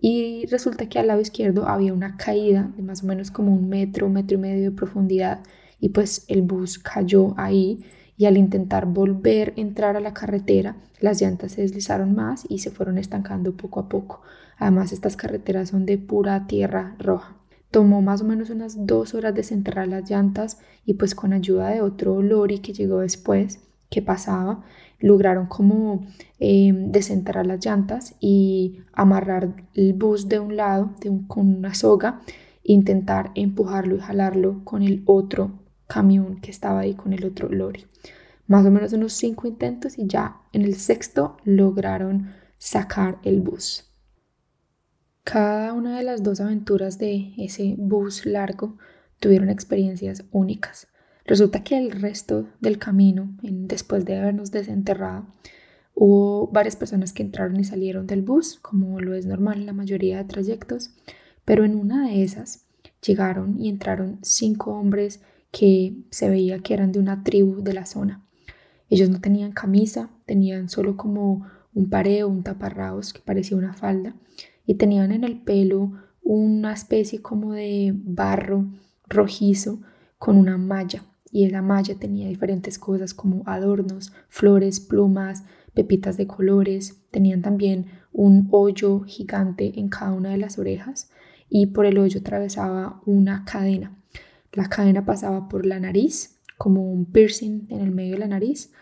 Y 0.00 0.46
resulta 0.50 0.88
que 0.88 0.98
al 0.98 1.06
lado 1.06 1.20
izquierdo 1.20 1.66
había 1.66 1.92
una 1.92 2.16
caída 2.16 2.70
de 2.76 2.82
más 2.82 3.02
o 3.02 3.06
menos 3.06 3.30
como 3.30 3.52
un 3.52 3.68
metro, 3.68 4.08
metro 4.08 4.36
y 4.36 4.40
medio 4.40 4.70
de 4.70 4.76
profundidad. 4.76 5.42
Y 5.80 5.88
pues 5.90 6.24
el 6.28 6.42
bus 6.42 6.78
cayó 6.78 7.34
ahí 7.38 7.84
y 8.16 8.26
al 8.26 8.36
intentar 8.36 8.86
volver 8.86 9.54
a 9.56 9.60
entrar 9.60 9.96
a 9.96 10.00
la 10.00 10.14
carretera, 10.14 10.76
las 11.00 11.20
llantas 11.20 11.52
se 11.52 11.62
deslizaron 11.62 12.14
más 12.14 12.46
y 12.48 12.58
se 12.58 12.70
fueron 12.70 12.98
estancando 12.98 13.56
poco 13.56 13.80
a 13.80 13.88
poco. 13.88 14.22
Además, 14.58 14.92
estas 14.92 15.16
carreteras 15.16 15.70
son 15.70 15.84
de 15.84 15.98
pura 15.98 16.46
tierra 16.46 16.96
roja. 16.98 17.36
Tomó 17.70 18.00
más 18.00 18.22
o 18.22 18.24
menos 18.24 18.48
unas 18.48 18.86
dos 18.86 19.14
horas 19.14 19.34
desenterrar 19.34 19.88
las 19.88 20.08
llantas 20.08 20.58
y 20.86 20.94
pues 20.94 21.14
con 21.14 21.32
ayuda 21.32 21.68
de 21.68 21.82
otro 21.82 22.22
lorry 22.22 22.60
que 22.60 22.72
llegó 22.72 23.00
después, 23.00 23.60
que 23.90 24.00
pasaba, 24.02 24.64
lograron 24.98 25.46
como 25.46 26.06
eh, 26.38 26.72
desenterrar 26.74 27.46
las 27.46 27.64
llantas 27.64 28.14
y 28.18 28.78
amarrar 28.92 29.64
el 29.74 29.92
bus 29.92 30.28
de 30.28 30.40
un 30.40 30.56
lado 30.56 30.94
con 31.28 31.56
una 31.56 31.74
soga 31.74 32.22
e 32.64 32.72
intentar 32.72 33.30
empujarlo 33.34 33.96
y 33.96 34.00
jalarlo 34.00 34.62
con 34.64 34.82
el 34.82 35.02
otro 35.04 35.65
camión 35.86 36.40
que 36.40 36.50
estaba 36.50 36.80
ahí 36.80 36.94
con 36.94 37.12
el 37.12 37.24
otro 37.24 37.48
lorry. 37.48 37.86
Más 38.46 38.64
o 38.64 38.70
menos 38.70 38.92
unos 38.92 39.12
cinco 39.12 39.48
intentos 39.48 39.98
y 39.98 40.06
ya 40.06 40.40
en 40.52 40.62
el 40.62 40.76
sexto 40.76 41.36
lograron 41.44 42.32
sacar 42.58 43.18
el 43.24 43.40
bus. 43.40 43.84
Cada 45.24 45.72
una 45.72 45.96
de 45.96 46.04
las 46.04 46.22
dos 46.22 46.40
aventuras 46.40 46.98
de 46.98 47.32
ese 47.36 47.74
bus 47.76 48.26
largo 48.26 48.78
tuvieron 49.18 49.48
experiencias 49.48 50.24
únicas. 50.30 50.86
Resulta 51.24 51.64
que 51.64 51.76
el 51.76 51.90
resto 51.90 52.46
del 52.60 52.78
camino, 52.78 53.36
después 53.42 54.04
de 54.04 54.16
habernos 54.16 54.52
desenterrado, 54.52 55.26
hubo 55.94 56.46
varias 56.48 56.76
personas 56.76 57.12
que 57.12 57.24
entraron 57.24 57.58
y 57.58 57.64
salieron 57.64 58.06
del 58.06 58.22
bus, 58.22 58.60
como 58.60 59.00
lo 59.00 59.14
es 59.14 59.26
normal 59.26 59.58
en 59.58 59.66
la 59.66 59.72
mayoría 59.72 60.18
de 60.18 60.24
trayectos, 60.24 60.94
pero 61.44 61.64
en 61.64 61.74
una 61.74 62.06
de 62.06 62.22
esas 62.22 62.66
llegaron 63.04 63.58
y 63.58 63.68
entraron 63.68 64.20
cinco 64.22 64.72
hombres 64.72 65.20
que 65.58 65.96
se 66.10 66.28
veía 66.28 66.58
que 66.58 66.74
eran 66.74 66.92
de 66.92 66.98
una 66.98 67.24
tribu 67.24 67.62
de 67.62 67.72
la 67.72 67.86
zona. 67.86 68.22
Ellos 68.90 69.08
no 69.08 69.22
tenían 69.22 69.52
camisa, 69.52 70.10
tenían 70.26 70.68
solo 70.68 70.98
como 70.98 71.46
un 71.72 71.88
pareo, 71.88 72.28
un 72.28 72.42
taparrabos 72.42 73.14
que 73.14 73.20
parecía 73.20 73.56
una 73.56 73.72
falda 73.72 74.14
y 74.66 74.74
tenían 74.74 75.12
en 75.12 75.24
el 75.24 75.40
pelo 75.40 75.92
una 76.22 76.74
especie 76.74 77.22
como 77.22 77.54
de 77.54 77.94
barro 77.94 78.66
rojizo 79.08 79.80
con 80.18 80.36
una 80.36 80.58
malla 80.58 81.04
y 81.32 81.46
esa 81.46 81.62
malla 81.62 81.94
tenía 81.94 82.28
diferentes 82.28 82.78
cosas 82.78 83.14
como 83.14 83.42
adornos, 83.46 84.12
flores, 84.28 84.78
plumas, 84.78 85.44
pepitas 85.72 86.18
de 86.18 86.26
colores, 86.26 87.00
tenían 87.10 87.40
también 87.40 87.86
un 88.12 88.48
hoyo 88.50 89.00
gigante 89.06 89.80
en 89.80 89.88
cada 89.88 90.12
una 90.12 90.30
de 90.32 90.38
las 90.38 90.58
orejas 90.58 91.08
y 91.48 91.68
por 91.68 91.86
el 91.86 91.96
hoyo 91.96 92.20
atravesaba 92.20 93.00
una 93.06 93.46
cadena. 93.46 93.96
La 94.52 94.68
cadena 94.68 95.04
pasaba 95.04 95.48
por 95.48 95.66
la 95.66 95.80
nariz, 95.80 96.40
como 96.58 96.90
un 96.90 97.06
piercing 97.06 97.66
en 97.68 97.80
el 97.80 97.90
medio 97.90 98.12
de 98.14 98.20
la 98.20 98.28
nariz, 98.28 98.72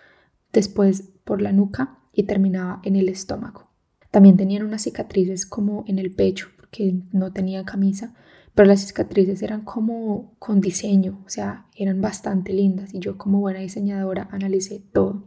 después 0.53 1.11
por 1.24 1.42
la 1.42 1.53
nuca 1.53 1.98
y 2.12 2.24
terminaba 2.24 2.81
en 2.85 2.96
el 2.96 3.09
estómago. 3.09 3.70
También 4.11 4.37
tenían 4.37 4.64
unas 4.64 4.83
cicatrices 4.83 5.46
como 5.46 5.85
en 5.88 5.98
el 5.98 6.14
pecho, 6.14 6.48
porque 6.57 7.03
no 7.12 7.33
tenía 7.33 7.64
camisa, 7.64 8.14
pero 8.55 8.68
las 8.68 8.87
cicatrices 8.87 9.42
eran 9.42 9.62
como 9.62 10.37
con 10.38 10.61
diseño, 10.61 11.20
o 11.27 11.29
sea, 11.29 11.66
eran 11.74 12.00
bastante 12.00 12.53
lindas 12.53 12.94
y 12.94 13.00
yo 13.00 13.18
como 13.18 13.40
buena 13.40 13.59
diseñadora 13.59 14.29
analicé 14.31 14.81
todo. 14.92 15.24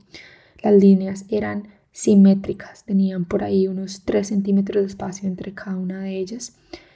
Las 0.64 0.74
líneas 0.76 1.26
eran 1.28 1.68
simétricas, 1.92 2.86
tenían 2.86 3.26
por 3.26 3.44
ahí 3.44 3.68
unos 3.68 4.06
3 4.06 4.26
centímetros 4.26 4.84
de 4.84 4.88
espacio 4.88 5.28
entre 5.28 5.54
cada 5.54 5.76
una 5.76 6.00
de 6.00 6.18
ellas 6.18 6.56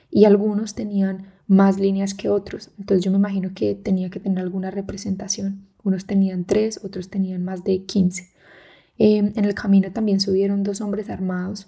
y 0.10 0.26
algunos 0.26 0.76
tenían 0.76 1.31
más 1.52 1.80
líneas 1.80 2.14
que 2.14 2.30
otros, 2.30 2.72
entonces 2.80 3.04
yo 3.04 3.12
me 3.12 3.18
imagino 3.18 3.52
que 3.54 3.76
tenía 3.76 4.10
que 4.10 4.20
tener 4.20 4.40
alguna 4.40 4.72
representación. 4.72 5.68
Unos 5.84 6.06
tenían 6.06 6.46
3, 6.46 6.82
otros 6.84 7.10
tenían 7.10 7.44
más 7.44 7.64
de 7.64 7.84
15. 7.84 8.30
Em, 8.98 9.34
en 9.36 9.46
el 9.46 9.54
camino 9.54 9.92
también 9.92 10.20
subieron 10.20 10.64
dos 10.64 10.80
hombres 10.80 11.10
armados 11.10 11.68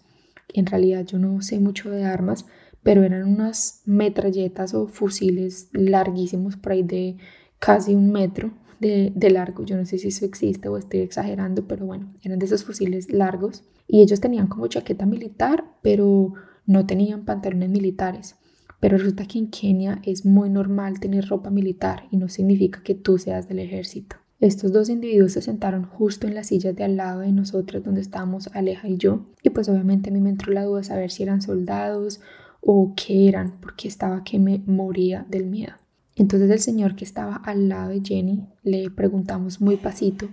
en 0.53 0.65
realidad 0.65 1.05
yo 1.05 1.19
no 1.19 1.41
sé 1.41 1.59
mucho 1.59 1.89
de 1.89 2.05
armas, 2.05 2.45
pero 2.83 3.03
eran 3.03 3.27
unas 3.27 3.81
metralletas 3.85 4.73
o 4.73 4.87
fusiles 4.87 5.69
larguísimos, 5.71 6.57
por 6.57 6.73
ahí 6.73 6.83
de 6.83 7.17
casi 7.59 7.95
un 7.95 8.11
metro 8.11 8.53
de, 8.79 9.11
de, 9.15 9.29
largo. 9.29 9.63
Yo 9.63 9.77
no 9.77 9.85
sé 9.85 9.97
si 9.97 10.09
eso 10.09 10.25
existe 10.25 10.67
o 10.67 10.77
estoy 10.77 10.99
exagerando, 10.99 11.65
pero 11.67 11.85
bueno, 11.85 12.13
eran 12.21 12.39
de 12.39 12.45
esos 12.45 12.63
fusiles 12.63 13.11
largos. 13.11 13.63
Y 13.87 14.01
ellos 14.01 14.19
tenían 14.19 14.47
como 14.47 14.67
chaqueta 14.67 15.05
militar, 15.05 15.63
pero 15.81 16.33
no 16.65 16.85
tenían 16.85 17.23
pantalones 17.25 17.69
militares. 17.69 18.35
Pero 18.83 18.97
resulta 18.97 19.25
que 19.25 19.39
en 19.39 19.47
Kenia 19.47 20.01
es 20.03 20.25
muy 20.25 20.49
normal 20.49 20.99
tener 20.99 21.29
ropa 21.29 21.49
militar 21.49 22.03
y 22.11 22.17
no 22.17 22.27
significa 22.27 22.83
que 22.83 22.95
tú 22.95 23.17
seas 23.17 23.47
del 23.47 23.59
ejército. 23.59 24.17
Estos 24.41 24.73
dos 24.73 24.89
individuos 24.89 25.31
se 25.31 25.41
sentaron 25.41 25.85
justo 25.85 26.27
en 26.27 26.35
las 26.35 26.47
sillas 26.47 26.75
de 26.75 26.83
al 26.83 26.97
lado 26.97 27.21
de 27.21 27.31
nosotros 27.31 27.81
donde 27.81 28.01
estábamos 28.01 28.49
Aleja 28.51 28.89
y 28.89 28.97
yo. 28.97 29.25
Y 29.41 29.51
pues 29.51 29.69
obviamente 29.69 30.09
a 30.09 30.11
mí 30.11 30.19
me 30.19 30.31
entró 30.31 30.51
la 30.51 30.65
duda 30.65 30.79
de 30.79 30.83
saber 30.83 31.11
si 31.11 31.23
eran 31.23 31.41
soldados 31.41 32.19
o 32.59 32.93
qué 32.93 33.29
eran, 33.29 33.53
porque 33.61 33.87
estaba 33.87 34.25
que 34.25 34.37
me 34.37 34.61
moría 34.65 35.25
del 35.29 35.45
miedo. 35.45 35.75
Entonces 36.17 36.51
el 36.51 36.59
señor 36.59 36.97
que 36.97 37.05
estaba 37.05 37.37
al 37.37 37.69
lado 37.69 37.91
de 37.91 38.01
Jenny 38.03 38.49
le 38.63 38.89
preguntamos 38.89 39.61
muy 39.61 39.77
pasito 39.77 40.27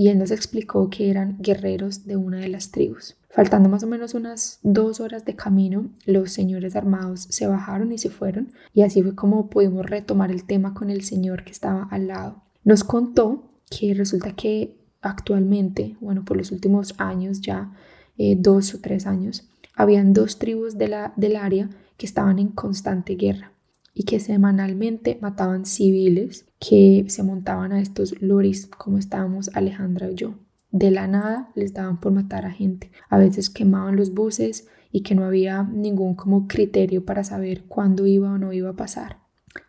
y 0.00 0.08
él 0.08 0.18
nos 0.18 0.30
explicó 0.30 0.88
que 0.88 1.10
eran 1.10 1.36
guerreros 1.40 2.06
de 2.06 2.16
una 2.16 2.38
de 2.38 2.48
las 2.48 2.70
tribus. 2.70 3.18
Faltando 3.28 3.68
más 3.68 3.82
o 3.82 3.86
menos 3.86 4.14
unas 4.14 4.58
dos 4.62 4.98
horas 4.98 5.26
de 5.26 5.36
camino, 5.36 5.90
los 6.06 6.32
señores 6.32 6.74
armados 6.74 7.26
se 7.28 7.46
bajaron 7.46 7.92
y 7.92 7.98
se 7.98 8.08
fueron 8.08 8.50
y 8.72 8.80
así 8.80 9.02
fue 9.02 9.14
como 9.14 9.50
pudimos 9.50 9.84
retomar 9.84 10.30
el 10.30 10.44
tema 10.44 10.72
con 10.72 10.88
el 10.88 11.02
señor 11.02 11.44
que 11.44 11.50
estaba 11.50 11.86
al 11.90 12.06
lado. 12.06 12.42
Nos 12.64 12.82
contó 12.82 13.50
que 13.68 13.92
resulta 13.92 14.32
que 14.32 14.74
actualmente, 15.02 15.98
bueno, 16.00 16.24
por 16.24 16.38
los 16.38 16.50
últimos 16.50 16.94
años 16.96 17.42
ya, 17.42 17.70
eh, 18.16 18.36
dos 18.38 18.74
o 18.74 18.78
tres 18.80 19.06
años, 19.06 19.50
habían 19.74 20.14
dos 20.14 20.38
tribus 20.38 20.78
de 20.78 20.88
la, 20.88 21.12
del 21.16 21.36
área 21.36 21.68
que 21.98 22.06
estaban 22.06 22.38
en 22.38 22.48
constante 22.48 23.16
guerra 23.16 23.52
y 24.00 24.04
que 24.04 24.18
semanalmente 24.18 25.18
mataban 25.20 25.66
civiles 25.66 26.46
que 26.58 27.04
se 27.08 27.22
montaban 27.22 27.70
a 27.72 27.82
estos 27.82 28.18
loris 28.22 28.66
como 28.66 28.96
estábamos 28.96 29.50
Alejandra 29.52 30.10
y 30.10 30.14
yo. 30.14 30.38
De 30.70 30.90
la 30.90 31.06
nada 31.06 31.50
les 31.54 31.74
daban 31.74 32.00
por 32.00 32.10
matar 32.10 32.46
a 32.46 32.50
gente. 32.50 32.90
A 33.10 33.18
veces 33.18 33.50
quemaban 33.50 33.96
los 33.96 34.14
buses 34.14 34.68
y 34.90 35.02
que 35.02 35.14
no 35.14 35.26
había 35.26 35.64
ningún 35.64 36.14
como 36.14 36.48
criterio 36.48 37.04
para 37.04 37.24
saber 37.24 37.64
cuándo 37.64 38.06
iba 38.06 38.32
o 38.32 38.38
no 38.38 38.54
iba 38.54 38.70
a 38.70 38.74
pasar. 38.74 39.18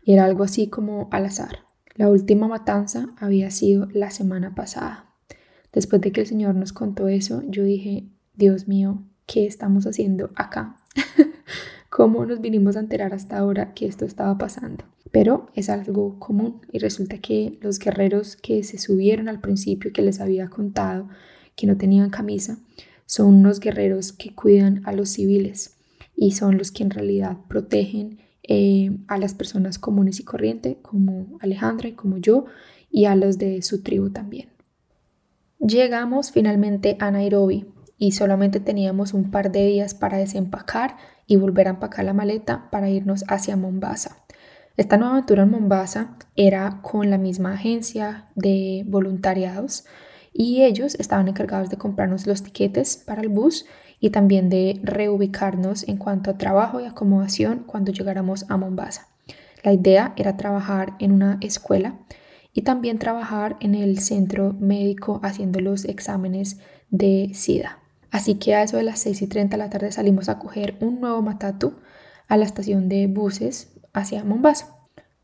Era 0.06 0.24
algo 0.24 0.46
así 0.46 0.68
como 0.68 1.10
al 1.12 1.26
azar. 1.26 1.66
La 1.96 2.08
última 2.08 2.48
matanza 2.48 3.10
había 3.18 3.52
sido 3.52 3.90
la 3.92 4.12
semana 4.12 4.56
pasada. 4.56 5.14
Después 5.74 6.02
de 6.02 6.14
que 6.14 6.22
el 6.22 6.28
Señor 6.28 6.56
nos 6.56 6.72
contó 6.72 7.10
eso, 7.10 7.44
yo 7.50 7.66
dije, 7.66 8.08
Dios 8.34 8.70
mío, 8.70 9.04
¿qué 9.26 9.46
estamos 9.46 9.86
haciendo 9.88 10.30
acá? 10.36 10.78
¿Cómo 11.92 12.26
nos 12.26 12.40
vinimos 12.40 12.78
a 12.78 12.80
enterar 12.80 13.14
hasta 13.14 13.38
ahora 13.38 13.74
que 13.74 13.86
esto 13.86 14.06
estaba 14.06 14.38
pasando? 14.38 14.86
Pero 15.12 15.48
es 15.56 15.70
algo 15.70 16.18
común 16.20 16.62
y 16.72 16.80
resulta 16.80 17.18
que 17.18 17.60
los 17.60 17.80
guerreros 17.80 18.38
que 18.38 18.64
se 18.64 18.78
subieron 18.78 19.28
al 19.28 19.42
principio 19.42 19.92
que 19.92 20.02
les 20.02 20.22
había 20.22 20.48
contado 20.48 21.10
que 21.58 21.68
no 21.68 21.76
tenían 21.76 22.10
camisa 22.10 22.60
son 23.06 23.34
unos 23.34 23.60
guerreros 23.60 24.14
que 24.14 24.34
cuidan 24.34 24.82
a 24.86 24.94
los 24.94 25.10
civiles 25.10 25.76
y 26.16 26.32
son 26.32 26.58
los 26.58 26.72
que 26.72 26.84
en 26.84 26.92
realidad 26.92 27.36
protegen 27.50 28.20
eh, 28.44 28.98
a 29.10 29.18
las 29.18 29.34
personas 29.34 29.78
comunes 29.78 30.22
y 30.22 30.24
corrientes 30.24 30.78
como 30.82 31.38
Alejandra 31.42 31.90
y 31.90 31.92
como 31.92 32.20
yo 32.20 32.46
y 32.90 33.04
a 33.04 33.18
los 33.18 33.38
de 33.38 33.62
su 33.64 33.84
tribu 33.84 34.12
también. 34.12 34.48
Llegamos 35.60 36.32
finalmente 36.32 36.96
a 37.02 37.12
Nairobi 37.12 37.66
y 38.02 38.14
solamente 38.14 38.60
teníamos 38.60 39.14
un 39.14 39.30
par 39.30 39.52
de 39.52 39.64
días 39.64 39.94
para 39.94 40.18
desempacar 40.18 40.98
y 41.28 41.36
volver 41.36 41.68
a 41.68 41.70
empacar 41.70 42.04
la 42.04 42.16
maleta 42.16 42.68
para 42.72 42.90
irnos 42.90 43.24
hacia 43.28 43.56
Mombasa. 43.56 44.18
Esta 44.76 44.98
nueva 44.98 45.14
aventura 45.14 45.44
en 45.44 45.52
Mombasa 45.52 46.16
era 46.36 46.80
con 46.82 47.12
la 47.12 47.20
misma 47.20 47.54
agencia 47.54 48.26
de 48.34 48.84
voluntariados 48.88 49.86
y 50.34 50.64
ellos 50.64 50.96
estaban 50.96 51.28
encargados 51.28 51.70
de 51.70 51.78
comprarnos 51.78 52.26
los 52.26 52.42
tiquetes 52.42 52.98
para 52.98 53.22
el 53.22 53.30
bus 53.30 53.68
y 54.00 54.10
también 54.10 54.50
de 54.50 54.80
reubicarnos 54.82 55.88
en 55.88 55.98
cuanto 55.98 56.32
a 56.32 56.40
trabajo 56.40 56.80
y 56.80 56.86
acomodación 56.86 57.66
cuando 57.68 57.92
llegáramos 57.92 58.48
a 58.50 58.58
Mombasa. 58.58 59.10
La 59.62 59.74
idea 59.74 60.16
era 60.18 60.38
trabajar 60.38 60.96
en 60.98 61.12
una 61.12 61.38
escuela 61.40 62.00
y 62.52 62.64
también 62.64 62.98
trabajar 62.98 63.58
en 63.60 63.76
el 63.76 64.00
centro 64.00 64.54
médico 64.60 65.20
haciendo 65.22 65.60
los 65.60 65.86
exámenes 65.86 66.58
de 66.90 67.30
SIDA. 67.36 67.81
Así 68.12 68.36
que 68.36 68.54
a 68.56 68.64
eso 68.64 68.78
de 68.78 68.84
las 68.84 69.00
6 69.00 69.22
y 69.22 69.28
30 69.28 69.56
de 69.56 69.64
la 69.64 69.70
tarde 69.70 69.92
salimos 69.92 70.28
a 70.28 70.38
coger 70.38 70.78
un 70.82 71.00
nuevo 71.00 71.22
matatu 71.22 71.74
a 72.28 72.38
la 72.38 72.46
estación 72.46 72.90
de 72.90 73.08
buses 73.08 73.72
hacia 73.94 74.24
Mombasa. 74.24 74.76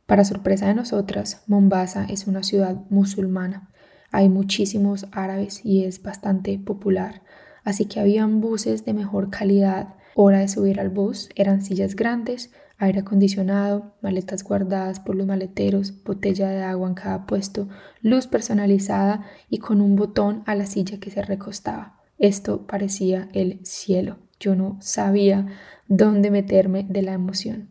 Para 0.05 0.23
sorpresa 0.23 0.67
de 0.67 0.73
nosotras, 0.73 1.43
Mombasa 1.47 2.05
es 2.09 2.27
una 2.27 2.43
ciudad 2.43 2.77
musulmana. 2.89 3.69
Hay 4.09 4.29
muchísimos 4.29 5.05
árabes 5.11 5.65
y 5.65 5.83
es 5.83 6.01
bastante 6.01 6.57
popular. 6.57 7.23
Así 7.65 7.85
que 7.85 7.99
habían 7.99 8.39
buses 8.39 8.85
de 8.85 8.93
mejor 8.93 9.29
calidad. 9.29 9.95
Hora 10.15 10.39
de 10.39 10.47
subir 10.47 10.79
al 10.79 10.89
bus 10.89 11.29
eran 11.35 11.61
sillas 11.61 11.95
grandes, 11.95 12.51
aire 12.77 13.01
acondicionado, 13.01 13.97
maletas 14.01 14.43
guardadas 14.43 15.01
por 15.01 15.15
los 15.15 15.27
maleteros, 15.27 16.03
botella 16.05 16.47
de 16.47 16.63
agua 16.63 16.87
en 16.87 16.95
cada 16.95 17.25
puesto, 17.25 17.67
luz 18.01 18.27
personalizada 18.27 19.25
y 19.49 19.57
con 19.57 19.81
un 19.81 19.97
botón 19.97 20.43
a 20.45 20.55
la 20.55 20.65
silla 20.65 21.01
que 21.01 21.11
se 21.11 21.21
recostaba. 21.21 21.96
Esto 22.19 22.65
parecía 22.65 23.29
el 23.33 23.59
cielo. 23.63 24.17
Yo 24.39 24.55
no 24.55 24.77
sabía 24.81 25.47
dónde 25.87 26.31
meterme 26.31 26.85
de 26.89 27.01
la 27.01 27.13
emoción. 27.13 27.69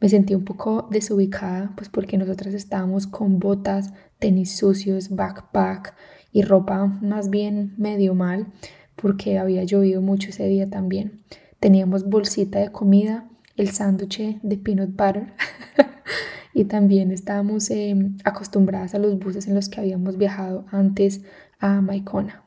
Me 0.00 0.08
sentí 0.08 0.34
un 0.34 0.44
poco 0.44 0.88
desubicada, 0.90 1.72
pues 1.76 1.88
porque 1.88 2.18
nosotras 2.18 2.54
estábamos 2.54 3.06
con 3.06 3.38
botas, 3.38 3.92
tenis 4.18 4.56
sucios, 4.56 5.10
backpack 5.10 5.94
y 6.32 6.42
ropa 6.42 6.86
más 6.86 7.30
bien 7.30 7.74
medio 7.78 8.14
mal, 8.14 8.48
porque 8.96 9.38
había 9.38 9.64
llovido 9.64 10.02
mucho 10.02 10.30
ese 10.30 10.46
día 10.46 10.68
también. 10.68 11.22
Teníamos 11.60 12.08
bolsita 12.08 12.58
de 12.58 12.70
comida, 12.70 13.28
el 13.56 13.70
sándwich 13.70 14.40
de 14.42 14.56
peanut 14.58 14.90
butter 14.90 15.32
y 16.52 16.64
también 16.64 17.12
estábamos 17.12 17.70
em, 17.70 18.16
acostumbradas 18.24 18.94
a 18.94 18.98
los 18.98 19.18
buses 19.18 19.46
en 19.46 19.54
los 19.54 19.68
que 19.68 19.80
habíamos 19.80 20.18
viajado 20.18 20.66
antes 20.70 21.22
a 21.60 21.80
Maicona. 21.80 22.43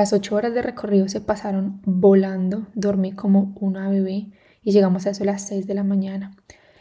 Las 0.00 0.14
ocho 0.14 0.34
horas 0.34 0.54
de 0.54 0.62
recorrido 0.62 1.10
se 1.10 1.20
pasaron 1.20 1.82
volando, 1.84 2.66
dormí 2.72 3.12
como 3.12 3.54
una 3.60 3.90
bebé 3.90 4.28
y 4.62 4.72
llegamos 4.72 5.04
a 5.04 5.10
eso 5.10 5.24
a 5.24 5.26
las 5.26 5.46
seis 5.46 5.66
de 5.66 5.74
la 5.74 5.84
mañana. 5.84 6.34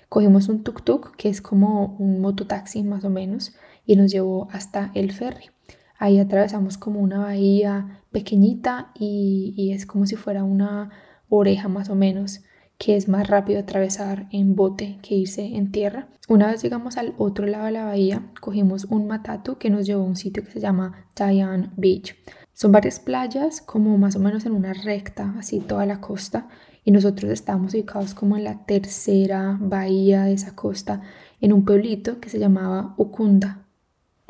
Cogimos 0.07 0.47
un 0.47 0.63
tuk-tuk, 0.63 1.17
que 1.17 1.27
es 1.27 1.41
como 1.41 1.97
un 1.99 2.21
mototaxi 2.21 2.81
más 2.81 3.03
o 3.03 3.09
menos, 3.09 3.53
y 3.85 3.97
nos 3.97 4.09
llevó 4.09 4.47
hasta 4.53 4.91
el 4.93 5.11
ferry. 5.11 5.49
Ahí 5.97 6.17
atravesamos 6.17 6.77
como 6.77 7.01
una 7.01 7.19
bahía 7.19 8.05
pequeñita 8.09 8.93
y, 8.97 9.73
es 9.73 9.85
como 9.85 10.05
si 10.05 10.15
fuera 10.15 10.45
una 10.45 10.89
oreja 11.27 11.67
más 11.67 11.89
o 11.89 11.95
menos 11.95 12.39
que 12.77 12.95
es 12.95 13.09
más 13.09 13.27
rápido 13.27 13.59
atravesar 13.59 14.29
en 14.31 14.55
bote 14.55 14.97
que 15.01 15.15
irse 15.15 15.57
en 15.57 15.73
tierra. 15.73 16.07
Una 16.29 16.47
vez 16.47 16.63
llegamos 16.63 16.95
al 16.95 17.15
otro 17.17 17.45
lado 17.45 17.65
de 17.65 17.71
la 17.71 17.83
bahía, 17.83 18.31
cogimos 18.39 18.85
un 18.85 19.07
matatu 19.07 19.57
que 19.57 19.69
nos 19.69 19.85
llevó 19.85 20.03
a 20.03 20.07
un 20.07 20.15
sitio 20.15 20.45
que 20.45 20.51
se 20.51 20.61
llama 20.61 21.05
Diane 21.17 21.71
Beach. 21.75 22.15
Son 22.61 22.73
varias 22.73 22.99
playas, 22.99 23.61
como 23.61 23.97
más 23.97 24.17
o 24.17 24.19
menos 24.19 24.45
en 24.45 24.51
una 24.51 24.73
recta, 24.73 25.33
así 25.39 25.61
toda 25.61 25.85
la 25.85 26.01
costa, 26.01 26.49
y 26.83 26.91
nosotros 26.91 27.31
estábamos 27.31 27.73
ubicados 27.73 28.13
como 28.13 28.35
en 28.35 28.43
la 28.43 28.65
tercera 28.65 29.57
bahía 29.61 30.23
de 30.23 30.33
esa 30.33 30.57
costa, 30.57 31.01
en 31.39 31.53
un 31.53 31.63
pueblito 31.63 32.19
que 32.19 32.27
se 32.27 32.37
llamaba 32.37 32.95
Ukunda. 32.97 33.63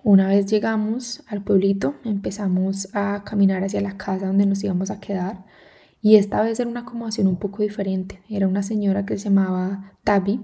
Una 0.04 0.28
vez 0.28 0.46
llegamos 0.46 1.24
al 1.26 1.42
pueblito, 1.42 1.96
empezamos 2.04 2.90
a 2.94 3.24
caminar 3.24 3.64
hacia 3.64 3.82
la 3.82 3.98
casa 3.98 4.28
donde 4.28 4.46
nos 4.46 4.64
íbamos 4.64 4.92
a 4.92 5.00
quedar. 5.00 5.44
Y 6.00 6.18
esta 6.18 6.44
vez 6.44 6.60
era 6.60 6.70
una 6.70 6.82
acomodación 6.82 7.26
un 7.26 7.38
poco 7.38 7.64
diferente. 7.64 8.22
Era 8.30 8.48
una 8.48 8.62
señora 8.62 9.08
que 9.08 9.18
se 9.18 9.30
llamaba 9.30 9.94
Tabi. 10.04 10.44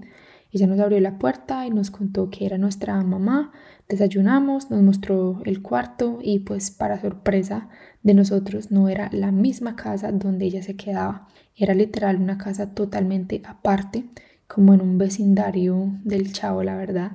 Ella 0.50 0.66
nos 0.66 0.80
abrió 0.80 0.98
la 0.98 1.18
puerta 1.18 1.64
y 1.68 1.70
nos 1.70 1.92
contó 1.92 2.30
que 2.30 2.46
era 2.46 2.58
nuestra 2.58 3.00
mamá. 3.04 3.52
Desayunamos, 3.88 4.70
nos 4.70 4.82
mostró 4.82 5.42
el 5.44 5.62
cuarto 5.62 6.18
y 6.20 6.40
pues 6.40 6.72
para 6.72 7.00
sorpresa 7.00 7.68
de 8.02 8.14
nosotros 8.14 8.72
no 8.72 8.88
era 8.88 9.08
la 9.12 9.30
misma 9.30 9.76
casa 9.76 10.10
donde 10.10 10.46
ella 10.46 10.62
se 10.62 10.76
quedaba. 10.76 11.28
Era 11.54 11.72
literal 11.72 12.16
una 12.20 12.36
casa 12.36 12.74
totalmente 12.74 13.42
aparte, 13.46 14.04
como 14.48 14.74
en 14.74 14.80
un 14.80 14.98
vecindario 14.98 15.92
del 16.04 16.32
chavo, 16.32 16.64
la 16.64 16.76
verdad. 16.76 17.12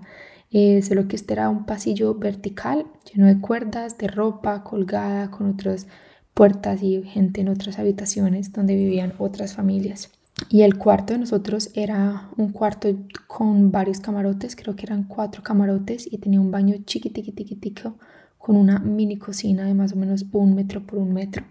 Eh, 0.49 0.82
solo 0.82 1.07
que 1.07 1.15
este 1.15 1.34
era 1.34 1.49
un 1.49 1.65
pasillo 1.65 2.15
vertical 2.15 2.86
lleno 3.11 3.28
de 3.28 3.39
cuerdas, 3.39 3.97
de 3.97 4.07
ropa 4.07 4.63
colgada 4.63 5.30
con 5.32 5.49
otras 5.49 5.88
puertas 6.34 6.84
y 6.84 7.03
gente 7.03 7.41
en 7.41 7.49
otras 7.49 7.80
habitaciones 7.80 8.51
donde 8.53 8.76
vivían 8.76 9.13
otras 9.17 9.53
familias. 9.53 10.09
Y 10.50 10.64
el 10.64 10.78
cuarto 10.78 11.14
de 11.14 11.20
nosotros 11.20 11.70
era 11.74 12.30
un 12.36 12.50
cuarto 12.52 12.90
con 13.28 13.72
varios 13.72 14.00
camarotes, 14.00 14.56
creo 14.56 14.76
que 14.76 14.86
eran 14.86 15.04
cuatro 15.04 15.44
camarotes 15.44 16.12
y 16.12 16.18
tenía 16.18 16.42
un 16.42 16.52
baño 16.52 16.76
chiquitiquitiquitico 16.86 17.96
con 18.38 18.58
una 18.58 18.80
mini 18.80 19.18
cocina 19.18 19.66
de 19.66 19.74
más 19.74 19.94
o 19.94 19.96
menos 19.96 20.26
un 20.32 20.56
metro 20.56 20.86
por 20.86 21.00
un 21.00 21.14
metro. 21.14 21.46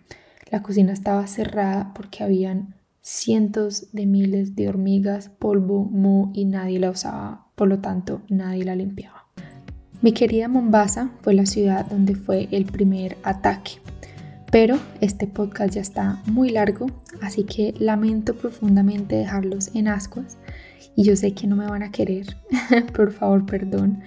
La 0.50 0.62
cocina 0.62 0.92
estaba 0.92 1.26
cerrada 1.26 1.92
porque 1.94 2.24
habían 2.24 2.74
cientos 3.00 3.92
de 3.92 4.06
miles 4.06 4.56
de 4.56 4.68
hormigas, 4.68 5.28
polvo, 5.28 5.84
moho 5.84 6.30
y 6.34 6.44
nadie 6.44 6.78
la 6.78 6.90
usaba, 6.90 7.46
por 7.54 7.68
lo 7.68 7.78
tanto 7.78 8.22
nadie 8.28 8.64
la 8.64 8.74
limpiaba. 8.74 9.26
Mi 10.02 10.12
querida 10.12 10.48
Mombasa 10.48 11.10
fue 11.22 11.34
la 11.34 11.46
ciudad 11.46 11.86
donde 11.86 12.14
fue 12.14 12.48
el 12.50 12.64
primer 12.64 13.16
ataque. 13.22 13.72
Pero 14.50 14.78
este 15.00 15.28
podcast 15.28 15.74
ya 15.74 15.80
está 15.80 16.22
muy 16.26 16.50
largo, 16.50 16.86
así 17.20 17.44
que 17.44 17.72
lamento 17.78 18.34
profundamente 18.34 19.14
dejarlos 19.14 19.70
en 19.74 19.86
ascuas 19.86 20.38
y 20.96 21.04
yo 21.04 21.14
sé 21.14 21.34
que 21.34 21.46
no 21.46 21.54
me 21.54 21.68
van 21.68 21.84
a 21.84 21.92
querer, 21.92 22.36
por 22.94 23.12
favor 23.12 23.46
perdón, 23.46 24.00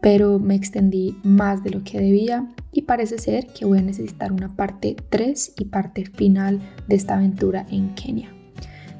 pero 0.00 0.38
me 0.38 0.54
extendí 0.54 1.18
más 1.22 1.62
de 1.62 1.70
lo 1.70 1.84
que 1.84 2.00
debía 2.00 2.50
y 2.72 2.82
parece 2.82 3.18
ser 3.18 3.48
que 3.48 3.66
voy 3.66 3.78
a 3.78 3.82
necesitar 3.82 4.32
una 4.32 4.56
parte 4.56 4.96
3 5.10 5.54
y 5.58 5.66
parte 5.66 6.06
final 6.06 6.60
de 6.88 6.96
esta 6.96 7.16
aventura 7.16 7.66
en 7.70 7.94
Kenia. 7.94 8.30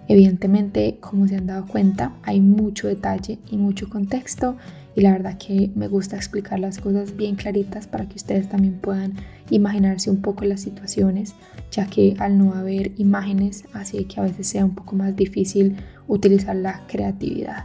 Evidentemente, 0.07 0.98
como 1.01 1.28
se 1.28 1.36
han 1.36 1.46
dado 1.46 1.66
cuenta, 1.66 2.16
hay 2.24 2.40
mucho 2.40 2.88
detalle 2.88 3.38
y 3.48 3.57
mucho 3.57 3.88
contexto 3.88 4.57
y 5.01 5.03
la 5.03 5.12
verdad 5.12 5.38
que 5.38 5.70
me 5.74 5.88
gusta 5.88 6.16
explicar 6.16 6.59
las 6.59 6.76
cosas 6.76 7.16
bien 7.16 7.34
claritas 7.34 7.86
para 7.86 8.07
que 8.07 8.16
ustedes 8.16 8.51
también 8.51 8.74
puedan 8.82 9.14
imaginarse 9.48 10.11
un 10.11 10.20
poco 10.20 10.44
las 10.44 10.61
situaciones, 10.61 11.34
ya 11.70 11.86
que 11.86 12.16
al 12.18 12.36
no 12.36 12.53
haber 12.53 12.92
imágenes 12.98 13.64
hace 13.72 14.05
que 14.05 14.20
a 14.20 14.24
veces 14.24 14.48
sea 14.48 14.62
un 14.62 14.74
poco 14.74 14.96
más 14.96 15.16
difícil 15.16 15.78
utilizar 16.07 16.55
la 16.55 16.82
creatividad. 16.86 17.64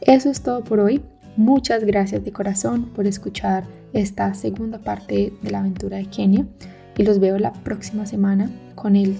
Eso 0.00 0.30
es 0.30 0.42
todo 0.42 0.64
por 0.64 0.80
hoy. 0.80 1.00
Muchas 1.36 1.84
gracias 1.84 2.24
de 2.24 2.32
corazón 2.32 2.86
por 2.86 3.06
escuchar 3.06 3.62
esta 3.92 4.34
segunda 4.34 4.78
parte 4.78 5.32
de 5.40 5.50
la 5.52 5.60
aventura 5.60 5.98
de 5.98 6.06
Kenia 6.06 6.44
y 6.96 7.04
los 7.04 7.20
veo 7.20 7.38
la 7.38 7.52
próxima 7.52 8.04
semana 8.04 8.50
con 8.74 8.96
el 8.96 9.16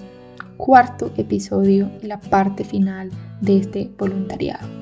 cuarto 0.57 1.13
episodio 1.15 1.89
y 2.03 2.07
la 2.07 2.19
parte 2.19 2.65
final 2.65 3.09
de 3.39 3.59
este 3.59 3.89
voluntariado. 3.97 4.78